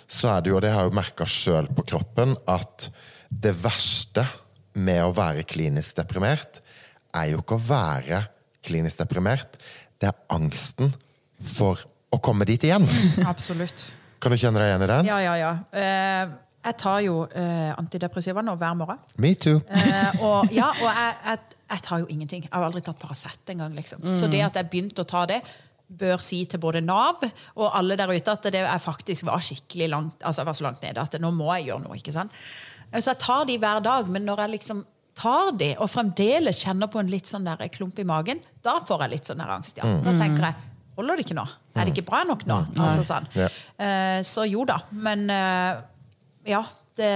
så 0.08 0.30
er 0.38 0.42
det 0.46 0.52
jo, 0.54 0.58
og 0.60 0.64
det 0.64 0.72
har 0.72 0.86
jeg 0.86 0.92
jo 0.94 0.98
merka 1.02 1.26
sjøl 1.28 1.68
på 1.76 1.84
kroppen, 1.92 2.38
at 2.48 2.88
det 3.32 3.52
verste 3.64 4.24
med 4.80 5.02
å 5.04 5.12
være 5.16 5.44
klinisk 5.50 5.98
deprimert, 6.00 6.62
er 7.12 7.34
jo 7.34 7.42
ikke 7.44 7.58
å 7.58 7.66
være 7.68 8.22
klinisk 8.64 9.02
deprimert, 9.04 9.58
det 10.00 10.12
er 10.14 10.22
angsten 10.32 10.94
for 11.44 11.82
å 12.12 12.20
komme 12.24 12.48
dit 12.48 12.64
igjen. 12.68 12.88
Absolutt. 13.28 13.84
Kan 14.22 14.32
du 14.34 14.38
kjenne 14.38 14.62
deg 14.62 14.70
igjen 14.72 14.86
i 14.86 14.90
den? 14.92 15.10
Ja, 15.10 15.18
ja, 15.26 15.34
ja. 15.40 15.52
Eh, 15.74 16.34
jeg 16.62 16.78
tar 16.78 17.00
jo 17.02 17.24
eh, 17.34 17.72
antidepressiva 17.74 18.44
nå 18.46 18.54
hver 18.62 18.76
morgen. 18.78 19.00
Me 19.24 19.34
too. 19.34 19.58
Eh, 19.66 20.22
og 20.22 20.52
ja, 20.60 20.70
og 20.78 20.88
jeg, 20.88 21.16
jeg, 21.26 21.58
jeg 21.74 21.84
tar 21.88 22.04
jo 22.04 22.10
ingenting. 22.14 22.46
Jeg 22.46 22.54
har 22.54 22.68
aldri 22.68 22.84
tatt 22.86 23.00
Paracet 23.02 23.54
engang. 23.56 23.74
Liksom. 23.78 24.06
Så 24.14 24.30
det 24.30 24.44
at 24.46 24.60
jeg 24.62 24.70
begynte 24.70 25.02
å 25.06 25.10
ta 25.10 25.26
det, 25.30 25.42
bør 25.92 26.22
si 26.24 26.44
til 26.48 26.62
både 26.64 26.80
Nav 26.86 27.20
og 27.60 27.66
alle 27.76 27.98
der 28.00 28.08
ute 28.16 28.32
at 28.32 28.46
det 28.54 28.62
jeg 28.64 28.80
faktisk 28.80 29.26
var 29.28 29.42
skikkelig 29.44 29.90
langt 29.92 30.22
altså 30.24 30.40
jeg 30.40 30.48
var 30.48 30.56
så 30.56 30.64
langt 30.64 30.86
nede 30.86 31.04
at 31.04 31.18
nå 31.20 31.32
må 31.36 31.50
jeg 31.58 31.66
gjøre 31.68 31.84
noe. 31.84 31.98
ikke 32.00 32.14
sant? 32.16 32.32
Eh, 32.94 33.02
Så 33.04 33.12
jeg 33.12 33.20
tar 33.26 33.44
de 33.50 33.58
hver 33.60 33.82
dag, 33.84 34.08
men 34.08 34.24
når 34.24 34.46
jeg 34.46 34.54
liksom 34.54 34.86
tar 35.20 35.52
de 35.60 35.74
og 35.76 35.90
fremdeles 35.92 36.62
kjenner 36.64 36.88
på 36.88 37.02
en 37.02 37.10
litt 37.12 37.28
sånn 37.28 37.44
der 37.44 37.60
klump 37.76 38.00
i 38.00 38.06
magen, 38.08 38.40
da 38.64 38.78
får 38.88 39.04
jeg 39.04 39.12
litt 39.18 39.28
sånn 39.28 39.42
der 39.44 39.52
angst. 39.58 39.82
ja. 39.82 39.90
Da 40.06 40.14
tenker 40.16 40.46
jeg 40.48 40.56
Holder 41.02 41.18
det 41.18 41.26
ikke 41.26 41.38
nå? 41.40 41.48
Er 41.74 41.88
det 41.88 41.96
ikke 41.96 42.06
bra 42.12 42.22
nok 42.30 42.46
nå? 42.46 42.60
Altså 42.78 43.02
sånn. 43.08 43.26
Ja. 43.34 43.50
Eh, 43.82 44.20
så 44.28 44.46
jo 44.46 44.68
da. 44.70 44.78
Men 44.94 45.26
eh, 45.34 45.82
ja. 46.54 46.62
Det, 47.02 47.08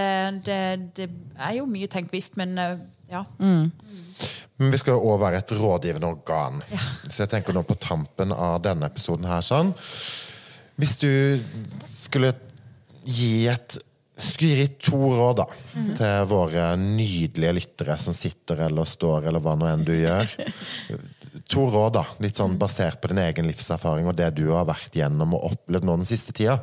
det, 0.48 0.60
det 0.96 1.06
er 1.36 1.58
jo 1.58 1.66
mye 1.70 1.86
tenkt 1.92 2.14
visst, 2.16 2.38
men 2.40 2.56
eh, 2.58 2.78
ja. 3.12 3.22
Men 3.36 4.72
vi 4.72 4.80
skal 4.82 4.98
også 4.98 5.18
være 5.22 5.42
et 5.44 5.52
rådgivende 5.60 6.10
organ. 6.10 6.64
Så 7.10 7.26
jeg 7.26 7.34
tenker 7.36 7.54
nå 7.54 7.62
på 7.68 7.76
tampen 7.78 8.34
av 8.34 8.62
denne 8.66 8.88
episoden 8.88 9.28
her 9.30 9.44
sånn 9.46 9.74
Hvis 10.80 10.96
du 11.04 11.12
skulle 11.86 12.32
gi 13.06 13.46
et 13.52 13.78
skulle 14.16 14.62
gi 14.62 14.68
to 14.80 14.98
råd 15.12 15.42
da, 15.42 15.46
til 15.98 16.28
våre 16.32 16.70
nydelige 16.80 17.56
lyttere 17.58 17.98
som 18.00 18.16
sitter 18.16 18.66
eller 18.70 18.88
står, 18.88 19.28
eller 19.28 19.44
hva 19.44 19.58
nå 19.60 19.68
enn 19.68 19.84
du 19.84 19.92
gjør. 19.92 20.32
To 21.52 21.66
råd, 21.68 21.98
da, 21.98 22.04
litt 22.24 22.38
sånn 22.40 22.56
basert 22.60 23.02
på 23.04 23.12
din 23.12 23.20
egen 23.26 23.48
livserfaring 23.50 24.08
og 24.08 24.16
det 24.16 24.30
du 24.38 24.46
har 24.54 24.68
vært 24.68 24.96
gjennom 24.96 25.36
og 25.36 25.50
opplevd 25.52 25.88
nå 25.88 25.98
den 26.00 26.08
siste 26.08 26.32
tida. 26.36 26.62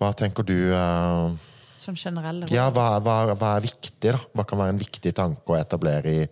Hva 0.00 0.12
tenker 0.16 0.46
du 0.46 0.56
uh, 0.70 1.32
Sånn 1.80 1.96
generelle 1.96 2.44
råd. 2.44 2.52
Ja, 2.54 2.68
hva, 2.74 3.00
hva, 3.02 3.34
hva 3.34 3.54
er 3.56 3.64
viktig, 3.64 4.12
da? 4.12 4.20
Hva 4.36 4.44
kan 4.46 4.60
være 4.60 4.74
en 4.74 4.80
viktig 4.80 5.12
tanke 5.16 5.54
å 5.54 5.58
etablere 5.58 6.12
i 6.12 6.26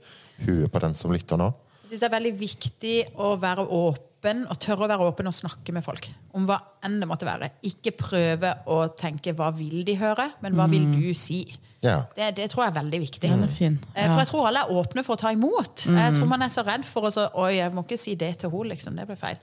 huet 0.44 0.70
på 0.70 0.82
den 0.84 0.94
som 0.96 1.12
lytter 1.14 1.40
nå? 1.40 1.48
Jeg 1.82 1.94
synes 1.94 2.02
det 2.04 2.08
er 2.10 2.16
veldig 2.18 2.34
viktig 2.36 2.96
å 3.16 3.32
være 3.40 3.64
åpen 3.64 4.07
og 4.24 4.58
tørre 4.58 4.84
å 4.84 4.88
være 4.90 5.06
åpen 5.06 5.26
og 5.30 5.34
snakke 5.34 5.72
med 5.72 5.84
folk. 5.84 6.08
Om 6.34 6.46
hva 6.48 6.58
enn 6.84 6.98
det 7.00 7.08
måtte 7.08 7.26
være. 7.26 7.50
Ikke 7.62 7.92
prøve 7.96 8.54
å 8.66 8.88
tenke 8.96 9.32
'hva 9.32 9.52
vil 9.54 9.84
de 9.84 9.94
høre', 9.96 10.32
men 10.42 10.54
'hva 10.54 10.68
vil 10.68 10.92
du 10.92 11.14
si'? 11.14 11.56
Ja. 11.82 12.02
Det, 12.16 12.34
det 12.36 12.50
tror 12.50 12.64
jeg 12.64 12.76
er 12.76 12.82
veldig 12.82 13.00
viktig. 13.00 13.30
Den 13.30 13.42
er 13.44 13.46
fin. 13.46 13.78
Eh, 13.94 14.04
Ja. 14.04 14.12
For 14.12 14.18
jeg 14.18 14.26
tror 14.28 14.46
alle 14.48 14.58
er 14.58 14.72
åpne 14.74 15.04
for 15.04 15.14
å 15.14 15.18
ta 15.18 15.28
imot. 15.30 15.86
Jeg 15.86 16.14
tror 16.14 16.26
man 16.26 16.42
er 16.42 16.48
så 16.48 16.62
redd 16.66 16.84
for 16.84 17.02
å 17.02 17.10
så, 17.12 17.28
Oi, 17.34 17.56
jeg 17.56 17.72
må 17.72 17.84
ikke 17.84 17.98
si 17.98 18.14
det 18.14 18.38
til 18.38 18.50
henne, 18.50 18.68
liksom. 18.74 18.96
Det 18.96 19.06
blir 19.06 19.16
feil. 19.16 19.36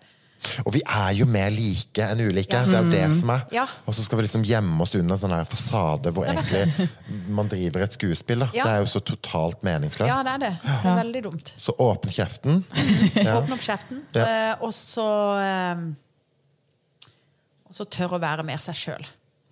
Og 0.65 0.73
vi 0.75 0.81
er 0.85 1.11
jo 1.17 1.25
mer 1.29 1.49
like 1.53 2.05
enn 2.11 2.21
ulike. 2.25 2.53
Ja. 2.55 2.63
Det 2.67 2.77
er 2.77 2.85
jo 2.85 2.93
det 2.93 3.17
som 3.17 3.31
er. 3.33 3.43
Ja. 3.55 3.65
Og 3.85 3.97
så 3.97 4.05
skal 4.05 4.19
vi 4.19 4.25
liksom 4.27 4.45
gjemme 4.47 4.77
oss 4.85 4.95
under 4.97 5.15
en 5.17 5.21
sånn 5.21 5.35
her 5.35 5.47
fasade 5.49 6.13
hvor 6.15 6.27
egentlig 6.29 6.89
man 7.29 7.49
driver 7.51 7.85
et 7.85 7.97
skuespill. 7.97 8.45
Da. 8.45 8.49
Ja. 8.55 8.65
Det 8.67 8.77
er 8.77 8.85
jo 8.85 8.89
så 8.95 9.01
totalt 9.05 9.65
meningsløst. 9.65 10.09
Ja, 10.11 10.21
det 10.25 10.35
er 10.37 10.43
det. 10.45 10.53
Det 10.63 10.91
er 10.91 10.99
veldig 11.01 11.23
dumt. 11.27 11.53
Så 11.57 11.75
åpne 11.81 12.15
kjeften. 12.15 12.63
Ja. 13.25 13.37
Åpne 13.39 13.55
opp 13.55 13.63
kjeften, 13.63 14.01
eh, 14.19 14.63
og 14.63 14.71
så 14.75 15.05
eh, 15.41 15.79
Og 17.69 17.73
så 17.77 17.85
tør 17.89 18.17
å 18.17 18.19
være 18.21 18.43
mer 18.45 18.61
seg 18.61 18.77
sjøl. 18.77 19.05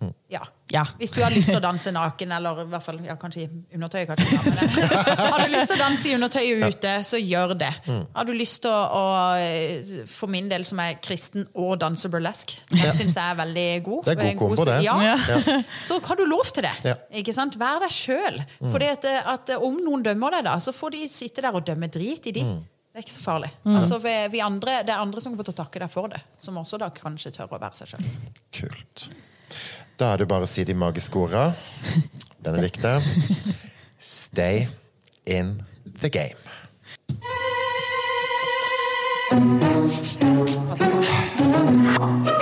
Mm. 0.04 0.12
Ja. 0.34 0.40
Ja. 0.72 0.82
Hvis 0.98 1.12
du 1.14 1.20
har 1.22 1.30
lyst 1.30 1.50
til 1.50 1.58
å 1.58 1.62
danse 1.62 1.92
naken, 1.94 2.32
eller 2.34 2.62
i 2.62 2.64
hvert 2.72 2.82
fall 2.82 2.96
ja, 3.04 3.14
kanskje 3.20 3.44
i 3.44 3.48
undertøy 3.76 4.06
kanskje, 4.08 4.38
ja, 4.40 5.28
Har 5.34 5.44
du 5.44 5.52
lyst 5.52 5.70
til 5.70 5.76
å 5.76 5.80
danse 5.82 6.08
i 6.08 6.14
undertøyet 6.16 6.64
ute, 6.74 6.94
så 7.06 7.20
gjør 7.20 7.54
det. 7.60 7.70
Mm. 7.86 8.00
Har 8.16 8.26
du 8.28 8.32
lyst 8.34 8.62
til 8.64 8.72
å, 8.72 8.80
å 8.98 10.08
For 10.10 10.32
min 10.32 10.48
del 10.50 10.64
som 10.66 10.80
er 10.82 10.96
kristen 11.04 11.46
og 11.52 11.76
danser 11.84 12.10
burlesk, 12.12 12.56
den 12.72 12.96
syns 12.96 13.14
jeg 13.14 13.22
er 13.22 13.38
veldig 13.42 13.66
god. 13.86 14.08
Det 14.08 14.16
er 14.16 14.22
god 14.24 14.40
kombo, 14.42 14.66
det. 14.70 14.78
Ja, 14.86 14.96
Ja. 15.04 15.58
så 15.78 16.00
har 16.08 16.18
du 16.18 16.24
lov 16.26 16.48
til 16.50 16.66
det. 16.66 16.74
Ja. 16.88 16.96
Ikke 17.20 17.34
sant? 17.36 17.58
Vær 17.60 17.82
deg 17.84 17.92
sjøl. 17.94 18.40
At, 18.94 19.04
at 19.36 19.54
om 19.60 19.76
noen 19.84 20.02
dømmer 20.04 20.38
deg, 20.38 20.48
da, 20.48 20.56
så 20.60 20.74
får 20.74 20.96
de 20.96 21.04
sitte 21.12 21.44
der 21.44 21.54
og 21.54 21.66
dømme 21.68 21.90
drit 21.92 22.26
i 22.32 22.34
de. 22.40 22.44
Det 22.94 23.00
er 23.02 23.06
ikke 23.08 23.16
så 23.16 23.22
farlig. 23.24 23.48
Altså, 23.66 23.96
vi, 24.02 24.10
vi 24.30 24.40
andre, 24.44 24.80
det 24.86 24.92
er 24.94 25.00
andre 25.02 25.22
som 25.22 25.32
kommer 25.32 25.46
til 25.48 25.54
å 25.56 25.60
takke 25.64 25.80
deg 25.82 25.90
for 25.90 26.10
det, 26.12 26.20
som 26.38 26.58
også 26.60 26.78
da 26.78 26.92
kanskje 26.94 27.32
tør 27.34 27.56
å 27.56 27.58
være 27.58 27.74
seg 27.80 27.94
sjøl. 27.94 28.74
Da 29.98 30.12
er 30.12 30.16
det 30.22 30.28
bare 30.28 30.46
å 30.46 30.50
si 30.50 30.64
de 30.66 30.74
magiske 30.74 31.18
orda. 31.18 31.52
likte. 32.58 32.98
Stay 34.00 34.66
in 35.26 35.62
the 36.00 36.10
game. 36.10 36.36
Altså, 40.70 42.33